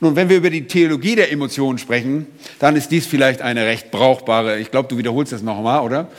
Nun, 0.02 0.16
wenn 0.16 0.30
wir 0.30 0.38
über 0.38 0.50
die 0.50 0.68
Theologie 0.68 1.16
der 1.16 1.32
Emotionen 1.32 1.78
sprechen, 1.78 2.28
dann 2.60 2.78
ist 2.78 2.90
dies 2.90 3.06
vielleicht 3.06 3.42
eine 3.42 3.66
recht 3.66 3.92
brauchbare, 3.92 4.60
ich 4.60 4.72
glaube, 4.72 4.88
du 4.88 4.98
wiederholst 4.98 5.34
das 5.34 5.42
nochmal, 5.42 5.82
oder? 5.82 6.10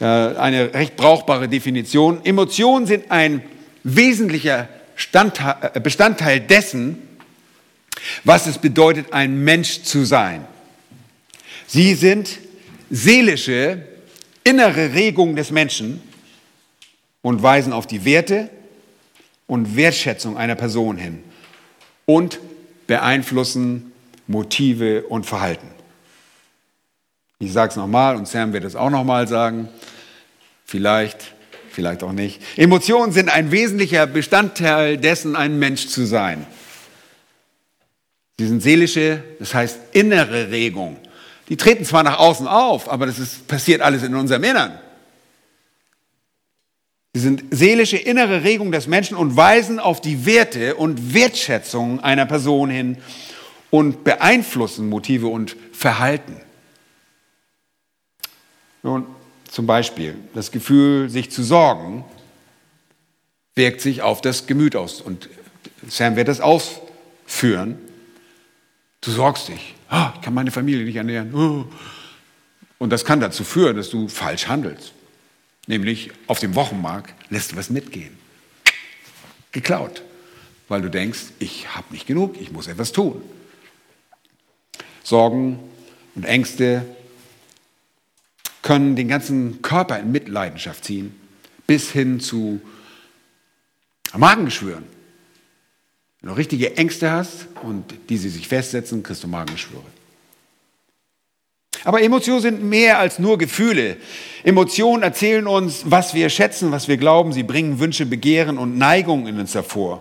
Äh, 0.00 0.04
eine 0.04 0.72
recht 0.72 0.96
brauchbare 0.96 1.48
Definition. 1.48 2.24
Emotionen 2.24 2.86
sind 2.86 3.10
ein 3.10 3.42
wesentlicher 3.82 4.68
äh, 5.12 5.80
Bestandteil 5.80 6.40
dessen, 6.40 6.98
was 8.22 8.46
es 8.46 8.58
bedeutet, 8.58 9.12
ein 9.12 9.42
Mensch 9.42 9.82
zu 9.82 10.04
sein. 10.04 10.44
Sie 11.66 11.94
sind 11.94 12.38
seelische 12.90 13.91
innere 14.44 14.94
Regung 14.94 15.36
des 15.36 15.50
Menschen 15.50 16.02
und 17.22 17.42
weisen 17.42 17.72
auf 17.72 17.86
die 17.86 18.04
Werte 18.04 18.50
und 19.46 19.76
Wertschätzung 19.76 20.36
einer 20.36 20.54
Person 20.54 20.96
hin 20.96 21.22
und 22.06 22.40
beeinflussen 22.86 23.92
Motive 24.26 25.02
und 25.04 25.26
Verhalten. 25.26 25.68
Ich 27.38 27.52
sage 27.52 27.70
es 27.70 27.76
nochmal 27.76 28.16
und 28.16 28.28
Sam 28.28 28.52
wird 28.52 28.64
es 28.64 28.76
auch 28.76 28.90
nochmal 28.90 29.26
sagen. 29.28 29.68
Vielleicht, 30.64 31.34
vielleicht 31.70 32.02
auch 32.02 32.12
nicht. 32.12 32.40
Emotionen 32.56 33.12
sind 33.12 33.28
ein 33.28 33.50
wesentlicher 33.50 34.06
Bestandteil 34.06 34.96
dessen, 34.96 35.36
ein 35.36 35.58
Mensch 35.58 35.88
zu 35.88 36.06
sein. 36.06 36.46
Sie 38.38 38.46
sind 38.46 38.62
seelische, 38.62 39.22
das 39.38 39.54
heißt 39.54 39.78
innere 39.92 40.50
Regung 40.50 40.96
die 41.52 41.58
treten 41.58 41.84
zwar 41.84 42.02
nach 42.02 42.18
außen 42.18 42.48
auf, 42.48 42.90
aber 42.90 43.04
das 43.04 43.18
ist, 43.18 43.46
passiert 43.46 43.82
alles 43.82 44.02
in 44.02 44.14
unserem 44.14 44.42
Innern. 44.42 44.78
Sie 47.12 47.20
sind 47.20 47.44
seelische 47.50 47.98
innere 47.98 48.42
Regung 48.42 48.72
des 48.72 48.86
Menschen 48.86 49.18
und 49.18 49.36
weisen 49.36 49.78
auf 49.78 50.00
die 50.00 50.24
Werte 50.24 50.76
und 50.76 51.12
Wertschätzung 51.12 52.00
einer 52.00 52.24
Person 52.24 52.70
hin 52.70 52.96
und 53.68 54.02
beeinflussen 54.02 54.88
Motive 54.88 55.26
und 55.26 55.54
Verhalten. 55.74 56.40
Nun, 58.82 59.04
zum 59.50 59.66
Beispiel 59.66 60.16
das 60.32 60.52
Gefühl, 60.52 61.10
sich 61.10 61.30
zu 61.30 61.42
sorgen, 61.42 62.06
wirkt 63.54 63.82
sich 63.82 64.00
auf 64.00 64.22
das 64.22 64.46
Gemüt 64.46 64.74
aus. 64.74 65.02
Und 65.02 65.28
Sam 65.86 66.16
wird 66.16 66.28
das 66.28 66.40
ausführen. 66.40 67.76
Du 69.02 69.10
sorgst 69.10 69.48
dich. 69.48 69.74
Oh, 69.92 70.08
ich 70.14 70.22
kann 70.22 70.32
meine 70.32 70.50
Familie 70.50 70.86
nicht 70.86 70.96
ernähren. 70.96 71.34
Oh. 71.34 71.66
Und 72.78 72.90
das 72.90 73.04
kann 73.04 73.20
dazu 73.20 73.44
führen, 73.44 73.76
dass 73.76 73.90
du 73.90 74.08
falsch 74.08 74.48
handelst. 74.48 74.94
Nämlich 75.66 76.10
auf 76.26 76.40
dem 76.40 76.54
Wochenmarkt 76.54 77.14
lässt 77.30 77.52
du 77.52 77.56
was 77.56 77.68
mitgehen. 77.68 78.16
Geklaut. 79.52 80.02
Weil 80.68 80.80
du 80.80 80.88
denkst, 80.88 81.20
ich 81.38 81.76
habe 81.76 81.92
nicht 81.92 82.06
genug, 82.06 82.40
ich 82.40 82.50
muss 82.50 82.68
etwas 82.68 82.92
tun. 82.92 83.22
Sorgen 85.02 85.58
und 86.14 86.24
Ängste 86.24 86.86
können 88.62 88.96
den 88.96 89.08
ganzen 89.08 89.60
Körper 89.60 89.98
in 89.98 90.10
Mitleidenschaft 90.10 90.84
ziehen, 90.84 91.14
bis 91.66 91.90
hin 91.90 92.18
zu 92.20 92.62
Magengeschwüren. 94.16 94.84
Wenn 96.22 96.30
du 96.30 96.36
richtige 96.36 96.76
Ängste 96.76 97.10
hast 97.10 97.48
und 97.62 97.84
diese 98.08 98.30
sich 98.30 98.46
festsetzen, 98.46 99.02
kriegst 99.02 99.24
du 99.24 99.28
Magengeschwüre. 99.28 99.82
Aber 101.84 102.00
Emotionen 102.00 102.40
sind 102.40 102.62
mehr 102.62 103.00
als 103.00 103.18
nur 103.18 103.38
Gefühle. 103.38 103.96
Emotionen 104.44 105.02
erzählen 105.02 105.48
uns, 105.48 105.82
was 105.86 106.14
wir 106.14 106.28
schätzen, 106.28 106.70
was 106.70 106.86
wir 106.86 106.96
glauben. 106.96 107.32
Sie 107.32 107.42
bringen 107.42 107.80
Wünsche, 107.80 108.06
Begehren 108.06 108.56
und 108.56 108.78
Neigungen 108.78 109.26
in 109.26 109.40
uns 109.40 109.54
hervor, 109.54 110.00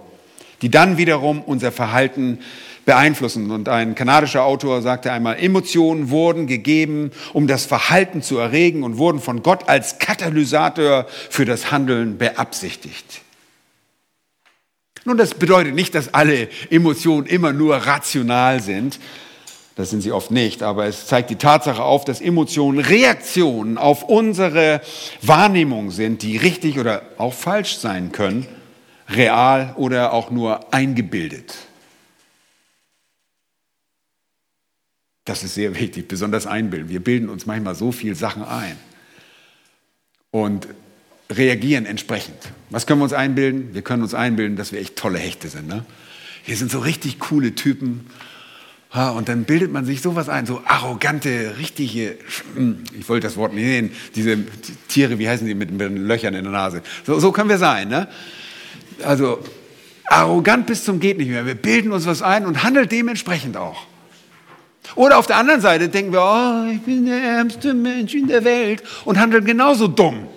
die 0.62 0.70
dann 0.70 1.00
wiederum 1.00 1.42
unser 1.42 1.72
Verhalten 1.72 2.38
beeinflussen. 2.86 3.50
Und 3.50 3.68
ein 3.68 3.96
kanadischer 3.96 4.44
Autor 4.44 4.84
sagte 4.84 5.12
einmal, 5.12 5.40
Emotionen 5.40 6.12
wurden 6.12 6.46
gegeben, 6.46 7.10
um 7.34 7.48
das 7.48 7.66
Verhalten 7.66 8.22
zu 8.22 8.38
erregen 8.38 8.84
und 8.84 9.00
wurden 9.00 9.20
von 9.20 9.42
Gott 9.42 9.68
als 9.68 9.98
Katalysator 9.98 11.08
für 11.32 11.46
das 11.46 11.72
Handeln 11.72 12.20
beabsichtigt. 12.20 13.22
Nun, 15.06 15.18
das 15.18 15.34
bedeutet 15.34 15.74
nicht, 15.74 15.96
dass 15.96 16.14
alle 16.14 16.50
Emotionen 16.70 17.26
immer 17.26 17.54
nur 17.54 17.76
rational 17.76 18.62
sind. 18.62 19.00
Das 19.76 19.90
sind 19.90 20.02
sie 20.02 20.12
oft 20.12 20.32
nicht, 20.32 20.62
aber 20.62 20.86
es 20.86 21.08
zeigt 21.08 21.30
die 21.30 21.38
Tatsache 21.38 21.82
auf, 21.82 22.06
dass 22.06 22.22
Emotionen 22.22 22.80
Reaktionen 22.80 23.78
auf 23.78 24.04
unsere 24.04 24.82
Wahrnehmung 25.22 25.92
sind, 25.92 26.22
die 26.22 26.38
richtig 26.38 26.78
oder 26.78 27.04
auch 27.18 27.34
falsch 27.34 27.78
sein 27.78 28.12
können, 28.12 28.48
real 29.10 29.74
oder 29.78 30.14
auch 30.14 30.30
nur 30.30 30.74
eingebildet. 30.74 31.56
Das 35.26 35.44
ist 35.44 35.56
sehr 35.56 35.76
wichtig, 35.80 36.08
besonders 36.08 36.46
einbilden. 36.46 36.90
Wir 36.90 37.04
bilden 37.04 37.30
uns 37.30 37.46
manchmal 37.46 37.76
so 37.76 37.92
viel 37.92 38.16
Sachen 38.16 38.44
ein. 38.44 38.78
Und 40.32 40.68
reagieren 41.32 41.86
entsprechend. 41.86 42.38
Was 42.70 42.86
können 42.86 43.00
wir 43.00 43.06
uns 43.06 43.14
einbilden? 43.14 43.74
Wir 43.74 43.82
können 43.82 44.04
uns 44.04 44.14
einbilden, 44.14 44.58
dass 44.58 44.72
wir 44.72 44.80
echt 44.80 44.96
tolle 44.96 45.20
Hechte 45.20 45.48
sind. 45.48 45.68
Ne? 45.68 45.86
Wir 46.46 46.56
sind 46.56 46.72
so 46.72 46.80
richtig 46.80 47.20
coole 47.20 47.56
Typen. 47.56 48.08
und 49.16 49.30
dann 49.30 49.46
bildet 49.46 49.72
man 49.72 49.86
sich 49.86 50.02
sowas 50.02 50.30
ein, 50.30 50.46
so 50.46 50.62
arrogante, 50.66 51.56
richtige, 51.58 52.18
hm, 52.56 52.84
ich 53.00 53.08
wollte 53.08 53.28
das 53.28 53.38
Wort 53.38 53.54
nicht 53.54 53.66
nehmen, 53.66 53.92
diese 54.16 54.38
Tiere, 54.88 55.20
wie 55.20 55.30
heißen 55.30 55.48
die 55.48 55.56
mit, 55.56 55.72
mit 55.72 55.98
Löchern 55.98 56.34
in 56.34 56.44
der 56.44 56.52
Nase. 56.52 56.82
So, 57.06 57.20
so 57.20 57.32
können 57.32 57.50
wir 57.50 57.58
sein. 57.58 57.88
Ne? 57.88 58.08
Also 59.04 59.44
arrogant 60.08 60.68
bis 60.68 60.84
zum 60.84 61.00
geht 61.00 61.18
nicht 61.18 61.30
mehr. 61.30 61.46
Wir 61.46 61.56
bilden 61.56 61.92
uns 61.92 62.06
was 62.06 62.22
ein 62.22 62.46
und 62.46 62.64
handeln 62.64 62.90
dementsprechend 62.90 63.56
auch. 63.56 63.88
Oder 64.96 65.18
auf 65.18 65.28
der 65.28 65.38
anderen 65.38 65.62
Seite 65.62 65.88
denken 65.88 66.12
wir, 66.12 66.22
oh, 66.22 66.72
ich 66.72 66.82
bin 66.82 67.06
der 67.06 67.22
ärmste 67.22 67.74
Mensch 67.74 68.14
in 68.14 68.28
der 68.28 68.44
Welt 68.44 68.84
und 69.06 69.20
handeln 69.20 69.46
genauso 69.46 69.88
dumm. 69.88 70.28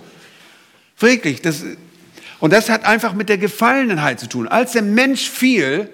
Wirklich. 1.05 1.43
Das, 1.43 1.63
und 2.41 2.53
das 2.53 2.71
hat 2.71 2.85
einfach 2.87 3.13
mit 3.13 3.29
der 3.29 3.37
Gefallenheit 3.37 4.19
zu 4.19 4.27
tun. 4.27 4.49
Als 4.49 4.73
der 4.73 4.81
Mensch 4.81 5.29
fiel, 5.29 5.91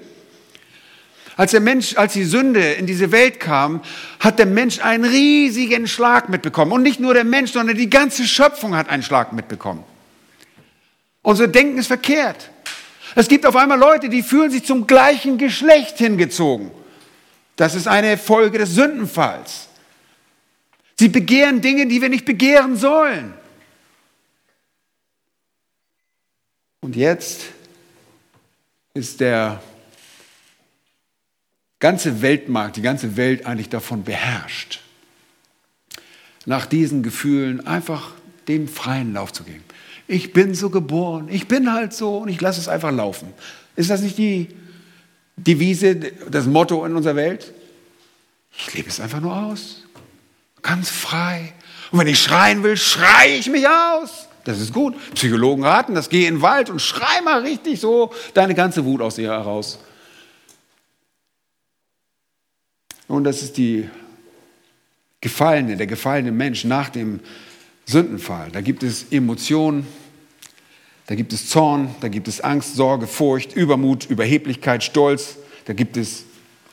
als 1.36 1.50
der 1.50 1.60
Mensch, 1.60 1.96
als 1.96 2.12
die 2.12 2.22
Sünde 2.22 2.72
in 2.74 2.86
diese 2.86 3.10
Welt 3.10 3.40
kam, 3.40 3.82
hat 4.20 4.38
der 4.38 4.46
Mensch 4.46 4.78
einen 4.78 5.04
riesigen 5.04 5.88
Schlag 5.88 6.28
mitbekommen. 6.28 6.70
Und 6.70 6.82
nicht 6.82 7.00
nur 7.00 7.12
der 7.12 7.24
Mensch, 7.24 7.50
sondern 7.50 7.76
die 7.76 7.90
ganze 7.90 8.24
Schöpfung 8.24 8.76
hat 8.76 8.88
einen 8.88 9.02
Schlag 9.02 9.32
mitbekommen. 9.32 9.82
Unser 11.22 11.48
Denken 11.48 11.78
ist 11.78 11.88
verkehrt. 11.88 12.50
Es 13.16 13.26
gibt 13.26 13.46
auf 13.46 13.56
einmal 13.56 13.80
Leute, 13.80 14.08
die 14.08 14.22
fühlen 14.22 14.52
sich 14.52 14.64
zum 14.64 14.86
gleichen 14.86 15.38
Geschlecht 15.38 15.98
hingezogen. 15.98 16.70
Das 17.56 17.74
ist 17.74 17.88
eine 17.88 18.16
Folge 18.16 18.58
des 18.58 18.76
Sündenfalls. 18.76 19.66
Sie 20.96 21.08
begehren 21.08 21.60
Dinge, 21.60 21.88
die 21.88 22.00
wir 22.00 22.08
nicht 22.08 22.26
begehren 22.26 22.76
sollen. 22.76 23.39
Und 26.80 26.96
jetzt 26.96 27.42
ist 28.94 29.20
der 29.20 29.62
ganze 31.78 32.22
Weltmarkt, 32.22 32.76
die 32.76 32.82
ganze 32.82 33.16
Welt 33.16 33.46
eigentlich 33.46 33.68
davon 33.68 34.04
beherrscht, 34.04 34.80
nach 36.46 36.66
diesen 36.66 37.02
Gefühlen 37.02 37.66
einfach 37.66 38.12
dem 38.48 38.68
freien 38.68 39.12
Lauf 39.12 39.32
zu 39.32 39.44
geben. 39.44 39.64
Ich 40.08 40.32
bin 40.32 40.54
so 40.54 40.70
geboren, 40.70 41.28
ich 41.30 41.48
bin 41.48 41.72
halt 41.72 41.92
so 41.92 42.18
und 42.18 42.28
ich 42.28 42.40
lasse 42.40 42.60
es 42.60 42.68
einfach 42.68 42.90
laufen. 42.90 43.32
Ist 43.76 43.90
das 43.90 44.00
nicht 44.00 44.18
die 44.18 44.48
Devise, 45.36 45.96
das 45.96 46.46
Motto 46.46 46.84
in 46.84 46.96
unserer 46.96 47.16
Welt? 47.16 47.52
Ich 48.56 48.74
lebe 48.74 48.88
es 48.88 49.00
einfach 49.00 49.20
nur 49.20 49.36
aus, 49.36 49.84
ganz 50.62 50.90
frei. 50.90 51.52
Und 51.92 51.98
wenn 52.00 52.08
ich 52.08 52.20
schreien 52.20 52.62
will, 52.62 52.76
schreie 52.76 53.36
ich 53.36 53.48
mich 53.48 53.68
aus. 53.68 54.26
Das 54.44 54.60
ist 54.60 54.72
gut. 54.72 54.94
Psychologen 55.14 55.64
raten 55.64 55.94
das, 55.94 56.08
geh 56.08 56.26
in 56.26 56.36
den 56.36 56.42
Wald 56.42 56.70
und 56.70 56.80
schrei 56.80 57.20
mal 57.22 57.42
richtig 57.42 57.80
so 57.80 58.12
deine 58.34 58.54
ganze 58.54 58.84
Wut 58.84 59.00
aus 59.00 59.16
dir 59.16 59.30
heraus. 59.30 59.78
Und 63.08 63.24
das 63.24 63.42
ist 63.42 63.56
die 63.56 63.88
Gefallene, 65.20 65.76
der 65.76 65.86
gefallene 65.86 66.32
Mensch 66.32 66.64
nach 66.64 66.88
dem 66.88 67.20
Sündenfall. 67.84 68.50
Da 68.52 68.60
gibt 68.60 68.82
es 68.82 69.06
Emotionen, 69.10 69.86
da 71.06 71.14
gibt 71.16 71.32
es 71.32 71.48
Zorn, 71.48 71.94
da 72.00 72.08
gibt 72.08 72.28
es 72.28 72.40
Angst, 72.40 72.76
Sorge, 72.76 73.08
Furcht, 73.08 73.54
Übermut, 73.54 74.08
Überheblichkeit, 74.08 74.84
Stolz. 74.84 75.38
Da 75.64 75.72
gibt 75.72 75.96
es, 75.96 76.24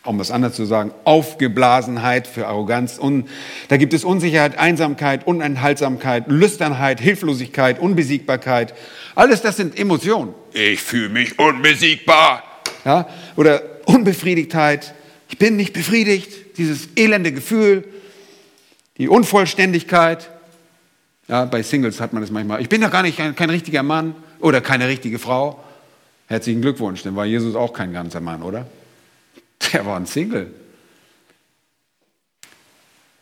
um 0.07 0.19
was 0.19 0.31
anderes 0.31 0.55
zu 0.55 0.65
sagen, 0.65 0.91
Aufgeblasenheit 1.03 2.27
für 2.27 2.47
Arroganz. 2.47 2.97
Und 2.97 3.29
da 3.67 3.77
gibt 3.77 3.93
es 3.93 4.03
Unsicherheit, 4.03 4.57
Einsamkeit, 4.57 5.27
Unenthaltsamkeit, 5.27 6.25
Lüsternheit, 6.27 6.99
Hilflosigkeit, 7.01 7.79
Unbesiegbarkeit. 7.79 8.73
Alles 9.15 9.41
das 9.41 9.57
sind 9.57 9.77
Emotionen. 9.77 10.33
Ich 10.53 10.81
fühle 10.81 11.09
mich 11.09 11.37
unbesiegbar. 11.37 12.43
Ja? 12.85 13.07
Oder 13.35 13.61
Unbefriedigtheit, 13.85 14.93
ich 15.29 15.37
bin 15.37 15.55
nicht 15.55 15.73
befriedigt, 15.73 16.57
dieses 16.57 16.89
elende 16.95 17.31
Gefühl, 17.31 17.83
die 18.97 19.09
Unvollständigkeit. 19.09 20.29
Ja, 21.27 21.45
bei 21.45 21.61
Singles 21.61 21.99
hat 21.99 22.13
man 22.13 22.21
das 22.21 22.31
manchmal. 22.31 22.61
Ich 22.61 22.69
bin 22.69 22.81
doch 22.81 22.91
gar 22.91 23.03
nicht 23.03 23.17
kein, 23.17 23.35
kein 23.35 23.49
richtiger 23.49 23.83
Mann 23.83 24.15
oder 24.39 24.61
keine 24.61 24.87
richtige 24.87 25.19
Frau. 25.19 25.61
Herzlichen 26.27 26.61
Glückwunsch, 26.61 27.03
denn 27.03 27.15
war 27.15 27.25
Jesus 27.25 27.55
auch 27.55 27.73
kein 27.73 27.93
ganzer 27.93 28.21
Mann, 28.21 28.41
oder? 28.41 28.65
Der 29.73 29.85
war 29.85 29.97
ein 29.97 30.05
Single. 30.05 30.53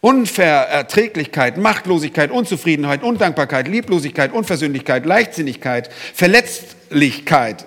Unverträglichkeit, 0.05 1.57
Machtlosigkeit, 1.57 2.29
Unzufriedenheit, 2.29 3.01
Undankbarkeit, 3.01 3.67
Lieblosigkeit, 3.67 4.31
Unversöhnlichkeit, 4.33 5.03
Leichtsinnigkeit, 5.03 5.91
Verletzlichkeit, 5.91 7.65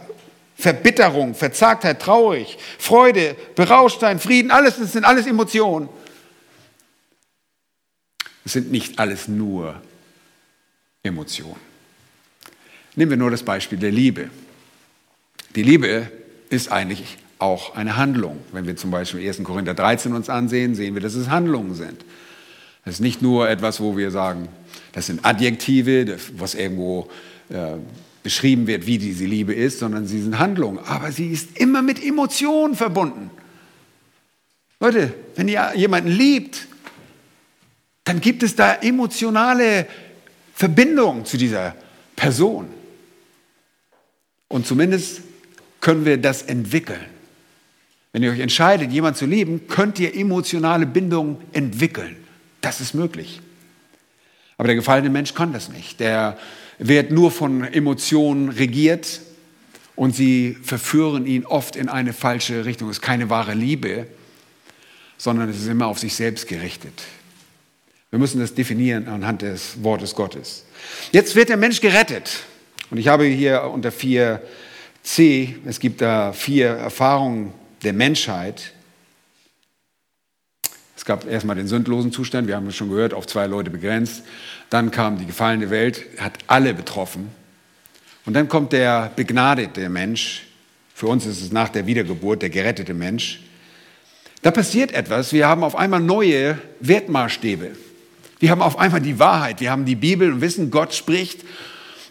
Verbitterung, 0.54 1.34
Verzagtheit, 1.34 2.00
traurig, 2.00 2.58
Freude, 2.78 3.34
Berauschtheit, 3.56 4.20
Frieden, 4.20 4.52
alles, 4.52 4.78
das 4.78 4.92
sind 4.92 5.04
alles 5.04 5.26
Emotionen. 5.26 5.88
Es 8.44 8.52
sind 8.52 8.70
nicht 8.70 9.00
alles 9.00 9.26
nur 9.26 9.82
Emotionen. 11.02 11.60
Nehmen 12.94 13.10
wir 13.10 13.16
nur 13.16 13.32
das 13.32 13.42
Beispiel 13.42 13.78
der 13.78 13.90
Liebe. 13.90 14.30
Die 15.56 15.62
Liebe 15.62 16.10
ist 16.50 16.70
eigentlich 16.70 17.18
auch 17.38 17.76
eine 17.76 17.96
Handlung. 17.96 18.38
Wenn 18.52 18.66
wir 18.66 18.76
zum 18.76 18.90
Beispiel 18.90 19.26
1. 19.26 19.42
Korinther 19.44 19.74
13 19.74 20.12
uns 20.12 20.28
ansehen, 20.28 20.74
sehen 20.74 20.94
wir, 20.94 21.02
dass 21.02 21.14
es 21.14 21.28
Handlungen 21.28 21.74
sind. 21.74 22.04
Das 22.84 22.94
ist 22.94 23.00
nicht 23.00 23.22
nur 23.22 23.48
etwas, 23.48 23.80
wo 23.80 23.96
wir 23.96 24.10
sagen, 24.10 24.48
das 24.92 25.06
sind 25.06 25.24
Adjektive, 25.24 26.16
was 26.36 26.54
irgendwo 26.54 27.08
äh, 27.50 27.76
beschrieben 28.22 28.66
wird, 28.66 28.86
wie 28.86 28.98
diese 28.98 29.24
Liebe 29.24 29.54
ist, 29.54 29.78
sondern 29.78 30.06
sie 30.06 30.20
sind 30.20 30.38
Handlungen. 30.38 30.78
Aber 30.78 31.12
sie 31.12 31.28
ist 31.28 31.58
immer 31.58 31.82
mit 31.82 32.02
Emotionen 32.02 32.74
verbunden. 32.74 33.30
Leute, 34.80 35.12
wenn 35.36 35.48
ihr 35.48 35.72
jemanden 35.74 36.08
liebt, 36.10 36.66
dann 38.04 38.20
gibt 38.20 38.42
es 38.42 38.56
da 38.56 38.74
emotionale 38.74 39.86
Verbindungen 40.54 41.24
zu 41.24 41.36
dieser 41.36 41.76
Person. 42.16 42.68
Und 44.48 44.66
zumindest 44.66 45.20
können 45.80 46.04
wir 46.04 46.16
das 46.16 46.42
entwickeln. 46.42 47.17
Wenn 48.12 48.22
ihr 48.22 48.30
euch 48.30 48.40
entscheidet, 48.40 48.90
jemanden 48.90 49.18
zu 49.18 49.26
lieben, 49.26 49.66
könnt 49.68 49.98
ihr 49.98 50.14
emotionale 50.14 50.86
Bindungen 50.86 51.38
entwickeln. 51.52 52.16
Das 52.60 52.80
ist 52.80 52.94
möglich. 52.94 53.40
Aber 54.56 54.66
der 54.66 54.76
gefallene 54.76 55.10
Mensch 55.10 55.34
kann 55.34 55.52
das 55.52 55.68
nicht. 55.68 56.00
Der 56.00 56.38
wird 56.78 57.10
nur 57.10 57.30
von 57.30 57.64
Emotionen 57.64 58.48
regiert 58.48 59.20
und 59.94 60.14
sie 60.14 60.56
verführen 60.62 61.26
ihn 61.26 61.44
oft 61.44 61.76
in 61.76 61.88
eine 61.88 62.12
falsche 62.12 62.64
Richtung. 62.64 62.88
Es 62.88 62.98
ist 62.98 63.02
keine 63.02 63.30
wahre 63.30 63.54
Liebe, 63.54 64.06
sondern 65.16 65.48
es 65.48 65.58
ist 65.58 65.68
immer 65.68 65.86
auf 65.86 65.98
sich 65.98 66.14
selbst 66.14 66.48
gerichtet. 66.48 67.02
Wir 68.10 68.18
müssen 68.18 68.40
das 68.40 68.54
definieren 68.54 69.06
anhand 69.06 69.42
des 69.42 69.82
Wortes 69.82 70.14
Gottes. 70.14 70.64
Jetzt 71.12 71.36
wird 71.36 71.50
der 71.50 71.56
Mensch 71.56 71.80
gerettet. 71.80 72.44
Und 72.90 72.98
ich 72.98 73.08
habe 73.08 73.24
hier 73.24 73.64
unter 73.64 73.90
4c, 73.90 75.54
es 75.66 75.78
gibt 75.78 76.00
da 76.00 76.32
vier 76.32 76.68
Erfahrungen 76.68 77.52
der 77.82 77.92
Menschheit, 77.92 78.72
es 80.96 81.04
gab 81.04 81.26
erstmal 81.26 81.56
den 81.56 81.68
sündlosen 81.68 82.12
Zustand, 82.12 82.48
wir 82.48 82.56
haben 82.56 82.66
es 82.66 82.76
schon 82.76 82.90
gehört, 82.90 83.14
auf 83.14 83.26
zwei 83.26 83.46
Leute 83.46 83.70
begrenzt. 83.70 84.24
Dann 84.68 84.90
kam 84.90 85.16
die 85.16 85.26
gefallene 85.26 85.70
Welt, 85.70 86.04
hat 86.18 86.32
alle 86.48 86.74
betroffen. 86.74 87.30
Und 88.26 88.34
dann 88.34 88.48
kommt 88.48 88.72
der 88.72 89.12
begnadete 89.14 89.88
Mensch. 89.88 90.46
Für 90.94 91.06
uns 91.06 91.24
ist 91.24 91.40
es 91.40 91.52
nach 91.52 91.68
der 91.68 91.86
Wiedergeburt 91.86 92.42
der 92.42 92.50
gerettete 92.50 92.94
Mensch. 92.94 93.40
Da 94.42 94.50
passiert 94.50 94.92
etwas. 94.92 95.32
Wir 95.32 95.46
haben 95.46 95.62
auf 95.62 95.76
einmal 95.76 96.00
neue 96.00 96.58
Wertmaßstäbe. 96.80 97.70
Wir 98.40 98.50
haben 98.50 98.62
auf 98.62 98.78
einmal 98.78 99.00
die 99.00 99.18
Wahrheit. 99.18 99.60
Wir 99.60 99.70
haben 99.70 99.84
die 99.84 99.94
Bibel 99.94 100.32
und 100.32 100.40
wissen, 100.40 100.70
Gott 100.70 100.94
spricht. 100.94 101.44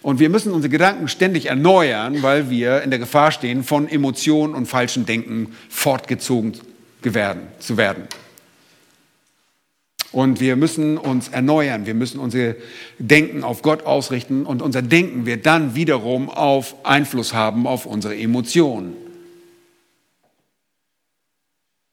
Und 0.07 0.19
wir 0.19 0.29
müssen 0.29 0.53
unsere 0.53 0.69
Gedanken 0.69 1.09
ständig 1.09 1.47
erneuern, 1.47 2.23
weil 2.23 2.49
wir 2.49 2.81
in 2.81 2.91
der 2.91 2.97
Gefahr 2.97 3.29
stehen, 3.29 3.65
von 3.65 3.89
Emotionen 3.89 4.55
und 4.55 4.65
falschem 4.65 5.05
Denken 5.05 5.53
fortgezogen 5.67 6.53
zu 7.01 7.13
werden. 7.13 8.07
Und 10.13 10.39
wir 10.39 10.55
müssen 10.55 10.97
uns 10.97 11.27
erneuern, 11.27 11.85
wir 11.85 11.93
müssen 11.93 12.21
unser 12.21 12.55
Denken 12.99 13.43
auf 13.43 13.61
Gott 13.61 13.85
ausrichten 13.85 14.45
und 14.45 14.61
unser 14.61 14.81
Denken 14.81 15.25
wird 15.25 15.45
dann 15.45 15.75
wiederum 15.75 16.29
auf 16.29 16.85
Einfluss 16.85 17.33
haben 17.33 17.67
auf 17.67 17.85
unsere 17.85 18.15
Emotionen. 18.15 18.95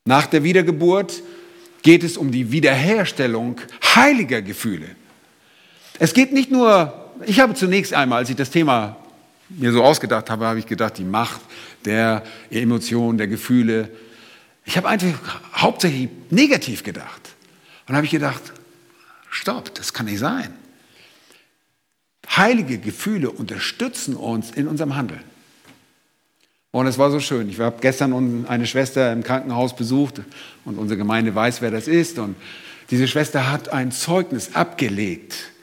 Nach 0.05 0.27
der 0.27 0.45
Wiedergeburt 0.45 1.21
geht 1.83 2.05
es 2.05 2.17
um 2.17 2.31
die 2.31 2.53
Wiederherstellung 2.53 3.61
heiliger 3.97 4.41
Gefühle. 4.41 4.87
Es 5.99 6.15
geht 6.15 6.33
nicht 6.33 6.53
nur, 6.53 7.04
ich 7.27 7.41
habe 7.41 7.55
zunächst 7.55 7.95
einmal, 7.95 8.19
als 8.19 8.31
ich 8.31 8.37
das 8.37 8.51
Thema 8.51 8.97
mir 9.49 9.73
so 9.73 9.83
ausgedacht 9.83 10.31
habe, 10.31 10.47
habe 10.47 10.59
ich 10.59 10.67
gedacht, 10.67 10.99
die 10.99 11.05
Macht 11.05 11.41
der 11.85 12.23
Emotionen, 12.51 13.19
der 13.19 13.29
Gefühle. 13.29 13.91
Ich 14.65 14.77
habe 14.77 14.89
einfach 14.89 15.41
hauptsächlich 15.55 16.09
negativ 16.31 16.83
gedacht. 16.83 17.21
Und 17.81 17.89
dann 17.89 17.97
habe 17.97 18.07
ich 18.07 18.13
gedacht, 18.13 18.43
stopp, 19.31 19.75
das 19.75 19.93
kann 19.93 20.07
nicht 20.07 20.19
sein. 20.19 20.55
Heilige 22.37 22.79
Gefühle 22.79 23.31
unterstützen 23.31 24.17
uns 24.17 24.51
in 24.51 24.67
unserem 24.67 24.97
Handeln. 24.97 25.23
Und 26.71 26.87
es 26.87 26.99
war 26.99 27.11
so 27.11 27.21
schön. 27.21 27.49
Ich 27.49 27.61
habe 27.61 27.77
gestern 27.81 28.47
eine 28.49 28.67
Schwester 28.67 29.13
im 29.13 29.23
Krankenhaus 29.23 29.77
besucht 29.77 30.23
und 30.65 30.79
unsere 30.79 30.99
Gemeinde 30.99 31.35
weiß, 31.35 31.61
wer 31.61 31.71
das 31.71 31.87
ist. 31.87 32.19
Und 32.19 32.35
diese 32.91 33.07
Schwester 33.07 33.53
hat 33.53 33.69
ein 33.69 33.93
Zeugnis 33.93 34.57
abgelegt 34.57 35.54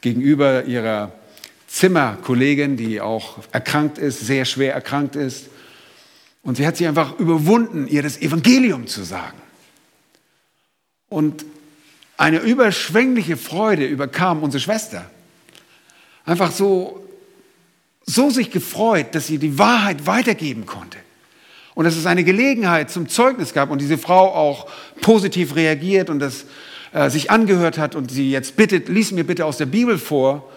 gegenüber 0.00 0.64
ihrer 0.64 1.12
Zimmerkollegin, 1.66 2.76
die 2.76 3.00
auch 3.00 3.38
erkrankt 3.52 3.98
ist, 3.98 4.20
sehr 4.20 4.44
schwer 4.44 4.74
erkrankt 4.74 5.16
ist. 5.16 5.46
Und 6.42 6.56
sie 6.56 6.66
hat 6.66 6.76
sich 6.76 6.86
einfach 6.86 7.18
überwunden, 7.18 7.86
ihr 7.88 8.02
das 8.02 8.20
Evangelium 8.20 8.86
zu 8.86 9.02
sagen. 9.02 9.38
Und 11.08 11.44
eine 12.16 12.38
überschwängliche 12.40 13.36
Freude 13.36 13.86
überkam 13.86 14.42
unsere 14.42 14.60
Schwester. 14.60 15.10
Einfach 16.24 16.50
so, 16.50 17.04
so 18.04 18.30
sich 18.30 18.50
gefreut, 18.50 19.14
dass 19.14 19.26
sie 19.26 19.38
die 19.38 19.58
Wahrheit 19.58 20.06
weitergeben 20.06 20.66
konnte. 20.66 20.98
Und 21.74 21.84
dass 21.84 21.96
es 21.96 22.06
eine 22.06 22.24
Gelegenheit 22.24 22.90
zum 22.90 23.08
Zeugnis 23.08 23.54
gab 23.54 23.70
und 23.70 23.80
diese 23.80 23.98
Frau 23.98 24.34
auch 24.34 24.68
positiv 25.00 25.54
reagiert 25.54 26.10
und 26.10 26.18
das 26.18 26.44
äh, 26.92 27.10
sich 27.10 27.30
angehört 27.30 27.78
hat 27.78 27.94
und 27.94 28.10
sie 28.10 28.30
jetzt 28.30 28.56
bittet, 28.56 28.88
lies 28.88 29.12
mir 29.12 29.24
bitte 29.24 29.44
aus 29.44 29.56
der 29.56 29.66
Bibel 29.66 29.98
vor. 29.98 30.50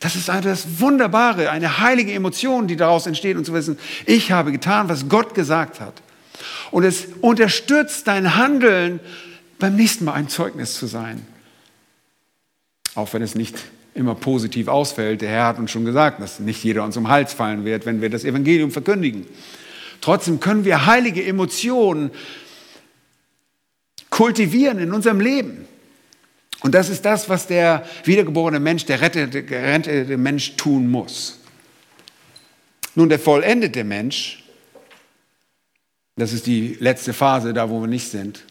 Das 0.00 0.14
ist 0.14 0.28
das 0.28 0.80
Wunderbare, 0.80 1.50
eine 1.50 1.80
heilige 1.80 2.12
Emotion, 2.12 2.68
die 2.68 2.76
daraus 2.76 3.06
entsteht 3.06 3.36
und 3.36 3.44
zu 3.44 3.52
wissen, 3.52 3.78
ich 4.06 4.30
habe 4.30 4.52
getan, 4.52 4.88
was 4.88 5.08
Gott 5.08 5.34
gesagt 5.34 5.80
hat. 5.80 5.94
Und 6.70 6.84
es 6.84 7.08
unterstützt 7.20 8.06
dein 8.06 8.36
Handeln, 8.36 9.00
beim 9.58 9.74
nächsten 9.74 10.04
Mal 10.04 10.12
ein 10.12 10.28
Zeugnis 10.28 10.74
zu 10.74 10.86
sein. 10.86 11.26
Auch 12.94 13.12
wenn 13.12 13.22
es 13.22 13.34
nicht 13.34 13.56
immer 13.94 14.14
positiv 14.14 14.68
ausfällt. 14.68 15.20
Der 15.20 15.30
Herr 15.30 15.46
hat 15.46 15.58
uns 15.58 15.70
schon 15.70 15.84
gesagt, 15.84 16.22
dass 16.22 16.38
nicht 16.38 16.62
jeder 16.62 16.84
uns 16.84 16.96
um 16.96 17.08
Hals 17.08 17.32
fallen 17.32 17.64
wird, 17.64 17.84
wenn 17.84 18.00
wir 18.00 18.10
das 18.10 18.24
Evangelium 18.24 18.70
verkündigen. 18.70 19.26
Trotzdem 20.00 20.40
können 20.40 20.64
wir 20.64 20.86
heilige 20.86 21.24
Emotionen 21.24 22.10
kultivieren 24.10 24.78
in 24.78 24.92
unserem 24.92 25.20
Leben. 25.20 25.67
Und 26.60 26.74
das 26.74 26.88
ist 26.88 27.04
das, 27.04 27.28
was 27.28 27.46
der 27.46 27.84
wiedergeborene 28.04 28.60
Mensch, 28.60 28.84
der 28.84 29.00
rettete, 29.00 29.44
gerettete 29.44 30.16
Mensch 30.16 30.56
tun 30.56 30.90
muss. 30.90 31.38
Nun, 32.94 33.08
der 33.08 33.18
vollendete 33.18 33.84
Mensch, 33.84 34.42
das 36.16 36.32
ist 36.32 36.46
die 36.46 36.76
letzte 36.80 37.12
Phase, 37.12 37.52
da 37.52 37.70
wo 37.70 37.80
wir 37.80 37.86
nicht 37.86 38.08
sind, 38.08 38.44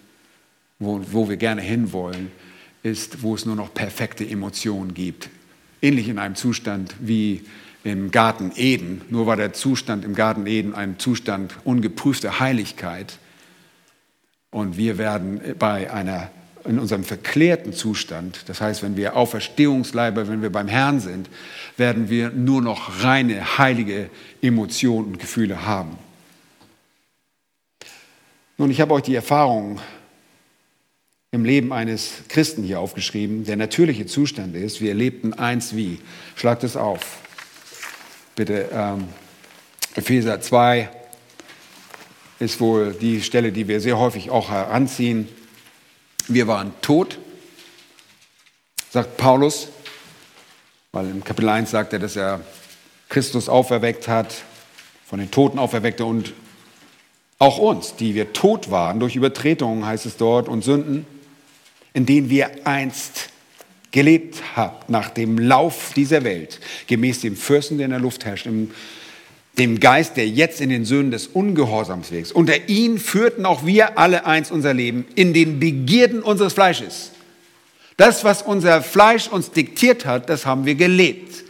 wo, 0.79 1.01
wo 1.11 1.27
wir 1.27 1.35
gerne 1.35 1.61
hinwollen, 1.61 2.31
ist, 2.81 3.23
wo 3.23 3.35
es 3.35 3.45
nur 3.45 3.57
noch 3.57 3.73
perfekte 3.73 4.25
Emotionen 4.25 4.93
gibt. 4.93 5.29
Ähnlich 5.81 6.07
in 6.07 6.17
einem 6.17 6.35
Zustand 6.35 6.95
wie 6.99 7.43
im 7.83 8.11
Garten 8.11 8.51
Eden. 8.55 9.01
Nur 9.09 9.27
war 9.27 9.35
der 9.35 9.53
Zustand 9.53 10.05
im 10.05 10.15
Garten 10.15 10.47
Eden 10.47 10.73
ein 10.73 10.97
Zustand 10.97 11.53
ungeprüfter 11.65 12.39
Heiligkeit. 12.39 13.17
Und 14.49 14.77
wir 14.77 14.97
werden 14.97 15.41
bei 15.59 15.91
einer 15.91 16.31
in 16.67 16.79
unserem 16.79 17.03
verklärten 17.03 17.73
Zustand, 17.73 18.43
das 18.47 18.61
heißt, 18.61 18.83
wenn 18.83 18.97
wir 18.97 19.15
Auferstehungsleiber, 19.15 20.27
wenn 20.27 20.41
wir 20.41 20.51
beim 20.51 20.67
Herrn 20.67 20.99
sind, 20.99 21.29
werden 21.77 22.09
wir 22.09 22.29
nur 22.29 22.61
noch 22.61 23.03
reine, 23.03 23.57
heilige 23.57 24.09
Emotionen 24.41 25.07
und 25.07 25.19
Gefühle 25.19 25.65
haben. 25.65 25.97
Nun, 28.57 28.71
ich 28.71 28.81
habe 28.81 28.93
euch 28.93 29.03
die 29.03 29.15
Erfahrung 29.15 29.79
im 31.31 31.45
Leben 31.45 31.71
eines 31.71 32.23
Christen 32.27 32.63
hier 32.63 32.79
aufgeschrieben. 32.79 33.43
Der 33.43 33.55
natürliche 33.55 34.05
Zustand 34.05 34.55
ist, 34.55 34.81
wir 34.81 34.93
lebten 34.93 35.33
eins 35.33 35.75
wie. 35.75 35.99
Schlagt 36.35 36.63
es 36.63 36.75
auf. 36.75 37.19
Bitte, 38.35 38.69
ähm, 38.71 39.07
Epheser 39.95 40.41
2 40.41 40.89
ist 42.39 42.59
wohl 42.59 42.93
die 42.93 43.21
Stelle, 43.21 43.51
die 43.51 43.67
wir 43.67 43.81
sehr 43.81 43.97
häufig 43.97 44.29
auch 44.29 44.49
heranziehen. 44.49 45.27
Wir 46.29 46.45
waren 46.47 46.73
tot, 46.81 47.19
sagt 48.91 49.15
Paulus, 49.15 49.69
weil 50.91 51.09
im 51.09 51.23
Kapitel 51.23 51.47
1 51.47 51.71
sagt 51.71 51.93
er, 51.93 51.99
dass 51.99 52.17
er 52.17 52.41
Christus 53.07 53.47
auferweckt 53.47 54.09
hat, 54.09 54.43
von 55.05 55.19
den 55.19 55.31
Toten 55.31 55.57
auferweckte 55.57 56.03
und 56.03 56.33
auch 57.39 57.59
uns, 57.59 57.95
die 57.95 58.13
wir 58.13 58.33
tot 58.33 58.71
waren 58.71 58.99
durch 58.99 59.15
Übertretungen, 59.15 59.85
heißt 59.85 60.05
es 60.05 60.17
dort, 60.17 60.49
und 60.49 60.65
Sünden, 60.65 61.05
in 61.93 62.05
denen 62.05 62.29
wir 62.29 62.49
einst 62.65 63.29
gelebt 63.91 64.57
haben, 64.57 64.75
nach 64.89 65.09
dem 65.09 65.37
Lauf 65.37 65.93
dieser 65.95 66.25
Welt, 66.25 66.59
gemäß 66.87 67.21
dem 67.21 67.37
Fürsten, 67.37 67.77
der 67.77 67.85
in 67.85 67.91
der 67.91 68.01
Luft 68.01 68.25
herrscht, 68.25 68.47
im 68.47 68.71
dem 69.57 69.79
Geist, 69.79 70.17
der 70.17 70.27
jetzt 70.27 70.61
in 70.61 70.69
den 70.69 70.85
Söhnen 70.85 71.11
des 71.11 71.27
Ungehorsams 71.27 72.11
wächst. 72.11 72.31
Unter 72.31 72.69
ihn 72.69 72.99
führten 72.99 73.45
auch 73.45 73.65
wir 73.65 73.97
alle 73.97 74.25
eins 74.25 74.51
unser 74.51 74.73
Leben 74.73 75.05
in 75.15 75.33
den 75.33 75.59
Begierden 75.59 76.21
unseres 76.21 76.53
Fleisches. 76.53 77.11
Das, 77.97 78.23
was 78.23 78.43
unser 78.43 78.83
Fleisch 78.83 79.27
uns 79.27 79.51
diktiert 79.51 80.05
hat, 80.05 80.29
das 80.29 80.45
haben 80.45 80.65
wir 80.65 80.75
gelebt. 80.75 81.43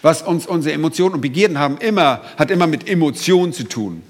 Was 0.00 0.22
uns 0.22 0.46
unsere 0.46 0.74
Emotionen 0.74 1.16
und 1.16 1.20
Begierden 1.20 1.58
haben, 1.58 1.76
immer, 1.78 2.22
hat 2.38 2.50
immer 2.50 2.66
mit 2.66 2.88
Emotionen 2.88 3.52
zu 3.52 3.64
tun. 3.64 4.02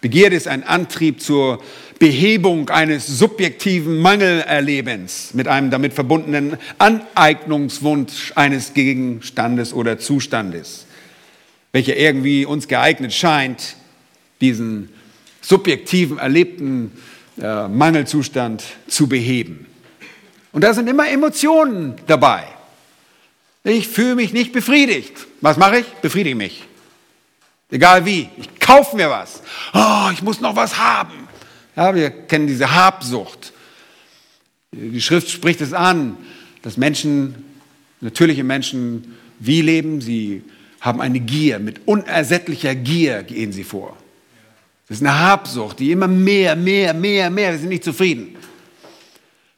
Begierde 0.00 0.34
ist 0.34 0.48
ein 0.48 0.64
Antrieb 0.64 1.20
zur 1.20 1.62
Behebung 2.00 2.70
eines 2.70 3.06
subjektiven 3.06 3.98
Mangelerlebens 3.98 5.34
mit 5.34 5.46
einem 5.46 5.70
damit 5.70 5.92
verbundenen 5.92 6.56
Aneignungswunsch 6.78 8.32
eines 8.34 8.74
Gegenstandes 8.74 9.72
oder 9.74 9.98
Zustandes 9.98 10.86
welcher 11.72 11.96
irgendwie 11.96 12.44
uns 12.44 12.68
geeignet 12.68 13.12
scheint, 13.12 13.76
diesen 14.40 14.90
subjektiven, 15.40 16.18
erlebten 16.18 16.92
äh, 17.40 17.68
Mangelzustand 17.68 18.64
zu 18.86 19.08
beheben. 19.08 19.66
Und 20.52 20.62
da 20.62 20.74
sind 20.74 20.88
immer 20.88 21.08
Emotionen 21.08 21.94
dabei. 22.06 22.44
Ich 23.62 23.88
fühle 23.88 24.16
mich 24.16 24.32
nicht 24.32 24.52
befriedigt. 24.52 25.12
Was 25.40 25.56
mache 25.56 25.80
ich? 25.80 25.86
Befriedige 26.02 26.34
mich. 26.34 26.64
Egal 27.70 28.04
wie. 28.04 28.28
Ich 28.36 28.58
kaufe 28.58 28.96
mir 28.96 29.10
was. 29.10 29.42
Oh, 29.72 30.08
ich 30.12 30.22
muss 30.22 30.40
noch 30.40 30.56
was 30.56 30.76
haben. 30.76 31.28
Ja, 31.76 31.94
wir 31.94 32.10
kennen 32.10 32.46
diese 32.46 32.74
Habsucht. 32.74 33.52
Die 34.72 35.00
Schrift 35.00 35.30
spricht 35.30 35.60
es 35.60 35.72
an, 35.72 36.16
dass 36.62 36.76
Menschen, 36.76 37.44
natürliche 38.00 38.44
Menschen, 38.44 39.16
wie 39.38 39.62
leben? 39.62 40.00
Sie 40.00 40.42
haben 40.80 41.00
eine 41.00 41.20
Gier, 41.20 41.58
mit 41.58 41.86
unersättlicher 41.86 42.74
Gier 42.74 43.22
gehen 43.22 43.52
sie 43.52 43.64
vor. 43.64 43.96
Das 44.88 44.98
ist 44.98 45.06
eine 45.06 45.18
Habsucht, 45.18 45.78
die 45.78 45.92
immer 45.92 46.08
mehr, 46.08 46.56
mehr, 46.56 46.94
mehr, 46.94 47.30
mehr, 47.30 47.52
wir 47.52 47.58
sind 47.58 47.68
nicht 47.68 47.84
zufrieden. 47.84 48.36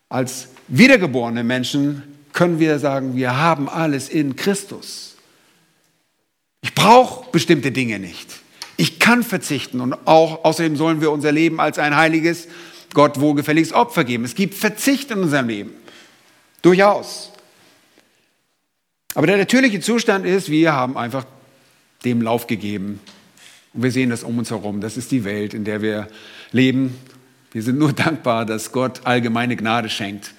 Als 0.08 0.48
wiedergeborene 0.68 1.42
Menschen 1.42 2.02
können 2.32 2.58
wir 2.58 2.78
sagen, 2.78 3.16
wir 3.16 3.36
haben 3.36 3.68
alles 3.68 4.08
in 4.08 4.36
Christus. 4.36 5.16
Ich 6.60 6.74
brauche 6.74 7.30
bestimmte 7.30 7.72
Dinge 7.72 7.98
nicht. 7.98 8.28
Ich 8.76 8.98
kann 8.98 9.22
verzichten 9.22 9.80
und 9.80 9.94
auch 10.06 10.44
außerdem 10.44 10.76
sollen 10.76 11.00
wir 11.00 11.10
unser 11.10 11.32
Leben 11.32 11.60
als 11.60 11.78
ein 11.78 11.96
heiliges, 11.96 12.48
Gott 12.94 13.20
wohlgefälliges 13.20 13.72
Opfer 13.72 14.04
geben. 14.04 14.24
Es 14.24 14.34
gibt 14.34 14.54
Verzicht 14.54 15.10
in 15.10 15.20
unserem 15.20 15.48
Leben. 15.48 15.70
Durchaus. 16.62 17.31
Aber 19.14 19.26
der 19.26 19.36
natürliche 19.36 19.80
Zustand 19.80 20.24
ist, 20.24 20.50
wir 20.50 20.72
haben 20.72 20.96
einfach 20.96 21.26
dem 22.04 22.22
Lauf 22.22 22.46
gegeben. 22.46 23.00
Und 23.74 23.82
wir 23.82 23.90
sehen 23.90 24.10
das 24.10 24.22
um 24.22 24.38
uns 24.38 24.50
herum. 24.50 24.80
Das 24.80 24.96
ist 24.96 25.10
die 25.10 25.24
Welt, 25.24 25.54
in 25.54 25.64
der 25.64 25.82
wir 25.82 26.08
leben. 26.50 26.96
Wir 27.52 27.62
sind 27.62 27.78
nur 27.78 27.92
dankbar, 27.92 28.46
dass 28.46 28.72
Gott 28.72 29.02
allgemeine 29.04 29.56
Gnade 29.56 29.88
schenkt 29.88 30.32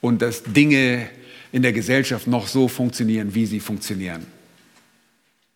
und 0.00 0.22
dass 0.22 0.42
Dinge 0.44 1.08
in 1.50 1.62
der 1.62 1.72
Gesellschaft 1.72 2.26
noch 2.26 2.46
so 2.46 2.68
funktionieren, 2.68 3.34
wie 3.34 3.46
sie 3.46 3.60
funktionieren. 3.60 4.26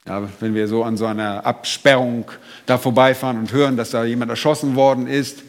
Ja, 0.07 0.29
wenn 0.41 0.55
wir 0.55 0.69
so 0.69 0.85
an 0.85 0.97
so 0.97 1.07
einer 1.07 1.45
Absperrung 1.45 2.31
da 2.67 2.79
vorbeifahren 2.79 3.39
und 3.39 3.53
hören, 3.53 3.77
dass 3.77 3.91
da 3.91 4.05
jemand 4.05 4.31
erschossen 4.31 4.77
worden 4.77 5.09
ist, 5.09 5.43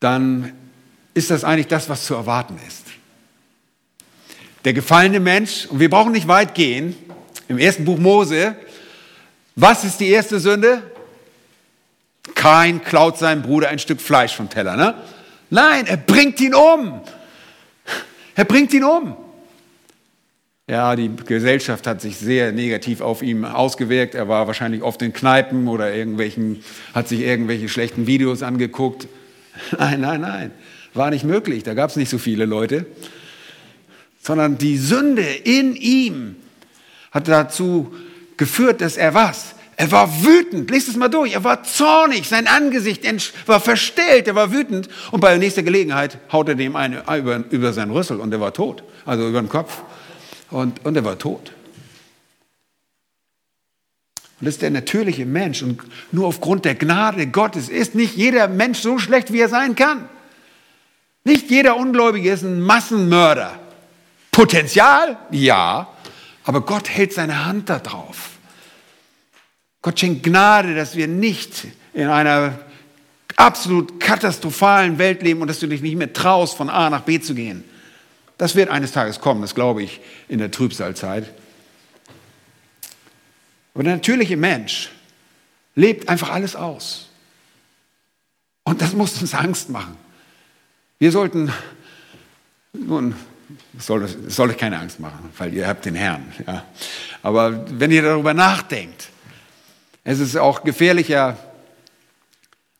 dann 0.00 0.52
ist 1.14 1.30
das 1.30 1.42
eigentlich 1.42 1.68
das, 1.68 1.88
was 1.88 2.04
zu 2.04 2.14
erwarten 2.14 2.58
ist 2.66 2.87
der 4.68 4.74
gefallene 4.74 5.18
Mensch, 5.18 5.64
und 5.64 5.80
wir 5.80 5.88
brauchen 5.88 6.12
nicht 6.12 6.28
weit 6.28 6.54
gehen, 6.54 6.94
im 7.48 7.56
ersten 7.56 7.86
Buch 7.86 7.96
Mose, 7.96 8.54
was 9.56 9.82
ist 9.82 9.98
die 9.98 10.10
erste 10.10 10.38
Sünde? 10.38 10.82
Kein 12.34 12.84
klaut 12.84 13.16
seinem 13.16 13.40
Bruder 13.40 13.70
ein 13.70 13.78
Stück 13.78 13.98
Fleisch 13.98 14.36
vom 14.36 14.50
Teller, 14.50 14.76
ne? 14.76 14.94
Nein, 15.48 15.86
er 15.86 15.96
bringt 15.96 16.38
ihn 16.42 16.54
um. 16.54 17.00
Er 18.34 18.44
bringt 18.44 18.74
ihn 18.74 18.84
um. 18.84 19.16
Ja, 20.68 20.94
die 20.96 21.16
Gesellschaft 21.16 21.86
hat 21.86 22.02
sich 22.02 22.18
sehr 22.18 22.52
negativ 22.52 23.00
auf 23.00 23.22
ihn 23.22 23.46
ausgewirkt. 23.46 24.14
Er 24.14 24.28
war 24.28 24.48
wahrscheinlich 24.48 24.82
oft 24.82 25.00
in 25.00 25.14
Kneipen 25.14 25.66
oder 25.66 25.94
irgendwelchen, 25.94 26.62
hat 26.92 27.08
sich 27.08 27.20
irgendwelche 27.20 27.70
schlechten 27.70 28.06
Videos 28.06 28.42
angeguckt. 28.42 29.08
Nein, 29.78 30.02
nein, 30.02 30.20
nein, 30.20 30.50
war 30.92 31.08
nicht 31.08 31.24
möglich. 31.24 31.62
Da 31.62 31.72
gab 31.72 31.88
es 31.88 31.96
nicht 31.96 32.10
so 32.10 32.18
viele 32.18 32.44
Leute 32.44 32.84
sondern 34.28 34.58
die 34.58 34.76
Sünde 34.76 35.22
in 35.22 35.74
ihm 35.74 36.36
hat 37.12 37.28
dazu 37.28 37.94
geführt, 38.36 38.82
dass 38.82 38.98
er 38.98 39.14
was? 39.14 39.54
Er 39.74 39.90
war 39.90 40.22
wütend. 40.22 40.70
Lest 40.70 40.88
es 40.88 40.96
mal 40.96 41.08
durch. 41.08 41.32
Er 41.32 41.44
war 41.44 41.62
zornig. 41.62 42.28
Sein 42.28 42.46
Angesicht 42.46 43.04
war 43.46 43.58
verstellt. 43.58 44.28
Er 44.28 44.34
war 44.34 44.52
wütend. 44.52 44.90
Und 45.12 45.20
bei 45.20 45.30
der 45.30 45.38
nächsten 45.38 45.64
Gelegenheit 45.64 46.18
haut 46.30 46.50
er 46.50 46.56
dem 46.56 46.76
eine 46.76 47.04
über, 47.16 47.42
über 47.48 47.72
seinen 47.72 47.90
Rüssel 47.90 48.20
und 48.20 48.30
er 48.30 48.38
war 48.38 48.52
tot. 48.52 48.82
Also 49.06 49.26
über 49.26 49.40
den 49.40 49.48
Kopf. 49.48 49.80
Und, 50.50 50.84
und 50.84 50.94
er 50.94 51.06
war 51.06 51.18
tot. 51.18 51.52
Und 54.40 54.44
das 54.44 54.56
ist 54.56 54.62
der 54.62 54.70
natürliche 54.70 55.24
Mensch. 55.24 55.62
Und 55.62 55.80
nur 56.12 56.26
aufgrund 56.26 56.66
der 56.66 56.74
Gnade 56.74 57.28
Gottes 57.28 57.70
ist 57.70 57.94
nicht 57.94 58.14
jeder 58.14 58.46
Mensch 58.46 58.80
so 58.80 58.98
schlecht, 58.98 59.32
wie 59.32 59.40
er 59.40 59.48
sein 59.48 59.74
kann. 59.74 60.06
Nicht 61.24 61.44
Nicht 61.44 61.50
jeder 61.50 61.78
Ungläubige 61.78 62.30
ist 62.30 62.42
ein 62.42 62.60
Massenmörder. 62.60 63.58
Potenzial? 64.38 65.18
Ja. 65.32 65.88
Aber 66.44 66.60
Gott 66.60 66.88
hält 66.88 67.12
seine 67.12 67.44
Hand 67.44 67.68
da 67.68 67.80
drauf. 67.80 68.38
Gott 69.82 69.98
schenkt 69.98 70.22
Gnade, 70.22 70.76
dass 70.76 70.94
wir 70.94 71.08
nicht 71.08 71.66
in 71.92 72.06
einer 72.06 72.56
absolut 73.34 73.98
katastrophalen 73.98 74.98
Welt 74.98 75.22
leben 75.22 75.42
und 75.42 75.48
dass 75.48 75.58
du 75.58 75.66
dich 75.66 75.82
nicht 75.82 75.96
mehr 75.96 76.12
traust, 76.12 76.56
von 76.56 76.70
A 76.70 76.88
nach 76.88 77.00
B 77.00 77.18
zu 77.18 77.34
gehen. 77.34 77.64
Das 78.36 78.54
wird 78.54 78.70
eines 78.70 78.92
Tages 78.92 79.18
kommen, 79.18 79.42
das 79.42 79.56
glaube 79.56 79.82
ich, 79.82 80.00
in 80.28 80.38
der 80.38 80.52
Trübsalzeit. 80.52 81.34
Aber 83.74 83.82
der 83.82 83.94
natürliche 83.94 84.36
Mensch 84.36 84.90
lebt 85.74 86.08
einfach 86.08 86.30
alles 86.30 86.54
aus. 86.54 87.08
Und 88.62 88.82
das 88.82 88.92
muss 88.92 89.20
uns 89.20 89.34
Angst 89.34 89.68
machen. 89.68 89.96
Wir 91.00 91.10
sollten, 91.10 91.52
nun, 92.72 93.16
soll, 93.78 94.06
soll 94.28 94.50
euch 94.50 94.58
keine 94.58 94.78
Angst 94.78 95.00
machen, 95.00 95.30
weil 95.38 95.54
ihr 95.54 95.66
habt 95.66 95.84
den 95.84 95.94
Herrn. 95.94 96.32
Ja. 96.46 96.64
Aber 97.22 97.66
wenn 97.78 97.90
ihr 97.90 98.02
darüber 98.02 98.34
nachdenkt, 98.34 99.08
es 100.04 100.20
ist 100.20 100.36
auch 100.36 100.64
gefährlicher, 100.64 101.36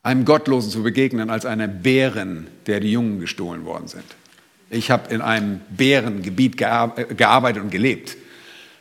einem 0.01 0.25
Gottlosen 0.25 0.71
zu 0.71 0.81
begegnen, 0.83 1.29
als 1.29 1.45
einem 1.45 1.81
Bären, 1.81 2.47
der 2.65 2.79
die 2.79 2.91
Jungen 2.91 3.19
gestohlen 3.19 3.65
worden 3.65 3.87
sind. 3.87 4.05
Ich 4.69 4.91
habe 4.91 5.13
in 5.13 5.21
einem 5.21 5.61
Bärengebiet 5.69 6.57
gearbeitet 6.57 7.61
und 7.61 7.71
gelebt. 7.71 8.15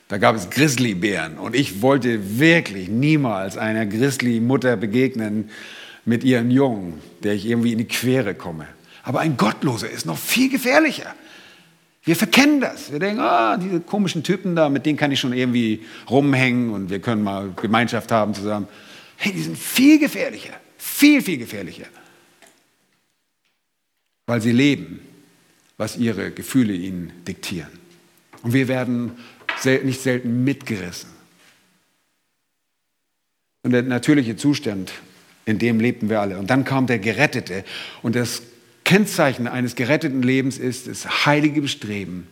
Da 0.08 0.18
gab 0.18 0.36
es 0.36 0.48
Grizzlybären 0.48 1.36
und 1.38 1.54
ich 1.54 1.82
wollte 1.82 2.38
wirklich 2.38 2.88
niemals 2.88 3.58
einer 3.58 3.84
Grizzly-Mutter 3.84 4.76
begegnen 4.76 5.50
mit 6.04 6.24
ihren 6.24 6.50
Jungen, 6.50 7.02
der 7.22 7.34
ich 7.34 7.46
irgendwie 7.46 7.72
in 7.72 7.78
die 7.78 7.88
Quere 7.88 8.34
komme. 8.34 8.66
Aber 9.02 9.20
ein 9.20 9.36
Gottloser 9.36 9.90
ist 9.90 10.06
noch 10.06 10.16
viel 10.16 10.50
gefährlicher. 10.50 11.14
Wir 12.08 12.16
verkennen 12.16 12.62
das. 12.62 12.90
Wir 12.90 13.00
denken, 13.00 13.20
ah, 13.20 13.58
diese 13.58 13.80
komischen 13.80 14.22
Typen 14.22 14.56
da, 14.56 14.70
mit 14.70 14.86
denen 14.86 14.96
kann 14.96 15.12
ich 15.12 15.20
schon 15.20 15.34
irgendwie 15.34 15.84
rumhängen 16.08 16.70
und 16.70 16.88
wir 16.88 17.00
können 17.00 17.22
mal 17.22 17.52
Gemeinschaft 17.60 18.10
haben 18.10 18.32
zusammen. 18.32 18.66
Hey, 19.18 19.30
die 19.30 19.42
sind 19.42 19.58
viel 19.58 19.98
gefährlicher. 19.98 20.54
Viel, 20.78 21.20
viel 21.20 21.36
gefährlicher. 21.36 21.84
Weil 24.24 24.40
sie 24.40 24.52
leben, 24.52 25.00
was 25.76 25.98
ihre 25.98 26.30
Gefühle 26.30 26.72
ihnen 26.72 27.12
diktieren. 27.26 27.78
Und 28.42 28.54
wir 28.54 28.68
werden 28.68 29.18
nicht 29.84 30.00
selten 30.00 30.44
mitgerissen. 30.44 31.10
Und 33.64 33.72
der 33.72 33.82
natürliche 33.82 34.34
Zustand, 34.36 34.92
in 35.44 35.58
dem 35.58 35.78
lebten 35.78 36.08
wir 36.08 36.22
alle. 36.22 36.38
Und 36.38 36.48
dann 36.48 36.64
kam 36.64 36.86
der 36.86 37.00
Gerettete. 37.00 37.66
Und 38.00 38.16
das 38.16 38.40
Kennzeichen 38.88 39.46
eines 39.46 39.74
geretteten 39.74 40.22
Lebens 40.22 40.56
ist 40.56 40.86
das 40.86 41.26
heilige 41.26 41.60
Bestreben, 41.60 42.26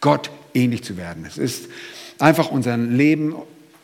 Gott 0.00 0.30
ähnlich 0.54 0.84
zu 0.84 0.96
werden. 0.96 1.24
Es 1.26 1.36
ist 1.36 1.68
einfach 2.20 2.52
unser 2.52 2.76
Leben 2.76 3.34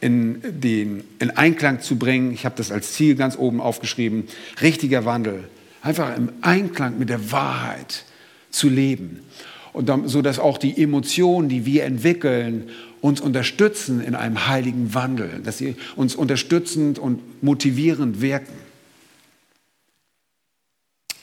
in, 0.01 0.41
den, 0.45 1.03
in 1.19 1.33
Einklang 1.33 1.81
zu 1.81 1.97
bringen. 1.99 2.33
Ich 2.33 2.45
habe 2.45 2.55
das 2.57 2.71
als 2.71 2.93
Ziel 2.93 3.17
ganz 3.17 3.37
oben 3.37 3.61
aufgeschrieben. 3.61 4.29
Richtiger 4.61 5.05
Wandel. 5.05 5.49
Einfach 5.83 6.17
im 6.17 6.29
Einklang 6.43 6.97
mit 6.97 7.09
der 7.09 7.33
Wahrheit 7.33 8.05
zu 8.53 8.69
leben. 8.69 9.25
Und 9.73 9.89
dann, 9.89 10.07
so 10.07 10.23
dass 10.23 10.39
auch 10.39 10.59
die 10.59 10.81
Emotionen, 10.81 11.49
die 11.49 11.67
wir 11.67 11.83
entwickeln, 11.83 12.71
uns 13.01 13.21
unterstützen 13.21 14.01
in 14.01 14.15
einem 14.15 14.47
heiligen 14.47 14.95
Wandel, 14.95 15.41
dass 15.43 15.59
sie 15.59 15.75
uns 15.97 16.15
unterstützend 16.15 17.01
und 17.01 17.43
motivierend 17.43 18.21
wirken. 18.21 18.55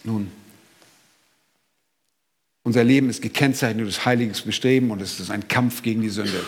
Nun, 0.04 0.28
unser 2.70 2.84
Leben 2.84 3.10
ist 3.10 3.24
gekennzeichnet 3.24 3.84
durch 3.84 4.06
heiliges 4.06 4.42
Bestreben 4.42 4.92
und 4.92 5.02
es 5.02 5.20
ist 5.20 5.32
ein 5.32 5.48
Kampf 5.48 5.82
gegen 5.82 6.04
die 6.04 6.10
Sünde. 6.10 6.40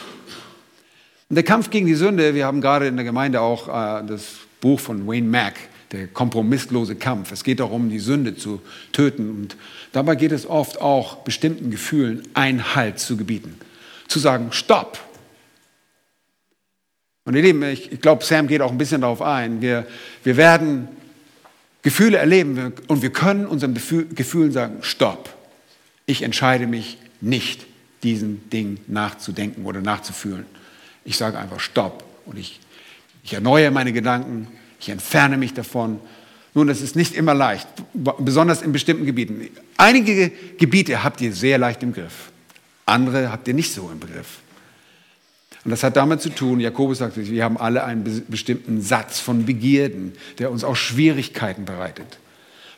Und 1.30 1.36
der 1.36 1.44
Kampf 1.44 1.72
gegen 1.72 1.88
die 1.88 1.96
Sünde, 1.96 2.36
wir 2.36 2.46
haben 2.46 2.62
gerade 2.62 2.86
in 2.86 2.96
der 2.96 3.06
Gemeinde 3.06 3.42
auch 3.42 3.68
äh, 3.68 4.06
das 4.06 4.36
Buch 4.60 4.80
von 4.80 5.08
Wayne 5.08 5.28
Mack, 5.28 5.56
der 5.92 6.06
kompromisslose 6.06 6.96
Kampf. 6.96 7.32
Es 7.32 7.44
geht 7.44 7.60
darum, 7.60 7.90
die 7.90 7.98
Sünde 7.98 8.36
zu 8.36 8.62
töten. 8.92 9.32
Und 9.32 9.58
dabei 9.94 10.14
geht 10.14 10.32
es 10.32 10.46
oft 10.46 10.80
auch, 10.80 11.24
bestimmten 11.24 11.72
Gefühlen 11.72 12.22
Einhalt 12.36 13.00
zu 13.00 13.18
gebieten. 13.18 13.58
Zu 14.08 14.20
sagen, 14.20 14.50
stopp. 14.52 15.00
Und 17.26 17.36
ihr 17.36 17.42
Lieben, 17.42 17.64
ich, 17.64 17.92
ich 17.92 18.00
glaube, 18.00 18.24
Sam 18.24 18.46
geht 18.46 18.62
auch 18.62 18.72
ein 18.72 18.78
bisschen 18.78 19.02
darauf 19.02 19.24
ein. 19.24 19.60
Wir, 19.60 19.88
wir 20.24 20.38
werden 20.38 20.88
Gefühle 21.82 22.18
erleben 22.18 22.74
und 22.88 23.02
wir 23.02 23.12
können 23.12 23.48
unseren 23.48 23.74
Gefühlen 23.74 24.52
sagen, 24.52 24.78
stopp. 24.82 25.41
Ich 26.06 26.24
entscheide 26.24 26.68
mich 26.68 26.98
nicht, 27.22 27.66
diesen 28.04 28.50
Ding 28.50 28.80
nachzudenken 28.88 29.66
oder 29.66 29.82
nachzufühlen. 29.82 30.46
Ich 31.06 31.18
sage 31.18 31.38
einfach 31.38 31.60
Stopp 31.60 32.04
und 32.26 32.38
ich, 32.38 32.60
ich 33.24 33.34
erneuere 33.34 33.72
meine 33.72 33.94
Gedanken, 33.94 34.48
ich 34.80 34.90
entferne 34.90 35.38
mich 35.38 35.54
davon. 35.54 36.00
Nun, 36.54 36.68
das 36.68 36.82
ist 36.82 36.96
nicht 36.96 37.14
immer 37.14 37.34
leicht, 37.34 37.68
besonders 37.94 38.62
in 38.62 38.72
bestimmten 38.72 39.06
Gebieten. 39.06 39.48
Einige 39.78 40.32
Gebiete 40.58 41.04
habt 41.04 41.22
ihr 41.22 41.34
sehr 41.34 41.58
leicht 41.58 41.82
im 41.84 41.94
Griff, 41.94 42.32
andere 42.86 43.32
habt 43.32 43.48
ihr 43.48 43.54
nicht 43.54 43.72
so 43.72 43.90
im 43.92 44.00
Begriff. 44.00 44.40
Und 45.64 45.70
das 45.70 45.84
hat 45.84 45.96
damit 45.96 46.22
zu 46.22 46.30
tun, 46.30 46.60
Jakobus 46.60 46.98
sagt, 46.98 47.18
wir 47.18 47.44
haben 47.44 47.58
alle 47.58 47.84
einen 47.84 48.26
bestimmten 48.28 48.82
Satz 48.82 49.20
von 49.20 49.46
Begierden, 49.46 50.14
der 50.40 50.50
uns 50.52 50.64
auch 50.64 50.76
Schwierigkeiten 50.76 51.66
bereitet. 51.66 52.18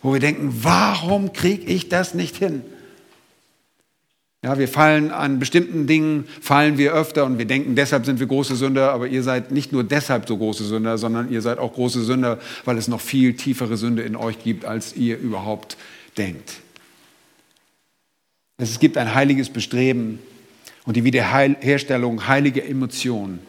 Wo 0.01 0.11
wir 0.11 0.19
denken, 0.19 0.53
warum 0.63 1.31
kriege 1.31 1.63
ich 1.63 1.87
das 1.87 2.13
nicht 2.13 2.35
hin? 2.35 2.61
Ja, 4.43 4.59
wir 4.59 4.67
fallen 4.67 5.11
an 5.11 5.39
bestimmten 5.39 5.87
Dingen, 5.87 6.27
fallen 6.41 6.77
wir 6.77 6.93
öfter 6.93 7.23
und 7.23 7.37
wir 7.37 7.45
denken, 7.45 7.75
deshalb 7.75 8.05
sind 8.05 8.19
wir 8.19 8.27
große 8.27 8.57
Sünder, 8.57 8.91
aber 8.91 9.07
ihr 9.07 9.23
seid 9.23 9.51
nicht 9.51 9.71
nur 9.71 9.85
deshalb 9.85 10.27
so 10.27 10.37
große 10.37 10.65
Sünder, 10.65 10.97
sondern 10.97 11.31
ihr 11.31 11.41
seid 11.41 11.59
auch 11.59 11.73
große 11.73 12.03
Sünder, 12.03 12.39
weil 12.65 12.77
es 12.77 12.89
noch 12.89 12.99
viel 12.99 13.35
tiefere 13.35 13.77
Sünde 13.77 14.01
in 14.01 14.17
euch 14.17 14.43
gibt, 14.43 14.65
als 14.65 14.97
ihr 14.97 15.17
überhaupt 15.17 15.77
denkt. 16.17 16.55
Es 18.57 18.79
gibt 18.79 18.97
ein 18.97 19.15
heiliges 19.15 19.49
Bestreben 19.49 20.19
und 20.83 20.97
die 20.97 21.05
Wiederherstellung 21.05 22.27
heiliger 22.27 22.65
Emotionen, 22.65 23.39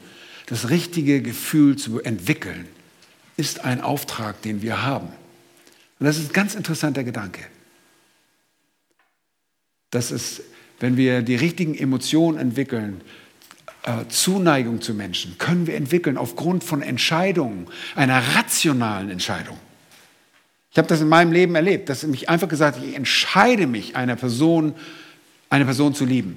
das 0.47 0.71
richtige 0.71 1.23
Gefühl 1.23 1.75
zu 1.75 2.01
entwickeln, 2.03 2.67
ist 3.37 3.65
ein 3.65 3.81
Auftrag, 3.81 4.41
den 4.43 4.63
wir 4.63 4.85
haben. 4.85 5.09
Und 5.99 6.07
das 6.07 6.19
ist 6.19 6.31
ein 6.31 6.33
ganz 6.33 6.55
interessanter 6.55 7.03
Gedanke. 7.03 7.41
Das 9.91 10.13
ist 10.13 10.43
wenn 10.81 10.97
wir 10.97 11.23
die 11.23 11.37
richtigen 11.37 11.75
Emotionen 11.75 12.39
entwickeln, 12.39 13.01
äh, 13.85 14.09
Zuneigung 14.09 14.81
zu 14.81 14.95
Menschen, 14.95 15.39
können 15.39 15.67
wir 15.67 15.77
entwickeln 15.77 16.17
aufgrund 16.17 16.65
von 16.65 16.83
Entscheidungen, 16.83 17.67
einer 17.95 18.21
rationalen 18.35 19.11
Entscheidung. 19.11 19.59
Ich 20.71 20.79
habe 20.79 20.89
das 20.89 21.01
in 21.01 21.09
meinem 21.09 21.31
Leben 21.33 21.55
erlebt, 21.55 21.89
dass 21.89 22.03
ich 22.03 22.29
einfach 22.29 22.49
gesagt 22.49 22.81
ich 22.83 22.97
entscheide 22.97 23.67
mich, 23.67 23.95
einer 23.95 24.17
Person, 24.17 24.75
eine 25.49 25.65
Person 25.65 25.95
zu 25.95 26.05
lieben. 26.05 26.37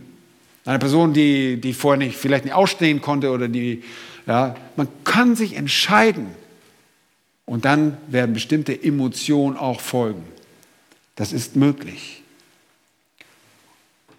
Eine 0.63 0.79
Person, 0.79 1.13
die, 1.13 1.59
die 1.59 1.73
vorher 1.73 1.97
nicht, 1.97 2.17
vielleicht 2.17 2.43
nicht 2.43 2.53
ausstehen 2.53 3.01
konnte 3.01 3.31
oder 3.31 3.47
die, 3.47 3.83
ja, 4.27 4.55
man 4.75 4.87
kann 5.05 5.35
sich 5.35 5.55
entscheiden 5.55 6.27
und 7.45 7.63
dann 7.65 7.97
werden 8.09 8.33
bestimmte 8.33 8.83
Emotionen 8.83 9.55
auch 9.55 9.79
folgen. 9.79 10.23
Das 11.15 11.31
ist 11.31 11.55
möglich. 11.55 12.21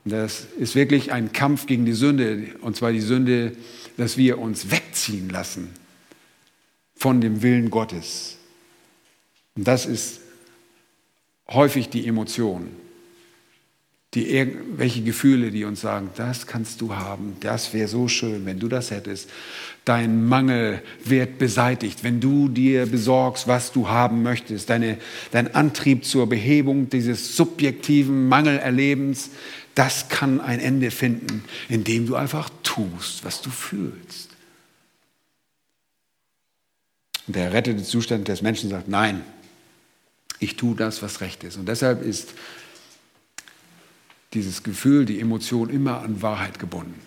Das 0.09 0.47
ist 0.59 0.75
wirklich 0.75 1.13
ein 1.13 1.33
Kampf 1.33 1.67
gegen 1.67 1.85
die 1.85 1.93
Sünde, 1.93 2.55
und 2.61 2.77
zwar 2.77 2.93
die 2.93 3.01
Sünde, 3.01 3.53
dass 3.97 4.17
wir 4.17 4.39
uns 4.39 4.71
wegziehen 4.71 5.29
lassen 5.29 5.71
von 6.95 7.21
dem 7.21 7.43
Willen 7.43 7.71
Gottes. 7.71 8.37
Und 9.57 9.67
das 9.67 9.87
ist 9.87 10.21
häufig 11.49 11.89
die 11.89 12.07
Emotion, 12.07 12.71
die 14.15 14.31
irgendwelche 14.31 15.03
Gefühle, 15.03 15.51
die 15.51 15.65
uns 15.65 15.83
sagen, 15.83 16.11
das 16.17 16.47
kannst 16.47 16.81
du 16.81 16.97
haben, 16.97 17.37
das 17.41 17.75
wäre 17.75 17.89
so 17.89 18.09
schön, 18.09 18.47
wenn 18.47 18.59
du 18.59 18.69
das 18.69 18.91
hättest. 18.91 19.29
Dein 19.85 20.27
Mangel 20.27 20.83
wird 21.05 21.39
beseitigt, 21.39 22.05
wenn 22.05 22.21
du 22.21 22.49
dir 22.49 22.87
besorgst, 22.87 23.49
was 23.49 23.73
du 23.73 23.89
haben 23.89 24.23
möchtest. 24.23 24.71
Deine, 24.71 24.99
dein 25.31 25.55
Antrieb 25.55 26.05
zur 26.05 26.27
Behebung 26.27 26.89
dieses 26.89 27.37
subjektiven 27.37 28.29
Mangelerlebens, 28.29 29.31
das 29.75 30.09
kann 30.09 30.41
ein 30.41 30.59
Ende 30.59 30.91
finden, 30.91 31.45
indem 31.69 32.07
du 32.07 32.17
einfach 32.17 32.51
tust, 32.63 33.25
was 33.25 33.43
du 33.43 33.51
fühlst. 33.51 34.31
Und 37.27 37.37
der 37.37 37.53
rettete 37.53 37.83
Zustand 37.85 38.27
des 38.29 38.41
Menschen 38.41 38.71
sagt, 38.71 38.89
nein, 38.89 39.23
ich 40.41 40.57
tue 40.57 40.75
das, 40.75 41.03
was 41.03 41.21
recht 41.21 41.45
ist. 41.45 41.57
Und 41.57 41.67
deshalb 41.69 42.03
ist 42.03 42.31
dieses 44.35 44.63
Gefühl, 44.63 45.05
die 45.05 45.21
Emotion 45.21 45.71
immer 45.71 46.01
an 46.03 46.23
Wahrheit 46.23 46.59
gebunden. 46.59 47.01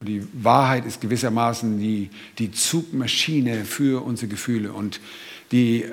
Und 0.00 0.08
die 0.08 0.26
Wahrheit 0.32 0.84
ist 0.84 1.00
gewissermaßen 1.00 1.78
die, 1.78 2.10
die 2.38 2.50
Zugmaschine 2.52 3.64
für 3.64 4.04
unsere 4.04 4.28
Gefühle. 4.28 4.72
Und 4.72 5.00
die 5.52 5.84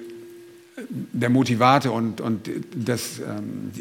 der 0.90 1.30
Motivator 1.30 1.94
und, 1.94 2.22
und 2.22 2.50
das, 2.76 3.20
ähm, 3.20 3.72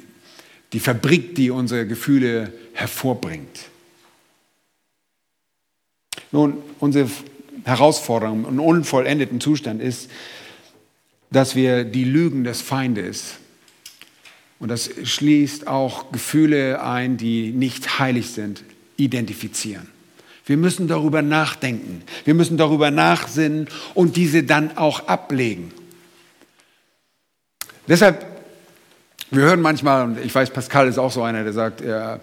die 0.73 0.81
Fabrik, 0.81 1.35
die 1.35 1.51
unsere 1.51 1.87
Gefühle 1.87 2.53
hervorbringt. 2.73 3.69
Nun, 6.33 6.59
unsere 6.79 7.09
Herausforderung 7.65 8.47
im 8.47 8.61
unvollendeten 8.61 9.41
Zustand 9.41 9.83
ist, 9.83 10.11
dass 11.31 11.55
wir 11.55 11.85
die 11.85 12.05
Lügen 12.05 12.45
des 12.45 12.61
Feindes, 12.61 13.37
und 14.61 14.69
das 14.69 14.91
schließt 15.03 15.67
auch 15.67 16.13
Gefühle 16.13 16.83
ein, 16.83 17.17
die 17.17 17.51
nicht 17.51 17.99
heilig 17.99 18.31
sind, 18.31 18.63
identifizieren. 18.97 19.89
Wir 20.47 20.57
müssen 20.57 20.87
darüber 20.87 21.23
nachdenken, 21.23 22.03
wir 22.25 22.35
müssen 22.35 22.57
darüber 22.57 22.91
nachsinnen 22.91 23.69
und 23.95 24.17
diese 24.17 24.43
dann 24.43 24.77
auch 24.77 25.09
ablegen. 25.09 25.73
Deshalb, 27.89 28.25
wir 29.31 29.43
hören 29.43 29.61
manchmal, 29.61 30.05
und 30.05 30.25
ich 30.25 30.35
weiß, 30.35 30.51
Pascal 30.51 30.89
ist 30.89 30.99
auch 30.99 31.11
so 31.11 31.23
einer, 31.23 31.43
der 31.43 31.53
sagt, 31.53 31.81
ja, 31.81 32.21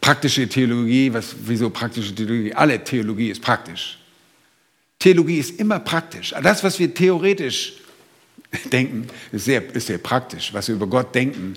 praktische 0.00 0.48
Theologie, 0.48 1.12
was, 1.12 1.34
wieso 1.44 1.70
praktische 1.70 2.14
Theologie? 2.14 2.54
Alle 2.54 2.82
Theologie 2.82 3.30
ist 3.30 3.42
praktisch. 3.42 3.98
Theologie 4.98 5.38
ist 5.38 5.60
immer 5.60 5.78
praktisch. 5.78 6.34
Das, 6.42 6.64
was 6.64 6.78
wir 6.78 6.92
theoretisch 6.94 7.74
denken, 8.72 9.06
ist 9.32 9.44
sehr, 9.44 9.62
ist 9.74 9.86
sehr 9.86 9.98
praktisch. 9.98 10.52
Was 10.52 10.68
wir 10.68 10.74
über 10.74 10.86
Gott 10.86 11.14
denken, 11.14 11.54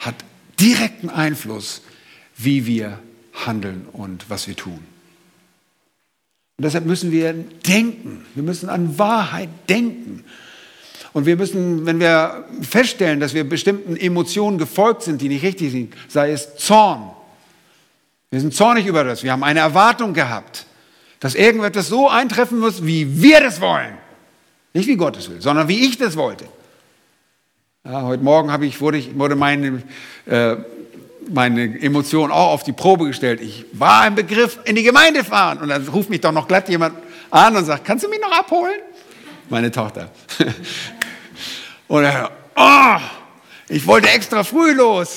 hat 0.00 0.14
direkten 0.60 1.10
Einfluss, 1.10 1.82
wie 2.36 2.66
wir 2.66 2.98
handeln 3.46 3.86
und 3.92 4.28
was 4.28 4.48
wir 4.48 4.56
tun. 4.56 4.80
Und 6.56 6.64
deshalb 6.64 6.86
müssen 6.86 7.12
wir 7.12 7.32
denken. 7.32 8.24
Wir 8.34 8.42
müssen 8.42 8.68
an 8.68 8.98
Wahrheit 8.98 9.48
denken. 9.68 10.24
Und 11.12 11.24
wir 11.26 11.36
müssen, 11.36 11.86
wenn 11.86 12.00
wir 12.00 12.44
feststellen, 12.62 13.20
dass 13.20 13.32
wir 13.34 13.48
bestimmten 13.48 13.96
Emotionen 13.96 14.58
gefolgt 14.58 15.02
sind, 15.02 15.20
die 15.20 15.28
nicht 15.28 15.42
richtig 15.42 15.72
sind, 15.72 15.94
sei 16.08 16.32
es 16.32 16.56
Zorn. 16.56 17.10
Wir 18.30 18.40
sind 18.40 18.54
zornig 18.54 18.86
über 18.86 19.04
das. 19.04 19.22
Wir 19.22 19.32
haben 19.32 19.44
eine 19.44 19.60
Erwartung 19.60 20.14
gehabt, 20.14 20.66
dass 21.20 21.34
irgendetwas 21.34 21.88
so 21.88 22.08
eintreffen 22.08 22.58
muss, 22.58 22.84
wie 22.84 23.22
wir 23.22 23.40
das 23.40 23.60
wollen. 23.60 23.97
Nicht 24.78 24.86
wie 24.86 24.94
Gott 24.94 25.16
es 25.16 25.28
will, 25.28 25.40
sondern 25.40 25.66
wie 25.66 25.86
ich 25.86 25.98
das 25.98 26.16
wollte. 26.16 26.44
Ja, 27.84 28.02
heute 28.02 28.22
Morgen 28.22 28.62
ich, 28.62 28.80
wurde, 28.80 28.98
ich, 28.98 29.18
wurde 29.18 29.34
meine, 29.34 29.82
äh, 30.24 30.54
meine 31.28 31.80
Emotion 31.80 32.30
auch 32.30 32.52
auf 32.52 32.62
die 32.62 32.70
Probe 32.70 33.06
gestellt. 33.06 33.40
Ich 33.40 33.64
war 33.72 34.06
im 34.06 34.14
Begriff, 34.14 34.60
in 34.66 34.76
die 34.76 34.84
Gemeinde 34.84 35.24
fahren. 35.24 35.58
Und 35.58 35.70
dann 35.70 35.84
ruft 35.88 36.10
mich 36.10 36.20
doch 36.20 36.30
noch 36.30 36.46
glatt 36.46 36.68
jemand 36.68 36.94
an 37.28 37.56
und 37.56 37.64
sagt, 37.64 37.84
kannst 37.84 38.04
du 38.04 38.08
mich 38.08 38.20
noch 38.20 38.30
abholen? 38.30 38.78
Meine 39.48 39.72
Tochter. 39.72 40.12
und 41.88 42.04
er, 42.04 42.30
oh, 42.54 43.00
ich 43.68 43.84
wollte 43.84 44.08
extra 44.10 44.44
früh 44.44 44.74
los. 44.74 45.16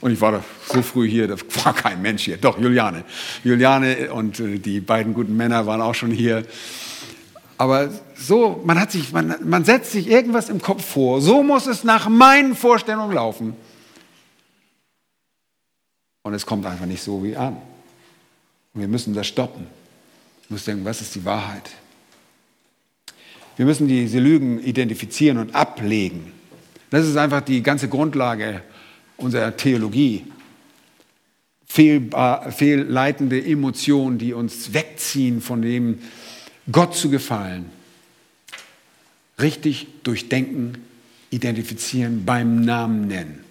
Und 0.00 0.12
ich 0.12 0.20
war 0.22 0.42
so 0.72 0.80
früh 0.80 1.10
hier, 1.10 1.28
da 1.28 1.36
war 1.62 1.74
kein 1.74 2.00
Mensch 2.00 2.22
hier. 2.22 2.38
Doch, 2.38 2.58
Juliane. 2.58 3.04
Juliane 3.44 4.10
und 4.14 4.40
äh, 4.40 4.58
die 4.58 4.80
beiden 4.80 5.12
guten 5.12 5.36
Männer 5.36 5.66
waren 5.66 5.82
auch 5.82 5.94
schon 5.94 6.10
hier. 6.10 6.46
Aber 7.62 7.90
so, 8.16 8.60
man, 8.64 8.80
hat 8.80 8.90
sich, 8.90 9.12
man, 9.12 9.36
man 9.44 9.64
setzt 9.64 9.92
sich 9.92 10.08
irgendwas 10.08 10.48
im 10.48 10.60
Kopf 10.60 10.84
vor. 10.84 11.20
So 11.20 11.44
muss 11.44 11.68
es 11.68 11.84
nach 11.84 12.08
meinen 12.08 12.56
Vorstellungen 12.56 13.14
laufen. 13.14 13.54
Und 16.24 16.34
es 16.34 16.44
kommt 16.44 16.66
einfach 16.66 16.86
nicht 16.86 17.04
so 17.04 17.22
wie 17.22 17.36
an. 17.36 17.56
Und 18.74 18.80
wir 18.80 18.88
müssen 18.88 19.14
das 19.14 19.28
stoppen. 19.28 19.68
Wir 20.48 20.54
müssen 20.54 20.70
denken, 20.70 20.84
was 20.84 21.02
ist 21.02 21.14
die 21.14 21.24
Wahrheit? 21.24 21.70
Wir 23.54 23.64
müssen 23.64 23.86
diese 23.86 24.18
Lügen 24.18 24.58
identifizieren 24.58 25.38
und 25.38 25.54
ablegen. 25.54 26.32
Das 26.90 27.06
ist 27.06 27.16
einfach 27.16 27.42
die 27.42 27.62
ganze 27.62 27.86
Grundlage 27.88 28.62
unserer 29.16 29.56
Theologie. 29.56 30.26
fehlleitende 31.68 33.40
Emotionen, 33.40 34.18
die 34.18 34.32
uns 34.32 34.74
wegziehen 34.74 35.40
von 35.40 35.62
dem, 35.62 36.00
Gott 36.70 36.94
zu 36.94 37.10
gefallen. 37.10 37.70
Richtig 39.40 39.88
durchdenken, 40.04 40.84
identifizieren, 41.30 42.24
beim 42.24 42.60
Namen 42.60 43.08
nennen. 43.08 43.42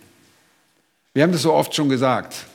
Wir 1.14 1.24
haben 1.24 1.32
das 1.32 1.41
so 1.41 1.53
oft 1.53 1.76
schon 1.76 1.89
gesagt. 1.89 2.45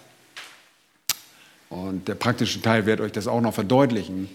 Und 1.68 2.09
der 2.09 2.14
praktische 2.14 2.62
Teil 2.62 2.86
wird 2.86 3.00
euch 3.00 3.12
das 3.12 3.26
auch 3.26 3.40
noch 3.40 3.52
verdeutlichen, 3.52 4.28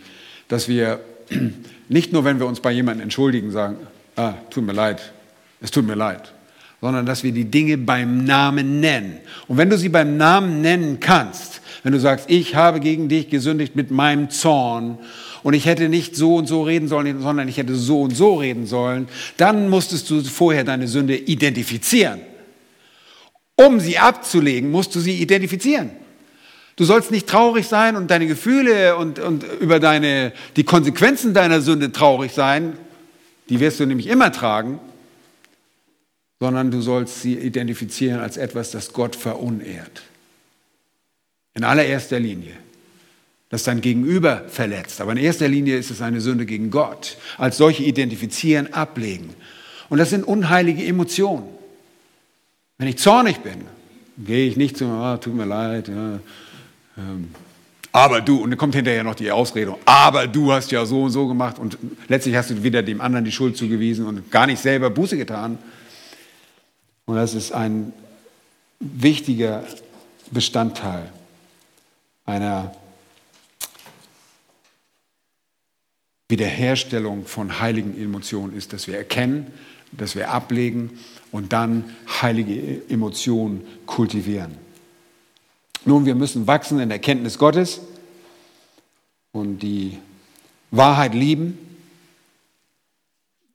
dass 0.47 0.67
wir 0.67 0.99
nicht 1.89 2.13
nur, 2.13 2.23
wenn 2.25 2.39
wir 2.39 2.45
uns 2.45 2.59
bei 2.59 2.71
jemandem 2.71 3.03
entschuldigen, 3.03 3.51
sagen, 3.51 3.77
ah, 4.15 4.33
tut 4.49 4.65
mir 4.65 4.73
leid, 4.73 5.13
es 5.61 5.71
tut 5.71 5.85
mir 5.85 5.95
leid, 5.95 6.33
sondern 6.81 7.05
dass 7.05 7.23
wir 7.23 7.31
die 7.31 7.45
Dinge 7.45 7.77
beim 7.77 8.25
Namen 8.25 8.79
nennen. 8.79 9.19
Und 9.47 9.57
wenn 9.57 9.69
du 9.69 9.77
sie 9.77 9.89
beim 9.89 10.17
Namen 10.17 10.61
nennen 10.61 10.99
kannst, 10.99 11.61
wenn 11.83 11.93
du 11.93 11.99
sagst, 11.99 12.29
ich 12.29 12.55
habe 12.55 12.79
gegen 12.79 13.09
dich 13.09 13.29
gesündigt 13.29 13.75
mit 13.75 13.89
meinem 13.91 14.29
Zorn 14.29 14.99
und 15.43 15.53
ich 15.53 15.65
hätte 15.65 15.89
nicht 15.89 16.15
so 16.15 16.35
und 16.35 16.47
so 16.47 16.63
reden 16.63 16.87
sollen, 16.87 17.21
sondern 17.21 17.47
ich 17.47 17.57
hätte 17.57 17.75
so 17.75 18.01
und 18.01 18.15
so 18.15 18.35
reden 18.35 18.65
sollen, 18.65 19.07
dann 19.37 19.69
musstest 19.69 20.09
du 20.09 20.23
vorher 20.23 20.63
deine 20.63 20.87
Sünde 20.87 21.15
identifizieren. 21.15 22.21
Um 23.55 23.79
sie 23.79 23.97
abzulegen, 23.97 24.71
musst 24.71 24.95
du 24.95 24.99
sie 24.99 25.21
identifizieren. 25.21 25.91
Du 26.75 26.85
sollst 26.85 27.11
nicht 27.11 27.27
traurig 27.27 27.67
sein 27.67 27.95
und 27.95 28.09
deine 28.09 28.27
Gefühle 28.27 28.95
und, 28.95 29.19
und 29.19 29.43
über 29.59 29.79
deine, 29.79 30.33
die 30.55 30.63
Konsequenzen 30.63 31.33
deiner 31.33 31.61
Sünde 31.61 31.91
traurig 31.91 32.31
sein. 32.31 32.73
Die 33.49 33.59
wirst 33.59 33.79
du 33.79 33.85
nämlich 33.85 34.07
immer 34.07 34.31
tragen 34.31 34.79
sondern 36.41 36.71
du 36.71 36.81
sollst 36.81 37.21
sie 37.21 37.35
identifizieren 37.35 38.19
als 38.19 38.35
etwas, 38.35 38.71
das 38.71 38.93
Gott 38.93 39.15
verunehrt. 39.15 40.01
In 41.53 41.63
allererster 41.63 42.19
Linie. 42.19 42.53
Das 43.51 43.63
dein 43.63 43.81
Gegenüber 43.81 44.45
verletzt. 44.47 45.01
Aber 45.01 45.11
in 45.11 45.17
erster 45.17 45.47
Linie 45.47 45.77
ist 45.77 45.91
es 45.91 46.01
eine 46.01 46.21
Sünde 46.21 46.45
gegen 46.45 46.71
Gott. 46.71 47.17
Als 47.37 47.57
solche 47.57 47.83
identifizieren, 47.83 48.73
ablegen. 48.73 49.35
Und 49.89 49.97
das 49.97 50.09
sind 50.09 50.25
unheilige 50.25 50.83
Emotionen. 50.85 51.43
Wenn 52.77 52.87
ich 52.87 52.97
zornig 52.97 53.39
bin, 53.39 53.65
gehe 54.17 54.47
ich 54.47 54.55
nicht 54.55 54.77
zu, 54.77 54.85
ah, 54.85 55.17
tut 55.17 55.35
mir 55.35 55.45
leid, 55.45 55.89
ja, 55.89 56.19
ähm, 56.97 57.29
aber 57.91 58.21
du, 58.21 58.41
und 58.41 58.51
dann 58.51 58.57
kommt 58.57 58.73
hinterher 58.73 59.03
noch 59.03 59.15
die 59.15 59.31
Ausrede, 59.31 59.75
aber 59.85 60.25
du 60.27 60.51
hast 60.51 60.71
ja 60.71 60.85
so 60.85 61.03
und 61.03 61.11
so 61.11 61.27
gemacht 61.27 61.59
und 61.59 61.77
letztlich 62.07 62.35
hast 62.35 62.49
du 62.49 62.63
wieder 62.63 62.81
dem 62.81 63.01
anderen 63.01 63.25
die 63.25 63.31
Schuld 63.31 63.57
zugewiesen 63.57 64.05
und 64.05 64.31
gar 64.31 64.47
nicht 64.47 64.61
selber 64.61 64.89
Buße 64.89 65.17
getan. 65.17 65.57
Und 67.05 67.15
das 67.17 67.33
ist 67.33 67.51
ein 67.51 67.91
wichtiger 68.79 69.63
Bestandteil 70.31 71.11
einer 72.25 72.73
Wiederherstellung 76.31 77.27
von 77.27 77.59
heiligen 77.59 77.95
Emotionen 78.01 78.57
ist, 78.57 78.73
dass 78.73 78.87
wir 78.87 78.97
erkennen, 78.97 79.47
dass 79.91 80.15
wir 80.15 80.31
ablegen 80.31 80.97
und 81.31 81.53
dann 81.53 81.95
heilige 82.21 82.81
Emotionen 82.89 83.61
kultivieren. 83.85 84.57
Nun, 85.85 86.05
wir 86.05 86.15
müssen 86.15 86.47
wachsen 86.47 86.79
in 86.79 86.89
der 86.89 86.99
Kenntnis 86.99 87.37
Gottes 87.37 87.81
und 89.31 89.59
die 89.59 89.97
Wahrheit 90.71 91.13
lieben. 91.13 91.57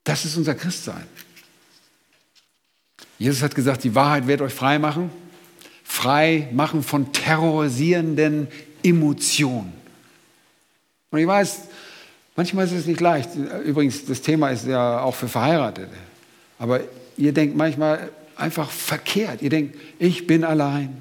Das 0.04 0.24
ist 0.24 0.36
unser 0.36 0.54
Christsein. 0.54 1.06
Jesus 3.18 3.42
hat 3.42 3.54
gesagt, 3.54 3.84
die 3.84 3.94
Wahrheit 3.94 4.26
wird 4.26 4.42
euch 4.42 4.52
frei 4.52 4.78
machen. 4.78 5.10
Frei 5.84 6.48
machen 6.52 6.82
von 6.82 7.12
terrorisierenden 7.12 8.48
Emotionen. 8.82 9.72
Und 11.10 11.18
ich 11.18 11.26
weiß, 11.26 11.60
manchmal 12.36 12.66
ist 12.66 12.72
es 12.72 12.86
nicht 12.86 13.00
leicht. 13.00 13.30
Übrigens, 13.64 14.04
das 14.04 14.22
Thema 14.22 14.50
ist 14.50 14.66
ja 14.66 15.00
auch 15.00 15.14
für 15.14 15.28
Verheiratete. 15.28 15.88
Aber 16.58 16.80
ihr 17.16 17.32
denkt 17.32 17.56
manchmal 17.56 18.10
einfach 18.36 18.70
verkehrt. 18.70 19.42
Ihr 19.42 19.50
denkt, 19.50 19.76
ich 19.98 20.26
bin 20.26 20.44
allein. 20.44 20.96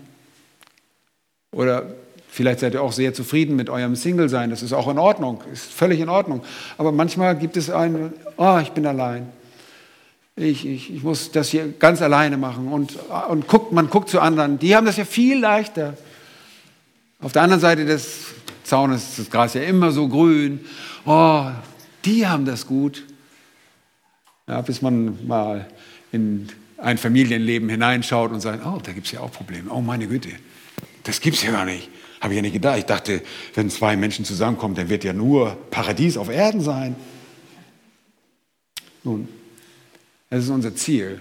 Oder 1.52 1.86
vielleicht 2.28 2.60
seid 2.60 2.74
ihr 2.74 2.82
auch 2.82 2.92
sehr 2.92 3.14
zufrieden 3.14 3.56
mit 3.56 3.70
eurem 3.70 3.96
Single-Sein. 3.96 4.50
Das 4.50 4.64
ist 4.64 4.74
auch 4.74 4.88
in 4.90 4.98
Ordnung, 4.98 5.42
ist 5.54 5.72
völlig 5.72 6.00
in 6.00 6.10
Ordnung. 6.10 6.44
Aber 6.78 6.92
manchmal 6.92 7.38
gibt 7.38 7.58
es 7.58 7.70
einen, 7.70 8.14
oh, 8.38 8.60
ich 8.62 8.72
bin 8.72 8.86
allein 8.86 9.32
ich, 10.38 10.66
ich, 10.66 10.94
ich 10.94 11.04
muss 11.04 11.32
das 11.32 11.50
hier 11.50 11.74
ganz 11.80 12.02
alleine 12.02 12.38
machen. 12.38 12.68
Und, 12.68 12.98
und 13.30 13.48
guckt, 13.48 13.72
man 13.72 13.90
guckt 13.90 14.10
zu 14.10 14.20
anderen, 14.20 14.60
die 14.60 14.76
haben 14.76 14.86
das 14.86 14.98
ja 14.98 15.06
viel 15.06 15.40
leichter. 15.40 15.96
Auf 17.22 17.32
der 17.32 17.44
anderen 17.44 17.62
Seite 17.62 17.86
des 17.86 18.34
Zaunes 18.64 19.10
ist 19.10 19.20
das 19.20 19.30
Gras 19.30 19.54
ja 19.54 19.62
immer 19.62 19.92
so 19.92 20.08
grün. 20.08 20.60
Oh, 21.06 21.51
die 22.03 22.28
haben 22.28 22.45
das 22.45 22.66
gut. 22.66 23.06
Ja, 24.47 24.62
bis 24.62 24.82
man 24.82 25.26
mal 25.28 25.68
in 26.12 26.49
ein 26.78 26.97
Familienleben 26.97 27.70
hineinschaut 27.70 28.32
und 28.32 28.41
sagt, 28.41 28.66
oh, 28.66 28.80
da 28.84 28.91
gibt 28.91 29.06
es 29.06 29.12
ja 29.12 29.20
auch 29.22 29.32
Probleme. 29.32 29.72
Oh, 29.72 29.82
meine 29.82 30.08
Güte, 30.08 30.30
das 31.03 31.22
gibt 31.22 31.38
es 31.38 31.43
ja 31.43 31.51
gar 31.51 31.66
nicht. 31.66 31.89
Habe 32.22 32.34
ich 32.34 32.38
ja 32.38 32.41
nicht 32.41 32.53
gedacht. 32.53 32.78
Ich 32.80 32.86
dachte, 32.86 33.22
wenn 33.53 33.70
zwei 33.70 33.95
Menschen 33.95 34.26
zusammenkommen, 34.26 34.76
dann 34.76 34.89
wird 34.89 35.03
ja 35.03 35.14
nur 35.14 35.56
Paradies 35.70 36.18
auf 36.18 36.30
Erden 36.30 36.62
sein. 36.62 36.95
Nun, 39.03 39.28
Es 40.30 40.45
ist 40.45 40.49
unser 40.49 40.76
Ziel 40.76 41.20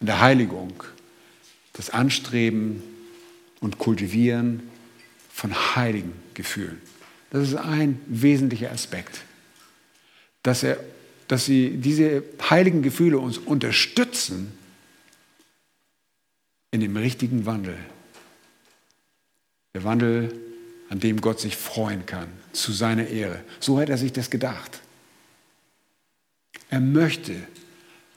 in 0.00 0.06
der 0.06 0.20
Heiligung, 0.20 0.74
das 1.72 1.88
Anstreben 1.88 2.82
und 3.60 3.78
Kultivieren 3.78 4.62
von 5.32 5.54
heiligen 5.74 6.12
Gefühlen. 6.34 6.80
Das 7.34 7.48
ist 7.48 7.56
ein 7.56 8.00
wesentlicher 8.06 8.70
Aspekt, 8.70 9.22
dass, 10.44 10.62
er, 10.62 10.78
dass 11.26 11.46
sie 11.46 11.78
diese 11.78 12.22
heiligen 12.48 12.80
Gefühle 12.80 13.18
uns 13.18 13.38
unterstützen 13.38 14.56
in 16.70 16.78
dem 16.78 16.96
richtigen 16.96 17.44
Wandel. 17.44 17.76
Der 19.74 19.82
Wandel, 19.82 20.32
an 20.90 21.00
dem 21.00 21.20
Gott 21.20 21.40
sich 21.40 21.56
freuen 21.56 22.06
kann, 22.06 22.28
zu 22.52 22.70
seiner 22.70 23.08
Ehre. 23.08 23.42
So 23.58 23.80
hat 23.80 23.88
er 23.88 23.98
sich 23.98 24.12
das 24.12 24.30
gedacht. 24.30 24.80
Er 26.70 26.78
möchte 26.78 27.34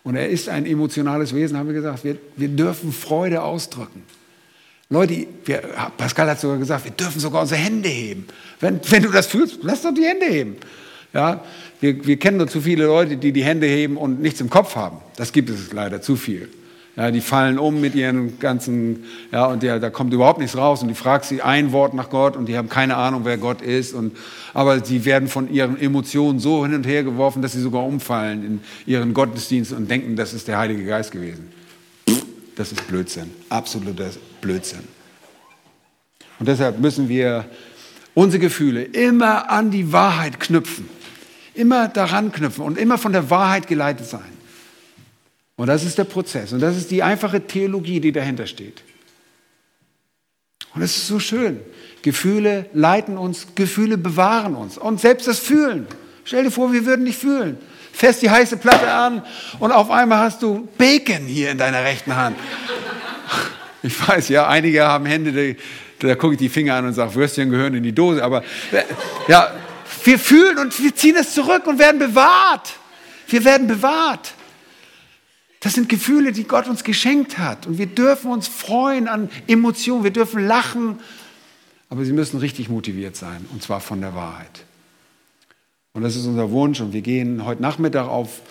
und 0.04 0.16
er 0.16 0.30
ist 0.30 0.48
ein 0.48 0.68
emotionales 0.68 1.34
Wesen, 1.34 1.58
haben 1.58 1.66
wir 1.66 1.74
gesagt. 1.74 2.04
Wir, 2.04 2.20
wir 2.36 2.50
dürfen 2.50 2.94
Freude 2.94 3.42
ausdrücken. 3.42 4.04
Leute, 4.90 5.28
wir, 5.44 5.62
Pascal 5.98 6.30
hat 6.30 6.40
sogar 6.40 6.58
gesagt, 6.58 6.86
wir 6.86 6.92
dürfen 6.92 7.20
sogar 7.20 7.42
unsere 7.42 7.60
Hände 7.60 7.90
heben. 7.90 8.26
Wenn, 8.60 8.80
wenn 8.90 9.04
du 9.04 9.10
das 9.10 9.28
fühlst, 9.28 9.60
lass 9.62 9.82
doch 9.82 9.94
die 9.94 10.06
Hände 10.06 10.26
heben. 10.28 10.56
Ja, 11.14 11.44
wir, 11.82 12.06
wir 12.06 12.18
kennen 12.18 12.38
nur 12.38 12.48
zu 12.48 12.62
viele 12.62 12.86
Leute, 12.86 13.18
die 13.18 13.34
die 13.34 13.44
Hände 13.44 13.68
heben 13.68 13.98
und 13.98 14.22
nichts 14.22 14.40
im 14.40 14.50
Kopf 14.50 14.76
haben. 14.76 14.98
Das 15.18 15.34
gibt 15.34 15.50
es 15.50 15.74
leider 15.74 16.02
zu 16.02 16.16
viel. 16.16 16.50
Ja, 16.96 17.12
die 17.12 17.22
fallen 17.22 17.60
um 17.60 17.80
mit 17.80 17.96
ihren 17.96 18.40
ganzen, 18.40 19.04
ja, 19.32 19.46
und 19.46 19.62
der, 19.62 19.80
da 19.80 19.90
kommt 19.90 20.14
überhaupt 20.14 20.40
nichts 20.40 20.58
raus. 20.58 20.82
Und 20.82 20.88
die 20.88 20.96
fragt 20.96 21.26
sie 21.26 21.42
ein 21.42 21.72
Wort 21.72 21.94
nach 21.94 22.10
Gott 22.10 22.36
und 22.36 22.48
die 22.48 22.58
haben 22.58 22.70
keine 22.70 22.96
Ahnung, 22.96 23.22
wer 23.24 23.38
Gott 23.38 23.62
ist. 23.62 23.94
Und, 23.94 24.18
aber 24.54 24.84
sie 24.84 25.06
werden 25.06 25.28
von 25.28 25.54
ihren 25.54 25.80
Emotionen 25.80 26.40
so 26.40 26.66
hin 26.66 26.74
und 26.74 26.88
her 26.88 27.04
geworfen, 27.04 27.42
dass 27.42 27.52
sie 27.52 27.62
sogar 27.62 27.86
umfallen 27.86 28.44
in 28.44 28.62
ihren 28.92 29.14
Gottesdienst 29.14 29.74
und 29.74 29.92
denken, 29.92 30.16
das 30.16 30.34
ist 30.34 30.48
der 30.48 30.58
Heilige 30.58 30.86
Geist 30.86 31.12
gewesen. 31.12 31.57
Das 32.58 32.72
ist 32.72 32.88
Blödsinn, 32.88 33.32
absoluter 33.50 34.10
Blödsinn. 34.42 34.84
Und 36.40 36.48
deshalb 36.48 36.80
müssen 36.80 37.08
wir 37.08 37.46
unsere 38.16 38.42
Gefühle 38.42 38.84
immer 38.84 39.50
an 39.52 39.70
die 39.70 39.92
Wahrheit 39.94 40.40
knüpfen, 40.40 40.90
immer 41.54 41.88
daran 41.88 42.32
knüpfen 42.32 42.64
und 42.64 42.78
immer 42.80 42.98
von 42.98 43.14
der 43.14 43.30
Wahrheit 43.30 43.68
geleitet 43.68 44.08
sein. 44.08 44.38
Und 45.56 45.68
das 45.68 45.84
ist 45.84 46.00
der 46.00 46.04
Prozess. 46.06 46.52
Und 46.52 46.60
das 46.60 46.76
ist 46.78 46.90
die 46.90 47.04
einfache 47.04 47.46
Theologie, 47.46 48.00
die 48.00 48.12
dahinter 48.12 48.48
steht. 48.48 48.84
Und 50.74 50.82
es 50.82 50.98
ist 50.98 51.08
so 51.08 51.20
schön. 51.20 51.60
Gefühle 52.02 52.68
leiten 52.74 53.18
uns, 53.18 53.48
Gefühle 53.54 53.98
bewahren 53.98 54.56
uns. 54.56 54.78
Und 54.78 55.00
selbst 55.00 55.28
das 55.28 55.40
Fühlen. 55.40 55.88
Stell 56.24 56.44
dir 56.44 56.52
vor, 56.52 56.74
wir 56.74 56.86
würden 56.86 57.04
nicht 57.04 57.20
fühlen. 57.20 57.58
Fest 57.98 58.22
die 58.22 58.30
heiße 58.30 58.58
Platte 58.58 58.92
an 58.92 59.24
und 59.58 59.72
auf 59.72 59.90
einmal 59.90 60.20
hast 60.20 60.44
du 60.44 60.68
Bacon 60.78 61.26
hier 61.26 61.50
in 61.50 61.58
deiner 61.58 61.84
rechten 61.84 62.16
Hand. 62.16 62.38
Ich 63.82 64.08
weiß, 64.08 64.30
ja, 64.30 64.48
einige 64.48 64.86
haben 64.86 65.08
Hände, 65.08 65.32
da, 66.00 66.08
da 66.08 66.16
gucke 66.16 66.34
ich 66.34 66.40
die 66.40 66.50
Finger 66.50 66.76
an 66.76 66.86
und 66.86 66.94
sage, 66.94 67.16
Würstchen 67.16 67.50
gehören 67.50 67.74
in 67.74 67.82
die 67.82 67.94
Dose. 67.94 68.24
Aber 68.24 68.44
ja, 69.28 69.52
wir 70.04 70.20
fühlen 70.20 70.60
und 70.60 70.80
wir 70.80 70.96
ziehen 70.96 71.16
es 71.16 71.34
zurück 71.34 71.66
und 71.66 71.80
werden 71.80 71.98
bewahrt. 71.98 72.74
Wir 73.28 73.44
werden 73.44 73.68
bewahrt. 73.68 74.34
Das 75.60 75.74
sind 75.74 75.90
Gefühle, 75.90 76.32
die 76.32 76.44
Gott 76.44 76.68
uns 76.68 76.84
geschenkt 76.84 77.40
hat. 77.40 77.66
Und 77.66 77.80
wir 77.80 77.88
dürfen 77.88 78.32
uns 78.32 78.48
freuen 78.48 79.08
an 79.08 79.30
Emotionen, 79.48 80.04
wir 80.04 80.12
dürfen 80.12 80.46
lachen, 80.46 81.00
aber 81.90 82.04
sie 82.04 82.14
müssen 82.14 82.40
richtig 82.40 82.70
motiviert 82.70 83.16
sein, 83.16 83.46
und 83.52 83.64
zwar 83.64 83.80
von 83.80 84.02
der 84.02 84.14
Wahrheit. 84.14 84.67
Und 85.94 86.04
das 86.04 86.16
ist 86.16 86.26
unser 86.26 86.52
Wunsch 86.52 86.80
und 86.80 86.94
wir 86.94 87.02
gehen 87.02 87.46
heute 87.46 87.62
Nachmittag 87.62 88.08
auf 88.08 88.42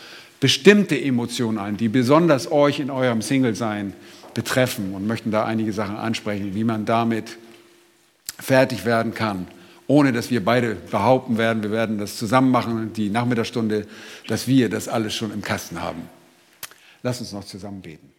bestimmte 0.41 1.01
Emotionen 1.01 1.59
ein, 1.59 1.77
die 1.77 1.89
besonders 1.89 2.51
euch 2.51 2.81
in 2.81 2.91
eurem 2.91 3.23
Single-Sein 3.23 3.95
betreffen 4.35 4.95
und 4.95 5.07
möchten 5.07 5.31
da 5.31 5.45
einige 5.45 5.73
Sachen 5.73 5.97
ansprechen, 5.97 6.55
wie 6.55 6.65
man 6.65 6.85
damit 6.85 7.39
fertig 8.39 8.85
werden 8.85 9.15
kann, 9.15 9.47
ohne 9.87 10.13
dass 10.13 10.31
wir 10.31 10.45
beide 10.45 10.75
behaupten 10.75 11.39
werden, 11.39 11.63
wir 11.63 11.71
werden 11.71 11.99
das 11.99 12.17
zusammen 12.17 12.51
machen, 12.51 12.93
die 12.93 13.09
Nachmittagsstunde, 13.09 13.87
dass 14.27 14.47
wir 14.47 14.69
das 14.69 14.89
alles 14.89 15.15
schon 15.15 15.33
im 15.33 15.43
Kasten 15.43 15.81
haben. 15.81 16.03
Lass 17.03 17.21
uns 17.21 17.33
noch 17.33 17.45
zusammen 17.45 17.81
beten. 17.81 18.16